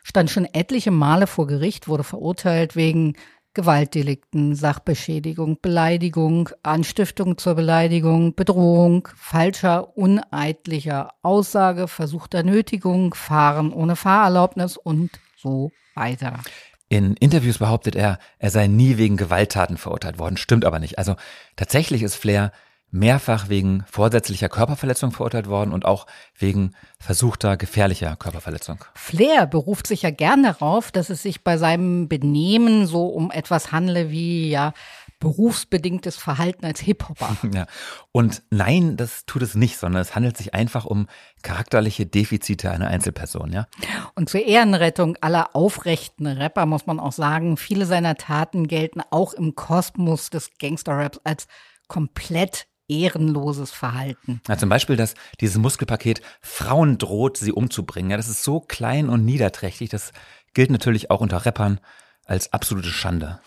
stand 0.04 0.30
schon 0.30 0.44
etliche 0.44 0.90
Male 0.90 1.26
vor 1.26 1.46
Gericht, 1.46 1.88
wurde 1.88 2.04
verurteilt 2.04 2.76
wegen 2.76 3.16
Gewaltdelikten, 3.54 4.54
Sachbeschädigung, 4.54 5.58
Beleidigung, 5.60 6.48
Anstiftung 6.62 7.36
zur 7.36 7.54
Beleidigung, 7.54 8.34
Bedrohung, 8.34 9.08
falscher, 9.16 9.96
uneidlicher 9.96 11.12
Aussage, 11.22 11.88
versuchter 11.88 12.42
Nötigung, 12.42 13.14
Fahren 13.14 13.72
ohne 13.72 13.96
Fahrerlaubnis 13.96 14.76
und 14.76 15.10
so 15.36 15.70
weiter. 15.94 16.40
In 16.88 17.14
Interviews 17.16 17.58
behauptet 17.58 17.94
er, 17.94 18.18
er 18.38 18.50
sei 18.50 18.66
nie 18.66 18.98
wegen 18.98 19.16
Gewalttaten 19.16 19.76
verurteilt 19.76 20.18
worden, 20.18 20.36
stimmt 20.36 20.64
aber 20.64 20.78
nicht. 20.78 20.98
Also 20.98 21.16
tatsächlich 21.56 22.02
ist 22.02 22.16
Flair 22.16 22.52
mehrfach 22.92 23.48
wegen 23.48 23.84
vorsätzlicher 23.90 24.50
Körperverletzung 24.50 25.10
verurteilt 25.12 25.48
worden 25.48 25.72
und 25.72 25.86
auch 25.86 26.06
wegen 26.38 26.72
versuchter 27.00 27.56
gefährlicher 27.56 28.14
Körperverletzung. 28.16 28.84
Flair 28.94 29.46
beruft 29.46 29.86
sich 29.86 30.02
ja 30.02 30.10
gern 30.10 30.42
darauf, 30.42 30.92
dass 30.92 31.08
es 31.08 31.22
sich 31.22 31.42
bei 31.42 31.56
seinem 31.56 32.08
Benehmen 32.08 32.86
so 32.86 33.06
um 33.06 33.30
etwas 33.30 33.72
handle 33.72 34.10
wie 34.10 34.50
ja 34.50 34.74
berufsbedingtes 35.20 36.16
Verhalten 36.16 36.66
als 36.66 36.80
Hip-Hopper. 36.80 37.36
Ja. 37.52 37.66
Und 38.12 38.42
nein, 38.50 38.96
das 38.96 39.26
tut 39.26 39.42
es 39.42 39.54
nicht, 39.54 39.76
sondern 39.76 40.00
es 40.00 40.14
handelt 40.14 40.36
sich 40.36 40.54
einfach 40.54 40.84
um 40.84 41.06
charakterliche 41.42 42.06
Defizite 42.06 42.70
einer 42.70 42.88
Einzelperson, 42.88 43.52
ja. 43.52 43.66
Und 44.14 44.30
zur 44.30 44.44
Ehrenrettung 44.44 45.16
aller 45.20 45.54
aufrechten 45.54 46.26
Rapper 46.26 46.66
muss 46.66 46.86
man 46.86 46.98
auch 46.98 47.12
sagen, 47.12 47.56
viele 47.56 47.84
seiner 47.84 48.16
Taten 48.16 48.68
gelten 48.68 49.02
auch 49.10 49.34
im 49.34 49.54
Kosmos 49.54 50.30
des 50.30 50.50
Gangster-Raps 50.58 51.20
als 51.24 51.46
komplett 51.88 52.66
ehrenloses 53.00 53.70
Verhalten. 53.70 54.40
Ja, 54.48 54.58
zum 54.58 54.68
Beispiel, 54.68 54.96
dass 54.96 55.14
dieses 55.40 55.56
Muskelpaket 55.56 56.20
Frauen 56.40 56.98
droht, 56.98 57.36
sie 57.36 57.52
umzubringen. 57.52 58.10
Ja, 58.10 58.16
das 58.16 58.28
ist 58.28 58.44
so 58.44 58.60
klein 58.60 59.08
und 59.08 59.24
niederträchtig. 59.24 59.90
Das 59.90 60.12
gilt 60.54 60.70
natürlich 60.70 61.10
auch 61.10 61.20
unter 61.20 61.46
Rappern 61.46 61.80
als 62.26 62.52
absolute 62.52 62.88
Schande. 62.88 63.40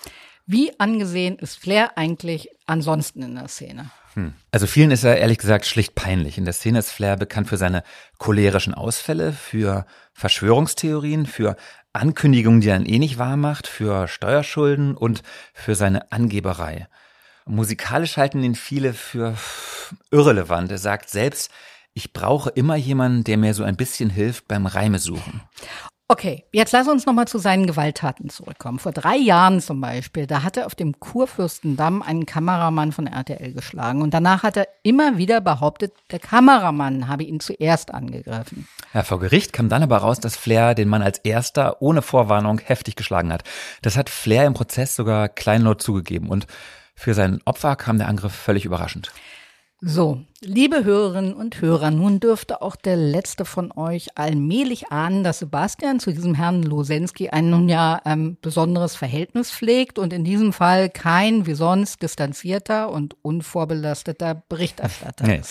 Wie 0.47 0.79
angesehen 0.79 1.38
ist 1.39 1.58
Flair 1.58 1.97
eigentlich 1.97 2.49
ansonsten 2.67 3.23
in 3.23 3.36
der 3.36 3.47
Szene? 3.47 3.89
Hm. 4.13 4.34
Also 4.51 4.67
vielen 4.67 4.91
ist 4.91 5.03
er 5.03 5.17
ehrlich 5.17 5.39
gesagt 5.39 5.65
schlicht 5.65 5.95
peinlich. 5.95 6.38
In 6.38 6.45
der 6.45 6.53
Szene 6.53 6.79
ist 6.79 6.91
Flair 6.91 7.17
bekannt 7.17 7.49
für 7.49 7.58
seine 7.58 7.84
cholerischen 8.19 8.73
Ausfälle, 8.73 9.34
für 9.34 9.86
Verschwörungstheorien, 10.13 11.25
für 11.25 11.58
Ankündigungen, 11.93 12.62
die 12.62 12.69
er 12.69 12.77
dann 12.77 12.86
eh 12.86 12.99
nicht 12.99 13.17
wahr 13.17 13.38
macht, 13.38 13.67
für 13.67 14.08
Steuerschulden 14.08 14.95
und 14.95 15.23
für 15.53 15.75
seine 15.75 16.12
Angeberei. 16.12 16.88
Musikalisch 17.47 18.17
halten 18.17 18.43
ihn 18.43 18.55
viele 18.55 18.93
für 18.93 19.36
irrelevant. 20.10 20.71
Er 20.71 20.79
sagt 20.79 21.10
selbst, 21.10 21.51
ich 21.93 22.12
brauche 22.12 22.49
immer 22.49 22.75
jemanden, 22.75 23.23
der 23.23 23.38
mir 23.38 23.53
so 23.53 23.63
ein 23.63 23.77
bisschen 23.77 24.10
hilft 24.10 24.47
beim 24.47 24.65
Reime 24.65 24.97
suchen. 24.99 25.41
Okay, 26.08 26.43
jetzt 26.51 26.71
lass 26.71 26.88
uns 26.88 27.08
nochmal 27.08 27.27
zu 27.27 27.39
seinen 27.39 27.65
Gewalttaten 27.65 28.29
zurückkommen. 28.29 28.77
Vor 28.77 28.91
drei 28.91 29.15
Jahren 29.15 29.60
zum 29.60 29.81
Beispiel, 29.81 30.27
da 30.27 30.43
hat 30.43 30.55
er 30.55 30.67
auf 30.67 30.75
dem 30.75 30.99
Kurfürstendamm 30.99 32.03
einen 32.03 32.27
Kameramann 32.27 32.91
von 32.91 33.08
RTL 33.08 33.53
geschlagen 33.53 34.03
und 34.03 34.13
danach 34.13 34.43
hat 34.43 34.55
er 34.55 34.67
immer 34.84 35.17
wieder 35.17 35.41
behauptet, 35.41 35.93
der 36.12 36.19
Kameramann 36.19 37.08
habe 37.08 37.23
ihn 37.23 37.39
zuerst 37.39 37.91
angegriffen. 37.91 38.67
Ja, 38.93 39.01
vor 39.01 39.19
Gericht 39.19 39.51
kam 39.51 39.67
dann 39.67 39.81
aber 39.81 39.97
raus, 39.97 40.19
dass 40.19 40.36
Flair 40.36 40.75
den 40.75 40.89
Mann 40.89 41.01
als 41.01 41.17
erster 41.19 41.81
ohne 41.81 42.03
Vorwarnung 42.03 42.60
heftig 42.60 42.95
geschlagen 42.95 43.34
hat. 43.34 43.43
Das 43.81 43.97
hat 43.97 44.12
Flair 44.12 44.45
im 44.45 44.53
Prozess 44.53 44.95
sogar 44.95 45.27
kleinlaut 45.27 45.81
zugegeben 45.81 46.29
und 46.29 46.45
für 46.95 47.13
sein 47.13 47.41
Opfer 47.45 47.75
kam 47.75 47.97
der 47.97 48.08
Angriff 48.08 48.34
völlig 48.34 48.65
überraschend. 48.65 49.12
So, 49.81 50.23
liebe 50.41 50.86
Hörerinnen 50.86 51.34
und 51.34 51.62
Hörer, 51.62 51.91
nun 51.91 52.21
dürfte 52.21 52.62
auch 52.62 52.77
der 52.77 52.95
letzte 52.95 53.43
von 53.43 53.73
euch 53.73 54.17
allmählich 54.17 54.91
ahnen, 54.91 55.23
dass 55.23 55.39
Sebastian 55.39 55.99
zu 55.99 56.12
diesem 56.12 56.34
Herrn 56.34 56.63
Losensky 56.63 57.29
ein 57.29 57.49
nun 57.49 57.67
ja 57.67 58.01
ähm, 58.05 58.38
besonderes 58.41 58.95
Verhältnis 58.95 59.51
pflegt 59.51 59.99
und 59.99 60.13
in 60.13 60.23
diesem 60.23 60.53
Fall 60.53 60.89
kein 60.89 61.45
wie 61.45 61.53
sonst 61.53 62.01
distanzierter 62.01 62.89
und 62.89 63.15
unvorbelasteter 63.21 64.43
Berichterstatter 64.47 65.27
Nee. 65.27 65.41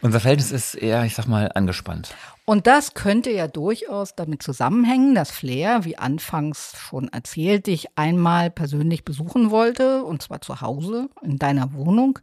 Unser 0.00 0.20
Verhältnis 0.20 0.50
ist 0.50 0.74
eher, 0.74 1.04
ich 1.04 1.14
sag 1.14 1.28
mal, 1.28 1.52
angespannt. 1.54 2.14
Und 2.46 2.66
das 2.66 2.92
könnte 2.92 3.30
ja 3.30 3.48
durchaus 3.48 4.14
damit 4.14 4.42
zusammenhängen, 4.42 5.14
dass 5.14 5.30
Flair, 5.30 5.84
wie 5.84 5.96
anfangs 5.96 6.74
schon 6.78 7.08
erzählt, 7.08 7.66
dich 7.66 7.96
einmal 7.96 8.50
persönlich 8.50 9.04
besuchen 9.04 9.50
wollte, 9.50 10.04
und 10.04 10.20
zwar 10.20 10.42
zu 10.42 10.60
Hause 10.60 11.08
in 11.22 11.38
deiner 11.38 11.72
Wohnung, 11.72 12.18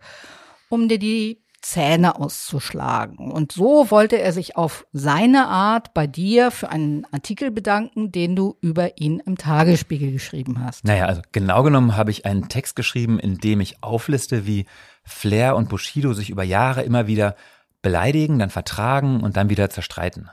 um 0.69 0.87
dir 0.87 0.99
die 0.99 1.41
Zähne 1.61 2.19
auszuschlagen. 2.19 3.31
Und 3.31 3.51
so 3.51 3.91
wollte 3.91 4.19
er 4.19 4.33
sich 4.33 4.57
auf 4.57 4.85
seine 4.93 5.47
Art 5.47 5.93
bei 5.93 6.07
dir 6.07 6.49
für 6.51 6.69
einen 6.69 7.05
Artikel 7.11 7.51
bedanken, 7.51 8.11
den 8.11 8.35
du 8.35 8.57
über 8.61 8.97
ihn 8.97 9.21
im 9.25 9.37
Tagesspiegel 9.37 10.11
geschrieben 10.11 10.63
hast. 10.63 10.85
Naja, 10.85 11.05
also 11.05 11.21
genau 11.31 11.63
genommen 11.63 11.95
habe 11.95 12.11
ich 12.11 12.25
einen 12.25 12.49
Text 12.49 12.75
geschrieben, 12.75 13.19
in 13.19 13.37
dem 13.37 13.61
ich 13.61 13.83
aufliste, 13.83 14.47
wie 14.47 14.65
Flair 15.03 15.55
und 15.55 15.69
Bushido 15.69 16.13
sich 16.13 16.29
über 16.29 16.43
Jahre 16.43 16.81
immer 16.81 17.05
wieder 17.07 17.35
beleidigen, 17.81 18.39
dann 18.39 18.49
vertragen 18.49 19.21
und 19.21 19.37
dann 19.37 19.49
wieder 19.49 19.69
zerstreiten. 19.69 20.29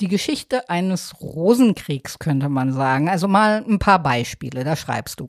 Die 0.00 0.06
Geschichte 0.08 0.70
eines 0.70 1.20
Rosenkriegs 1.20 2.18
könnte 2.18 2.48
man 2.48 2.72
sagen. 2.72 3.08
Also 3.08 3.28
mal 3.28 3.64
ein 3.68 3.78
paar 3.78 4.02
Beispiele, 4.02 4.64
da 4.64 4.74
schreibst 4.76 5.20
du. 5.20 5.28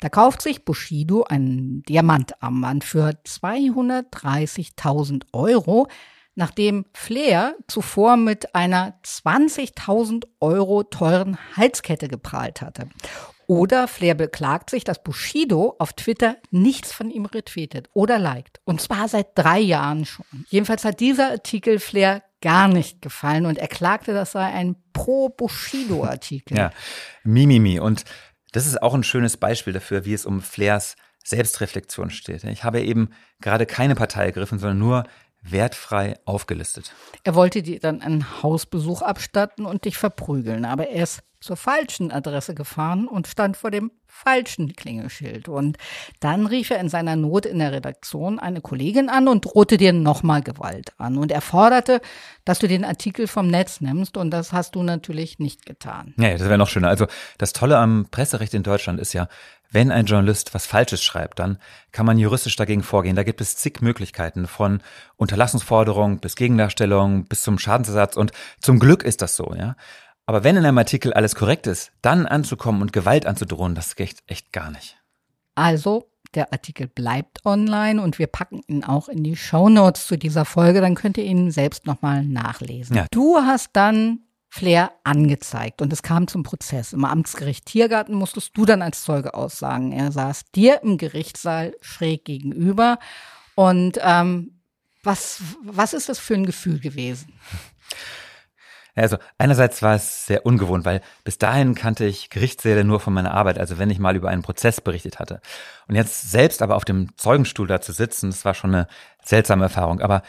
Da 0.00 0.08
kauft 0.08 0.42
sich 0.42 0.64
Bushido 0.64 1.22
ein 1.24 1.84
Diamantarmband 1.88 2.82
für 2.84 3.10
230.000 3.24 5.24
Euro, 5.32 5.88
nachdem 6.34 6.86
Flair 6.94 7.54
zuvor 7.66 8.16
mit 8.16 8.54
einer 8.54 8.98
20.000 9.04 10.24
Euro 10.40 10.84
teuren 10.84 11.36
Halskette 11.56 12.08
geprahlt 12.08 12.62
hatte. 12.62 12.88
Oder 13.50 13.88
Flair 13.88 14.14
beklagt 14.14 14.68
sich, 14.68 14.84
dass 14.84 15.02
Bushido 15.02 15.74
auf 15.78 15.94
Twitter 15.94 16.36
nichts 16.50 16.92
von 16.92 17.10
ihm 17.10 17.24
retweetet 17.24 17.88
oder 17.94 18.18
liked. 18.18 18.60
Und 18.64 18.82
zwar 18.82 19.08
seit 19.08 19.28
drei 19.36 19.58
Jahren 19.58 20.04
schon. 20.04 20.26
Jedenfalls 20.50 20.84
hat 20.84 21.00
dieser 21.00 21.30
Artikel 21.30 21.78
Flair 21.78 22.22
gar 22.42 22.68
nicht 22.68 23.00
gefallen 23.00 23.46
und 23.46 23.56
er 23.56 23.68
klagte, 23.68 24.12
das 24.12 24.32
sei 24.32 24.44
ein 24.44 24.76
Pro-Bushido-Artikel. 24.92 26.58
Ja, 26.58 26.72
Mimimi. 27.24 27.80
Und 27.80 28.04
das 28.52 28.66
ist 28.66 28.82
auch 28.82 28.92
ein 28.92 29.02
schönes 29.02 29.38
Beispiel 29.38 29.72
dafür, 29.72 30.04
wie 30.04 30.12
es 30.12 30.26
um 30.26 30.42
Flairs 30.42 30.96
Selbstreflexion 31.24 32.10
steht. 32.10 32.44
Ich 32.44 32.64
habe 32.64 32.82
eben 32.82 33.10
gerade 33.40 33.64
keine 33.64 33.94
Partei 33.94 34.26
ergriffen, 34.26 34.58
sondern 34.58 34.78
nur 34.78 35.04
wertfrei 35.40 36.18
aufgelistet. 36.26 36.92
Er 37.24 37.34
wollte 37.34 37.62
dir 37.62 37.80
dann 37.80 38.02
einen 38.02 38.42
Hausbesuch 38.42 39.00
abstatten 39.00 39.64
und 39.64 39.86
dich 39.86 39.96
verprügeln, 39.96 40.66
aber 40.66 40.88
er 40.88 41.04
ist 41.04 41.22
zur 41.40 41.56
falschen 41.56 42.10
Adresse 42.10 42.54
gefahren 42.54 43.06
und 43.06 43.26
stand 43.26 43.56
vor 43.56 43.70
dem 43.70 43.90
falschen 44.06 44.74
Klingelschild. 44.74 45.48
Und 45.48 45.76
dann 46.20 46.46
rief 46.46 46.70
er 46.70 46.80
in 46.80 46.88
seiner 46.88 47.14
Not 47.14 47.46
in 47.46 47.60
der 47.60 47.72
Redaktion 47.72 48.38
eine 48.38 48.60
Kollegin 48.60 49.08
an 49.08 49.28
und 49.28 49.44
drohte 49.44 49.76
dir 49.76 49.92
nochmal 49.92 50.42
Gewalt 50.42 50.92
an. 50.98 51.18
Und 51.18 51.30
er 51.30 51.40
forderte, 51.40 52.00
dass 52.44 52.58
du 52.58 52.66
den 52.66 52.84
Artikel 52.84 53.28
vom 53.28 53.48
Netz 53.48 53.80
nimmst 53.80 54.16
und 54.16 54.30
das 54.30 54.52
hast 54.52 54.74
du 54.74 54.82
natürlich 54.82 55.38
nicht 55.38 55.66
getan. 55.66 56.14
Ja, 56.18 56.30
das 56.30 56.40
wäre 56.40 56.58
noch 56.58 56.68
schöner. 56.68 56.88
Also 56.88 57.06
das 57.36 57.52
Tolle 57.52 57.78
am 57.78 58.08
Presserecht 58.10 58.54
in 58.54 58.62
Deutschland 58.62 58.98
ist 58.98 59.12
ja, 59.12 59.28
wenn 59.70 59.92
ein 59.92 60.06
Journalist 60.06 60.54
was 60.54 60.66
Falsches 60.66 61.02
schreibt, 61.04 61.38
dann 61.38 61.58
kann 61.92 62.06
man 62.06 62.18
juristisch 62.18 62.56
dagegen 62.56 62.82
vorgehen. 62.82 63.16
Da 63.16 63.22
gibt 63.22 63.40
es 63.42 63.56
zig 63.56 63.82
Möglichkeiten 63.82 64.46
von 64.46 64.82
Unterlassungsforderung 65.16 66.20
bis 66.20 66.36
Gegendarstellung 66.36 67.26
bis 67.26 67.42
zum 67.42 67.58
Schadensersatz 67.58 68.16
und 68.16 68.32
zum 68.60 68.78
Glück 68.78 69.02
ist 69.02 69.20
das 69.20 69.36
so, 69.36 69.54
ja. 69.54 69.76
Aber 70.28 70.44
wenn 70.44 70.58
in 70.58 70.66
einem 70.66 70.76
Artikel 70.76 71.14
alles 71.14 71.34
korrekt 71.34 71.66
ist, 71.66 71.90
dann 72.02 72.26
anzukommen 72.26 72.82
und 72.82 72.92
Gewalt 72.92 73.24
anzudrohen, 73.24 73.74
das 73.74 73.96
geht 73.96 74.16
echt 74.26 74.52
gar 74.52 74.70
nicht. 74.70 74.98
Also, 75.54 76.10
der 76.34 76.52
Artikel 76.52 76.86
bleibt 76.86 77.46
online 77.46 78.02
und 78.02 78.18
wir 78.18 78.26
packen 78.26 78.60
ihn 78.66 78.84
auch 78.84 79.08
in 79.08 79.24
die 79.24 79.36
Shownotes 79.36 80.06
zu 80.06 80.18
dieser 80.18 80.44
Folge, 80.44 80.82
dann 80.82 80.96
könnt 80.96 81.16
ihr 81.16 81.24
ihn 81.24 81.50
selbst 81.50 81.86
nochmal 81.86 82.24
nachlesen. 82.24 82.94
Ja. 82.94 83.06
Du 83.10 83.38
hast 83.38 83.70
dann 83.72 84.18
Flair 84.50 84.92
angezeigt 85.02 85.80
und 85.80 85.94
es 85.94 86.02
kam 86.02 86.28
zum 86.28 86.42
Prozess. 86.42 86.92
Im 86.92 87.06
Amtsgericht 87.06 87.64
Tiergarten 87.64 88.14
musstest 88.14 88.54
du 88.54 88.66
dann 88.66 88.82
als 88.82 89.04
Zeuge 89.04 89.32
aussagen. 89.32 89.92
Er 89.92 90.12
saß 90.12 90.50
dir 90.54 90.82
im 90.82 90.98
Gerichtssaal 90.98 91.74
schräg 91.80 92.26
gegenüber. 92.26 92.98
Und 93.54 93.98
ähm, 94.02 94.60
was, 95.02 95.40
was 95.62 95.94
ist 95.94 96.10
das 96.10 96.18
für 96.18 96.34
ein 96.34 96.44
Gefühl 96.44 96.80
gewesen? 96.80 97.32
Also 98.94 99.16
einerseits 99.38 99.82
war 99.82 99.94
es 99.94 100.26
sehr 100.26 100.44
ungewohnt, 100.44 100.84
weil 100.84 101.00
bis 101.24 101.38
dahin 101.38 101.74
kannte 101.74 102.04
ich 102.04 102.30
Gerichtssäle 102.30 102.84
nur 102.84 103.00
von 103.00 103.12
meiner 103.12 103.32
Arbeit, 103.32 103.58
also 103.58 103.78
wenn 103.78 103.90
ich 103.90 103.98
mal 103.98 104.16
über 104.16 104.28
einen 104.28 104.42
Prozess 104.42 104.80
berichtet 104.80 105.18
hatte. 105.18 105.40
Und 105.86 105.94
jetzt 105.94 106.30
selbst 106.30 106.62
aber 106.62 106.76
auf 106.76 106.84
dem 106.84 107.16
Zeugenstuhl 107.16 107.66
da 107.66 107.80
zu 107.80 107.92
sitzen, 107.92 108.30
das 108.30 108.44
war 108.44 108.54
schon 108.54 108.74
eine 108.74 108.88
seltsame 109.24 109.64
Erfahrung. 109.64 110.00
Aber 110.00 110.22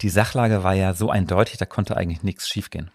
die 0.00 0.08
Sachlage 0.08 0.62
war 0.62 0.74
ja 0.74 0.94
so 0.94 1.10
eindeutig, 1.10 1.58
da 1.58 1.66
konnte 1.66 1.96
eigentlich 1.96 2.22
nichts 2.22 2.48
schiefgehen. 2.48 2.90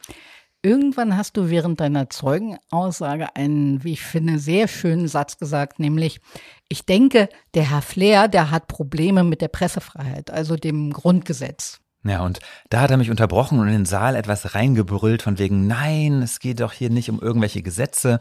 Irgendwann 0.66 1.18
hast 1.18 1.36
du 1.36 1.50
während 1.50 1.82
deiner 1.82 2.10
Zeugenaussage 2.10 3.36
einen, 3.36 3.84
wie 3.84 3.94
ich 3.94 4.02
finde, 4.02 4.40
sehr 4.40 4.70
schönen 4.70 5.10
Satz 5.10 5.38
gesagt, 5.38 5.78
nämlich, 5.78 6.22
ich 6.70 6.86
denke, 6.86 7.28
der 7.54 7.70
Herr 7.70 7.82
Flair, 7.82 8.30
der 8.30 8.50
hat 8.50 8.70
Probleme 8.70 9.26
mit 9.26 9.42
der 9.42 9.50
Pressefreiheit, 9.50 10.32
also 10.32 10.56
dem 10.56 10.94
Grundgesetz. 10.94 11.83
Ja, 12.06 12.22
und 12.22 12.40
da 12.70 12.82
hat 12.82 12.92
er 12.92 12.98
mich 12.98 13.10
unterbrochen 13.10 13.60
und 13.60 13.68
in 13.68 13.74
den 13.74 13.86
Saal 13.86 14.16
etwas 14.16 14.56
reingebrüllt 14.56 15.22
von 15.22 15.40
wegen, 15.40 15.68
nein, 15.68 16.22
es 16.22 16.40
geht 16.40 16.60
doch 16.60 16.74
hier 16.74 16.90
nicht 16.90 17.10
um 17.10 17.22
irgendwelche 17.22 17.62
Gesetze, 17.62 18.20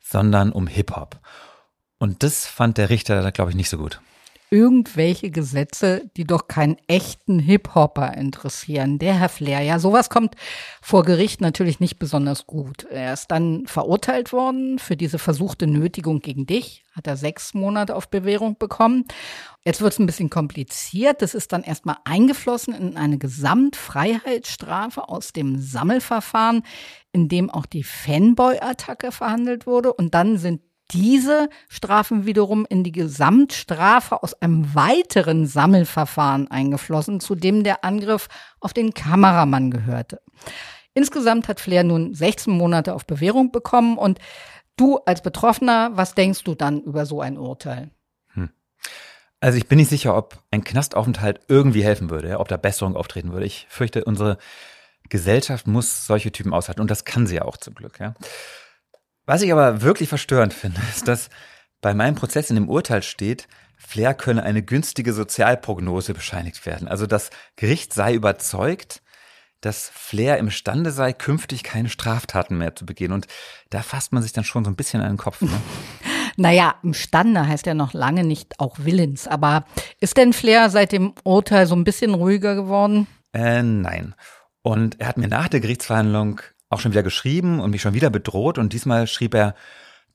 sondern 0.00 0.50
um 0.50 0.66
Hip-Hop. 0.66 1.20
Und 1.98 2.22
das 2.22 2.46
fand 2.46 2.78
der 2.78 2.90
Richter, 2.90 3.30
glaube 3.32 3.50
ich, 3.50 3.56
nicht 3.56 3.68
so 3.68 3.76
gut. 3.76 4.00
Irgendwelche 4.50 5.30
Gesetze, 5.30 6.10
die 6.16 6.24
doch 6.24 6.48
keinen 6.48 6.76
echten 6.86 7.38
Hip-Hopper 7.38 8.14
interessieren. 8.14 8.98
Der 8.98 9.14
Herr 9.18 9.28
Flair, 9.28 9.60
ja, 9.60 9.78
sowas 9.78 10.08
kommt 10.08 10.36
vor 10.80 11.02
Gericht 11.02 11.42
natürlich 11.42 11.80
nicht 11.80 11.98
besonders 11.98 12.46
gut. 12.46 12.84
Er 12.84 13.12
ist 13.12 13.30
dann 13.30 13.66
verurteilt 13.66 14.32
worden 14.32 14.78
für 14.78 14.96
diese 14.96 15.18
versuchte 15.18 15.66
Nötigung 15.66 16.20
gegen 16.20 16.46
dich, 16.46 16.84
hat 16.92 17.06
er 17.06 17.18
sechs 17.18 17.52
Monate 17.52 17.94
auf 17.94 18.08
Bewährung 18.08 18.56
bekommen. 18.58 19.04
Jetzt 19.64 19.82
wird 19.82 19.92
es 19.92 19.98
ein 19.98 20.06
bisschen 20.06 20.30
kompliziert. 20.30 21.20
Das 21.20 21.34
ist 21.34 21.52
dann 21.52 21.62
erstmal 21.62 21.98
eingeflossen 22.04 22.72
in 22.72 22.96
eine 22.96 23.18
Gesamtfreiheitsstrafe 23.18 25.08
aus 25.10 25.32
dem 25.32 25.60
Sammelverfahren, 25.60 26.62
in 27.12 27.28
dem 27.28 27.50
auch 27.50 27.66
die 27.66 27.84
Fanboy-Attacke 27.84 29.12
verhandelt 29.12 29.66
wurde. 29.66 29.92
Und 29.92 30.14
dann 30.14 30.38
sind 30.38 30.62
diese 30.90 31.48
Strafen 31.68 32.26
wiederum 32.26 32.66
in 32.68 32.84
die 32.84 32.92
Gesamtstrafe 32.92 34.22
aus 34.22 34.34
einem 34.34 34.74
weiteren 34.74 35.46
Sammelverfahren 35.46 36.50
eingeflossen, 36.50 37.20
zu 37.20 37.34
dem 37.34 37.64
der 37.64 37.84
Angriff 37.84 38.28
auf 38.60 38.72
den 38.72 38.94
Kameramann 38.94 39.70
gehörte. 39.70 40.20
Insgesamt 40.94 41.48
hat 41.48 41.60
Flair 41.60 41.84
nun 41.84 42.14
16 42.14 42.52
Monate 42.52 42.94
auf 42.94 43.06
Bewährung 43.06 43.52
bekommen 43.52 43.98
und 43.98 44.18
du 44.76 44.98
als 44.98 45.22
Betroffener, 45.22 45.90
was 45.94 46.14
denkst 46.14 46.44
du 46.44 46.54
dann 46.54 46.80
über 46.82 47.06
so 47.06 47.20
ein 47.20 47.36
Urteil? 47.36 47.90
Also 49.40 49.56
ich 49.56 49.68
bin 49.68 49.78
nicht 49.78 49.88
sicher, 49.88 50.16
ob 50.16 50.42
ein 50.50 50.64
Knastaufenthalt 50.64 51.40
irgendwie 51.48 51.84
helfen 51.84 52.10
würde, 52.10 52.40
ob 52.40 52.48
da 52.48 52.56
Besserung 52.56 52.96
auftreten 52.96 53.32
würde. 53.32 53.46
Ich 53.46 53.66
fürchte, 53.68 54.04
unsere 54.04 54.38
Gesellschaft 55.08 55.66
muss 55.66 56.06
solche 56.06 56.32
Typen 56.32 56.52
aushalten 56.52 56.80
und 56.80 56.90
das 56.90 57.04
kann 57.04 57.26
sie 57.26 57.36
ja 57.36 57.42
auch 57.42 57.56
zum 57.56 57.74
Glück. 57.74 58.00
Ja. 58.00 58.14
Was 59.28 59.42
ich 59.42 59.52
aber 59.52 59.82
wirklich 59.82 60.08
verstörend 60.08 60.54
finde, 60.54 60.80
ist, 60.88 61.06
dass 61.06 61.28
bei 61.82 61.92
meinem 61.92 62.14
Prozess 62.14 62.48
in 62.48 62.56
dem 62.56 62.70
Urteil 62.70 63.02
steht, 63.02 63.46
Flair 63.76 64.14
könne 64.14 64.42
eine 64.42 64.62
günstige 64.62 65.12
Sozialprognose 65.12 66.14
bescheinigt 66.14 66.64
werden. 66.64 66.88
Also 66.88 67.06
das 67.06 67.28
Gericht 67.54 67.92
sei 67.92 68.14
überzeugt, 68.14 69.02
dass 69.60 69.90
Flair 69.92 70.38
imstande 70.38 70.92
sei, 70.92 71.12
künftig 71.12 71.62
keine 71.62 71.90
Straftaten 71.90 72.56
mehr 72.56 72.74
zu 72.74 72.86
begehen. 72.86 73.12
Und 73.12 73.26
da 73.68 73.82
fasst 73.82 74.14
man 74.14 74.22
sich 74.22 74.32
dann 74.32 74.44
schon 74.44 74.64
so 74.64 74.70
ein 74.70 74.76
bisschen 74.76 75.02
an 75.02 75.12
den 75.12 75.18
Kopf. 75.18 75.42
Ne? 75.42 75.50
Naja, 76.40 76.76
imstande 76.84 77.48
heißt 77.48 77.66
ja 77.66 77.74
noch 77.74 77.92
lange 77.92 78.22
nicht 78.22 78.60
auch 78.60 78.76
willens. 78.78 79.26
Aber 79.26 79.66
ist 80.00 80.16
denn 80.16 80.32
Flair 80.32 80.70
seit 80.70 80.92
dem 80.92 81.12
Urteil 81.24 81.66
so 81.66 81.74
ein 81.74 81.82
bisschen 81.82 82.14
ruhiger 82.14 82.54
geworden? 82.54 83.08
Äh, 83.34 83.62
nein. 83.62 84.14
Und 84.62 85.00
er 85.00 85.08
hat 85.08 85.16
mir 85.18 85.26
nach 85.26 85.48
der 85.48 85.58
Gerichtsverhandlung 85.58 86.40
auch 86.70 86.80
schon 86.80 86.92
wieder 86.92 87.02
geschrieben 87.02 87.60
und 87.60 87.70
mich 87.70 87.82
schon 87.82 87.94
wieder 87.94 88.10
bedroht. 88.10 88.58
Und 88.58 88.72
diesmal 88.72 89.06
schrieb 89.06 89.34
er, 89.34 89.54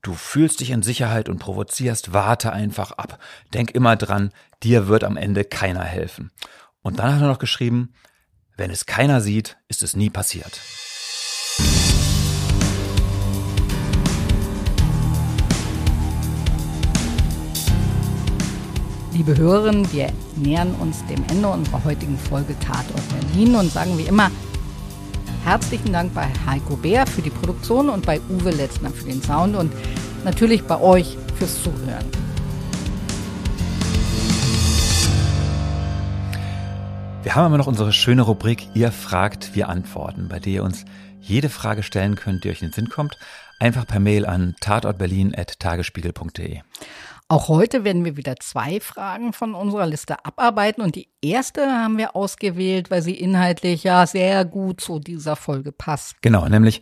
du 0.01 0.13
fühlst 0.13 0.59
dich 0.59 0.69
in 0.69 0.83
Sicherheit 0.83 1.29
und 1.29 1.39
provozierst, 1.39 2.13
warte 2.13 2.51
einfach 2.51 2.91
ab. 2.91 3.19
Denk 3.53 3.71
immer 3.71 3.95
dran, 3.95 4.31
dir 4.61 4.87
wird 4.87 5.03
am 5.03 5.17
Ende 5.17 5.43
keiner 5.43 5.83
helfen. 5.83 6.31
Und 6.81 6.99
dann 6.99 7.15
hat 7.15 7.21
er 7.21 7.27
noch 7.27 7.39
geschrieben, 7.39 7.93
wenn 8.55 8.69
es 8.69 8.85
keiner 8.85 9.21
sieht, 9.21 9.57
ist 9.67 9.81
es 9.81 9.95
nie 9.95 10.09
passiert. 10.09 10.59
Liebe 19.11 19.37
Hörerinnen, 19.37 19.91
wir 19.93 20.11
nähern 20.35 20.73
uns 20.75 21.05
dem 21.05 21.23
Ende 21.29 21.47
unserer 21.47 21.83
heutigen 21.83 22.17
Folge 22.17 22.57
Tatort 22.59 23.03
Berlin 23.09 23.55
und 23.55 23.71
sagen 23.71 23.97
wie 23.97 24.03
immer 24.03 24.31
herzlichen 25.43 25.91
Dank 25.91 26.13
bei 26.13 26.27
Heiko 26.45 26.77
Bär 26.77 27.05
für 27.05 27.21
die 27.21 27.29
Produktion 27.29 27.89
und 27.89 28.05
bei 28.05 28.21
Uwe 28.29 28.51
Letzner 28.51 28.91
für 28.91 29.05
den 29.05 29.21
Sound 29.21 29.55
und 29.55 29.73
natürlich 30.23 30.63
bei 30.63 30.79
euch 30.79 31.17
fürs 31.37 31.61
Zuhören. 31.61 32.05
Wir 37.23 37.35
haben 37.35 37.47
immer 37.47 37.57
noch 37.57 37.67
unsere 37.67 37.93
schöne 37.93 38.23
Rubrik 38.23 38.67
Ihr 38.73 38.91
fragt, 38.91 39.55
wir 39.55 39.69
antworten, 39.69 40.27
bei 40.27 40.39
der 40.39 40.53
ihr 40.53 40.63
uns 40.63 40.83
jede 41.21 41.49
Frage 41.49 41.83
stellen 41.83 42.15
könnt, 42.15 42.43
die 42.43 42.49
euch 42.49 42.61
in 42.61 42.67
den 42.67 42.73
Sinn 42.73 42.89
kommt. 42.89 43.17
Einfach 43.59 43.87
per 43.87 44.01
Mail 44.01 44.25
an 44.25 44.55
tatortberlin.tagesspiegel.de. 44.59 46.59
Auch 47.33 47.47
heute 47.47 47.83
werden 47.83 48.05
wir 48.05 48.15
wieder 48.15 48.35
zwei 48.35 48.79
Fragen 48.79 49.33
von 49.33 49.55
unserer 49.55 49.87
Liste 49.87 50.23
abarbeiten 50.23 50.83
und 50.83 50.93
die 50.93 51.09
erste 51.19 51.65
haben 51.65 51.97
wir 51.97 52.15
ausgewählt, 52.15 52.91
weil 52.91 53.01
sie 53.01 53.15
inhaltlich 53.15 53.83
ja 53.83 54.05
sehr 54.05 54.45
gut 54.45 54.81
zu 54.81 54.99
dieser 54.99 55.35
Folge 55.35 55.71
passt. 55.71 56.21
Genau, 56.21 56.47
nämlich 56.47 56.81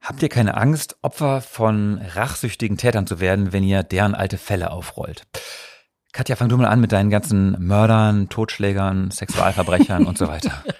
habt 0.00 0.20
ihr 0.20 0.28
keine 0.28 0.56
Angst, 0.56 0.96
Opfer 1.02 1.40
von 1.40 2.02
rachsüchtigen 2.16 2.78
Tätern 2.78 3.06
zu 3.06 3.20
werden, 3.20 3.52
wenn 3.52 3.62
ihr 3.62 3.84
deren 3.84 4.16
alte 4.16 4.38
Fälle 4.38 4.72
aufrollt? 4.72 5.22
Katja, 6.10 6.34
fang 6.34 6.48
du 6.48 6.56
mal 6.56 6.66
an 6.66 6.80
mit 6.80 6.90
deinen 6.90 7.08
ganzen 7.08 7.52
Mördern, 7.64 8.28
Totschlägern, 8.28 9.12
Sexualverbrechern 9.12 10.04
und 10.04 10.18
so 10.18 10.26
weiter. 10.26 10.64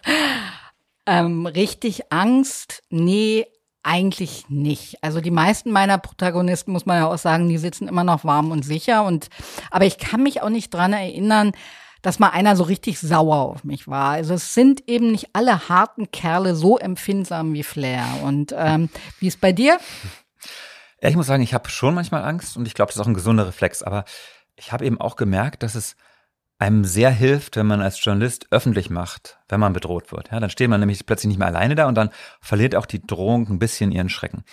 Ähm, 1.05 1.47
richtig 1.47 2.13
Angst? 2.13 2.85
Nee, 2.89 3.45
eigentlich 3.83 4.49
nicht. 4.49 5.03
Also 5.03 5.21
die 5.21 5.31
meisten 5.31 5.71
meiner 5.71 5.99
Protagonisten, 5.99 6.73
muss 6.73 6.87
man 6.87 6.99
ja 6.99 7.07
auch 7.07 7.19
sagen, 7.19 7.49
die 7.49 7.59
sitzen 7.59 7.89
immer 7.89 8.05
noch 8.05 8.25
warm 8.25 8.51
und 8.51 8.65
sicher. 8.65 9.05
Und 9.05 9.29
aber 9.71 9.87
ich 9.87 9.99
kann 9.99 10.23
mich 10.23 10.43
auch 10.43 10.49
nicht 10.49 10.73
dran 10.73 10.93
erinnern, 10.93 11.53
dass 12.03 12.19
mal 12.19 12.31
einer 12.31 12.57
so 12.57 12.65
richtig 12.65 12.99
sauer 12.99 13.37
auf 13.37 13.65
mich 13.65 13.89
war. 13.89 14.11
Also 14.11 14.35
es 14.35 14.55
sind 14.55 14.89
eben 14.89 15.13
nicht 15.13 15.31
alle 15.33 15.69
harten 15.69 16.11
Kerle 16.11 16.55
so 16.55 16.79
empfindsam 16.79 17.53
wie 17.55 17.63
Flair. 17.63 18.05
Und 18.25 18.55
ähm, 18.57 18.89
wie 19.21 19.29
ist 19.29 19.41
bei 19.41 19.53
dir? 19.53 19.79
Ja, 21.01 21.09
ich 21.09 21.17
muss 21.17 21.27
sagen, 21.27 21.43
ich 21.43 21.55
habe 21.55 21.69
schon 21.69 21.95
manchmal 21.95 22.25
Angst 22.25 22.57
und 22.57 22.67
ich 22.67 22.75
glaube, 22.75 22.89
das 22.89 22.97
ist 22.97 23.03
auch 23.03 23.07
ein 23.07 23.15
gesunder 23.15 23.47
Reflex. 23.47 23.83
Aber 23.83 24.05
ich 24.57 24.73
habe 24.73 24.85
eben 24.85 25.01
auch 25.01 25.17
gemerkt, 25.17 25.63
dass 25.63 25.75
es 25.75 25.97
einem 26.59 26.85
sehr 26.85 27.11
hilft, 27.11 27.57
wenn 27.57 27.67
man 27.67 27.81
als 27.81 28.03
Journalist 28.05 28.47
öffentlich 28.51 28.89
macht, 28.89 29.39
wenn 29.49 29.61
man 29.61 29.73
bedroht 29.73 30.13
wird. 30.13 30.31
Ja, 30.31 30.41
dann 30.41 30.51
steht 30.51 30.69
man 30.71 30.81
nämlich 30.81 31.05
plötzlich 31.05 31.29
nicht 31.29 31.39
mehr 31.39 31.49
alleine 31.49 31.75
da 31.75 31.89
und 31.89 31.97
dann 31.97 32.11
verliert 32.41 32.77
auch 32.77 32.87
die 32.87 33.05
Drohung 33.05 33.49
ein 33.49 33.59
bisschen 33.59 33.91
ihren 33.91 34.09
Schrecken. 34.09 34.45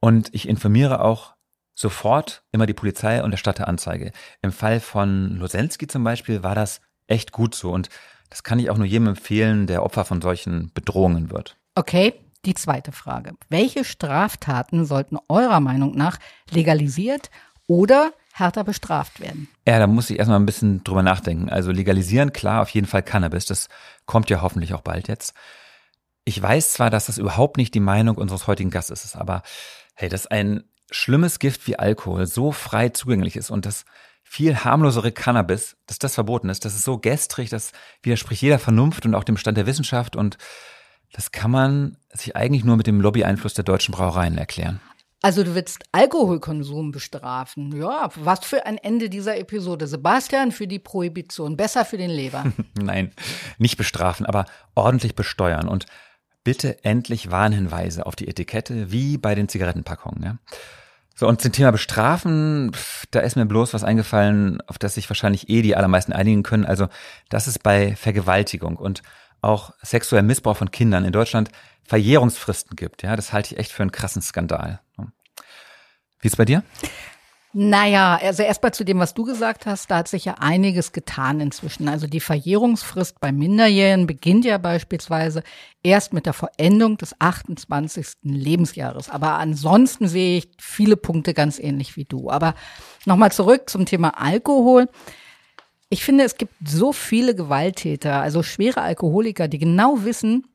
Und 0.00 0.34
ich 0.34 0.48
informiere 0.48 1.02
auch 1.02 1.34
sofort 1.74 2.42
immer 2.52 2.66
die 2.66 2.74
Polizei 2.74 3.22
und 3.22 3.32
erstatte 3.32 3.66
Anzeige. 3.66 4.12
Im 4.42 4.52
Fall 4.52 4.80
von 4.80 5.36
Losensky 5.36 5.86
zum 5.86 6.04
Beispiel 6.04 6.42
war 6.42 6.54
das 6.54 6.80
echt 7.06 7.32
gut 7.32 7.54
so 7.54 7.72
und 7.72 7.88
das 8.30 8.42
kann 8.42 8.58
ich 8.58 8.68
auch 8.68 8.76
nur 8.76 8.86
jedem 8.86 9.08
empfehlen, 9.08 9.66
der 9.66 9.82
Opfer 9.82 10.04
von 10.04 10.20
solchen 10.20 10.70
Bedrohungen 10.74 11.30
wird. 11.30 11.56
Okay, 11.74 12.14
die 12.44 12.54
zweite 12.54 12.92
Frage. 12.92 13.34
Welche 13.48 13.84
Straftaten 13.84 14.84
sollten 14.84 15.18
eurer 15.28 15.60
Meinung 15.60 15.96
nach 15.96 16.18
legalisiert 16.50 17.30
oder 17.66 18.12
härter 18.38 18.64
bestraft 18.64 19.20
werden. 19.20 19.48
Ja, 19.66 19.78
da 19.78 19.86
muss 19.86 20.10
ich 20.10 20.18
erstmal 20.18 20.38
ein 20.38 20.46
bisschen 20.46 20.84
drüber 20.84 21.02
nachdenken. 21.02 21.48
Also 21.48 21.70
legalisieren, 21.70 22.32
klar, 22.32 22.62
auf 22.62 22.70
jeden 22.70 22.86
Fall 22.86 23.02
Cannabis. 23.02 23.46
Das 23.46 23.68
kommt 24.06 24.30
ja 24.30 24.42
hoffentlich 24.42 24.74
auch 24.74 24.82
bald 24.82 25.08
jetzt. 25.08 25.34
Ich 26.24 26.40
weiß 26.40 26.72
zwar, 26.72 26.90
dass 26.90 27.06
das 27.06 27.18
überhaupt 27.18 27.56
nicht 27.56 27.74
die 27.74 27.80
Meinung 27.80 28.16
unseres 28.16 28.46
heutigen 28.46 28.70
Gastes 28.70 29.04
ist, 29.04 29.16
aber 29.16 29.42
hey, 29.94 30.08
dass 30.08 30.26
ein 30.26 30.64
schlimmes 30.90 31.38
Gift 31.38 31.66
wie 31.66 31.78
Alkohol 31.78 32.26
so 32.26 32.52
frei 32.52 32.90
zugänglich 32.90 33.36
ist 33.36 33.50
und 33.50 33.66
das 33.66 33.84
viel 34.22 34.56
harmlosere 34.56 35.10
Cannabis, 35.10 35.76
dass 35.86 35.98
das 35.98 36.14
verboten 36.14 36.50
ist, 36.50 36.64
das 36.64 36.74
ist 36.74 36.84
so 36.84 36.98
gestrig, 36.98 37.48
das 37.48 37.72
widerspricht 38.02 38.42
jeder 38.42 38.58
Vernunft 38.58 39.06
und 39.06 39.14
auch 39.14 39.24
dem 39.24 39.38
Stand 39.38 39.56
der 39.56 39.66
Wissenschaft 39.66 40.16
und 40.16 40.36
das 41.12 41.32
kann 41.32 41.50
man 41.50 41.96
sich 42.12 42.36
eigentlich 42.36 42.64
nur 42.64 42.76
mit 42.76 42.86
dem 42.86 43.00
Lobbyeinfluss 43.00 43.54
der 43.54 43.64
deutschen 43.64 43.92
Brauereien 43.92 44.36
erklären. 44.36 44.80
Also 45.20 45.42
du 45.42 45.54
willst 45.54 45.84
Alkoholkonsum 45.90 46.92
bestrafen. 46.92 47.76
Ja, 47.76 48.10
was 48.14 48.40
für 48.40 48.66
ein 48.66 48.78
Ende 48.78 49.10
dieser 49.10 49.36
Episode. 49.36 49.86
Sebastian 49.88 50.52
für 50.52 50.68
die 50.68 50.78
Prohibition, 50.78 51.56
besser 51.56 51.84
für 51.84 51.96
den 51.96 52.10
Leber. 52.10 52.44
Nein, 52.80 53.12
nicht 53.58 53.76
bestrafen, 53.76 54.26
aber 54.26 54.44
ordentlich 54.76 55.16
besteuern 55.16 55.66
und 55.66 55.86
bitte 56.44 56.84
endlich 56.84 57.30
Warnhinweise 57.30 58.06
auf 58.06 58.14
die 58.14 58.28
Etikette, 58.28 58.92
wie 58.92 59.18
bei 59.18 59.34
den 59.34 59.48
Zigarettenpackungen. 59.48 60.22
Ja? 60.22 60.38
So, 61.16 61.26
und 61.26 61.42
zum 61.42 61.50
Thema 61.50 61.72
Bestrafen, 61.72 62.70
da 63.10 63.18
ist 63.18 63.34
mir 63.34 63.44
bloß 63.44 63.74
was 63.74 63.82
eingefallen, 63.82 64.60
auf 64.68 64.78
das 64.78 64.94
sich 64.94 65.10
wahrscheinlich 65.10 65.48
eh 65.48 65.62
die 65.62 65.74
allermeisten 65.74 66.12
einigen 66.12 66.44
können. 66.44 66.64
Also, 66.64 66.86
das 67.28 67.48
ist 67.48 67.64
bei 67.64 67.96
Vergewaltigung 67.96 68.76
und 68.76 69.02
auch 69.40 69.72
sexuellem 69.82 70.26
Missbrauch 70.26 70.56
von 70.56 70.70
Kindern 70.70 71.04
in 71.04 71.12
Deutschland 71.12 71.50
Verjährungsfristen 71.84 72.76
gibt. 72.76 73.02
Ja, 73.02 73.16
das 73.16 73.32
halte 73.32 73.54
ich 73.54 73.60
echt 73.60 73.72
für 73.72 73.82
einen 73.82 73.92
krassen 73.92 74.22
Skandal. 74.22 74.80
Wie 76.20 76.26
ist 76.26 76.36
bei 76.36 76.44
dir? 76.44 76.62
Naja, 77.54 78.18
also 78.22 78.42
erstmal 78.42 78.74
zu 78.74 78.84
dem, 78.84 78.98
was 78.98 79.14
du 79.14 79.24
gesagt 79.24 79.64
hast, 79.64 79.90
da 79.90 79.96
hat 79.96 80.08
sich 80.08 80.26
ja 80.26 80.34
einiges 80.38 80.92
getan 80.92 81.40
inzwischen. 81.40 81.88
Also 81.88 82.06
die 82.06 82.20
Verjährungsfrist 82.20 83.20
bei 83.20 83.32
Minderjährigen 83.32 84.06
beginnt 84.06 84.44
ja 84.44 84.58
beispielsweise 84.58 85.42
erst 85.82 86.12
mit 86.12 86.26
der 86.26 86.34
Vollendung 86.34 86.98
des 86.98 87.18
28. 87.18 88.06
Lebensjahres. 88.22 89.08
Aber 89.08 89.38
ansonsten 89.38 90.08
sehe 90.08 90.38
ich 90.38 90.50
viele 90.60 90.98
Punkte 90.98 91.32
ganz 91.32 91.58
ähnlich 91.58 91.96
wie 91.96 92.04
du. 92.04 92.28
Aber 92.28 92.54
nochmal 93.06 93.32
zurück 93.32 93.70
zum 93.70 93.86
Thema 93.86 94.20
Alkohol. 94.20 94.88
Ich 95.90 96.04
finde, 96.04 96.24
es 96.24 96.36
gibt 96.36 96.54
so 96.66 96.92
viele 96.92 97.34
Gewalttäter, 97.34 98.20
also 98.20 98.42
schwere 98.42 98.82
Alkoholiker, 98.82 99.48
die 99.48 99.58
genau 99.58 100.04
wissen, 100.04 100.46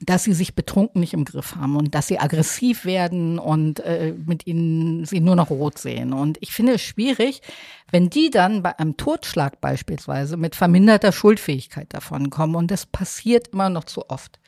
dass 0.00 0.24
sie 0.24 0.32
sich 0.32 0.54
betrunken 0.54 1.00
nicht 1.00 1.12
im 1.12 1.26
Griff 1.26 1.56
haben 1.56 1.76
und 1.76 1.94
dass 1.94 2.06
sie 2.06 2.18
aggressiv 2.18 2.86
werden 2.86 3.38
und 3.38 3.80
äh, 3.80 4.14
mit 4.24 4.46
ihnen 4.46 5.04
sie 5.04 5.20
nur 5.20 5.36
noch 5.36 5.50
rot 5.50 5.78
sehen. 5.78 6.14
Und 6.14 6.38
ich 6.40 6.52
finde 6.52 6.74
es 6.74 6.82
schwierig, 6.82 7.42
wenn 7.90 8.08
die 8.08 8.30
dann 8.30 8.62
bei 8.62 8.78
einem 8.78 8.96
Totschlag 8.96 9.60
beispielsweise 9.60 10.38
mit 10.38 10.56
verminderter 10.56 11.12
Schuldfähigkeit 11.12 11.92
davonkommen. 11.92 12.56
Und 12.56 12.70
das 12.70 12.86
passiert 12.86 13.48
immer 13.48 13.68
noch 13.68 13.84
zu 13.84 14.08
oft. 14.08 14.38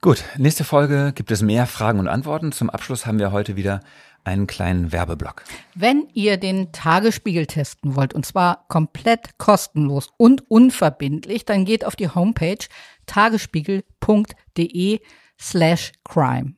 Gut, 0.00 0.22
nächste 0.36 0.64
Folge 0.64 1.12
gibt 1.14 1.30
es 1.30 1.42
mehr 1.42 1.66
Fragen 1.66 1.98
und 1.98 2.08
Antworten. 2.08 2.52
Zum 2.52 2.70
Abschluss 2.70 3.06
haben 3.06 3.18
wir 3.18 3.32
heute 3.32 3.56
wieder 3.56 3.80
einen 4.24 4.46
kleinen 4.46 4.92
Werbeblock. 4.92 5.44
Wenn 5.74 6.08
ihr 6.14 6.36
den 6.36 6.72
Tagesspiegel 6.72 7.46
testen 7.46 7.94
wollt, 7.96 8.14
und 8.14 8.26
zwar 8.26 8.66
komplett 8.68 9.38
kostenlos 9.38 10.10
und 10.16 10.50
unverbindlich, 10.50 11.44
dann 11.44 11.64
geht 11.64 11.84
auf 11.84 11.96
die 11.96 12.08
Homepage 12.08 12.66
tagesspiegel.de 13.06 15.00
slash 15.38 15.92
crime. 16.04 16.54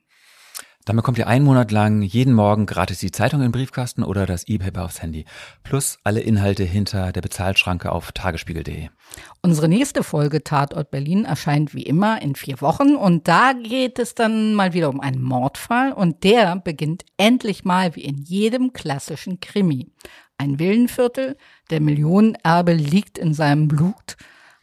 Dann 0.86 0.94
bekommt 0.94 1.18
ihr 1.18 1.26
einen 1.26 1.44
Monat 1.44 1.72
lang 1.72 2.00
jeden 2.00 2.32
Morgen 2.32 2.64
gratis 2.64 3.00
die 3.00 3.10
Zeitung 3.10 3.40
in 3.40 3.46
den 3.48 3.52
Briefkasten 3.52 4.04
oder 4.04 4.24
das 4.24 4.46
E-Paper 4.46 4.84
aufs 4.84 5.02
Handy. 5.02 5.24
Plus 5.64 5.98
alle 6.04 6.20
Inhalte 6.20 6.62
hinter 6.62 7.10
der 7.10 7.22
Bezahlschranke 7.22 7.90
auf 7.90 8.12
tagesspiegel.de. 8.12 8.88
Unsere 9.42 9.68
nächste 9.68 10.04
Folge 10.04 10.44
Tatort 10.44 10.92
Berlin 10.92 11.24
erscheint 11.24 11.74
wie 11.74 11.82
immer 11.82 12.22
in 12.22 12.36
vier 12.36 12.60
Wochen 12.60 12.94
und 12.94 13.26
da 13.26 13.52
geht 13.52 13.98
es 13.98 14.14
dann 14.14 14.54
mal 14.54 14.74
wieder 14.74 14.88
um 14.88 15.00
einen 15.00 15.22
Mordfall 15.22 15.90
und 15.90 16.22
der 16.22 16.54
beginnt 16.54 17.04
endlich 17.16 17.64
mal 17.64 17.96
wie 17.96 18.04
in 18.04 18.18
jedem 18.18 18.72
klassischen 18.72 19.40
Krimi. 19.40 19.90
Ein 20.38 20.60
Villenviertel, 20.60 21.36
der 21.70 21.80
Millionenerbe 21.80 22.74
liegt 22.74 23.18
in 23.18 23.34
seinem 23.34 23.66
Blut 23.66 24.16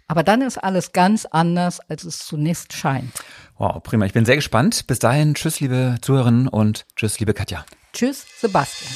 aber 0.07 0.23
dann 0.23 0.41
ist 0.41 0.57
alles 0.57 0.91
ganz 0.91 1.25
anders, 1.25 1.79
als 1.79 2.03
es 2.03 2.19
zunächst 2.19 2.73
scheint. 2.73 3.11
Wow, 3.63 3.81
prima. 3.81 4.05
Ich 4.05 4.11
bin 4.11 4.25
sehr 4.25 4.35
gespannt. 4.35 4.87
Bis 4.87 4.99
dahin, 4.99 5.35
tschüss, 5.35 5.61
liebe 5.61 5.95
Zuhörerinnen 6.01 6.49
und 6.49 6.85
tschüss, 6.97 7.17
liebe 7.21 7.33
Katja. 7.33 7.65
Tschüss, 7.93 8.25
Sebastian. 8.41 8.91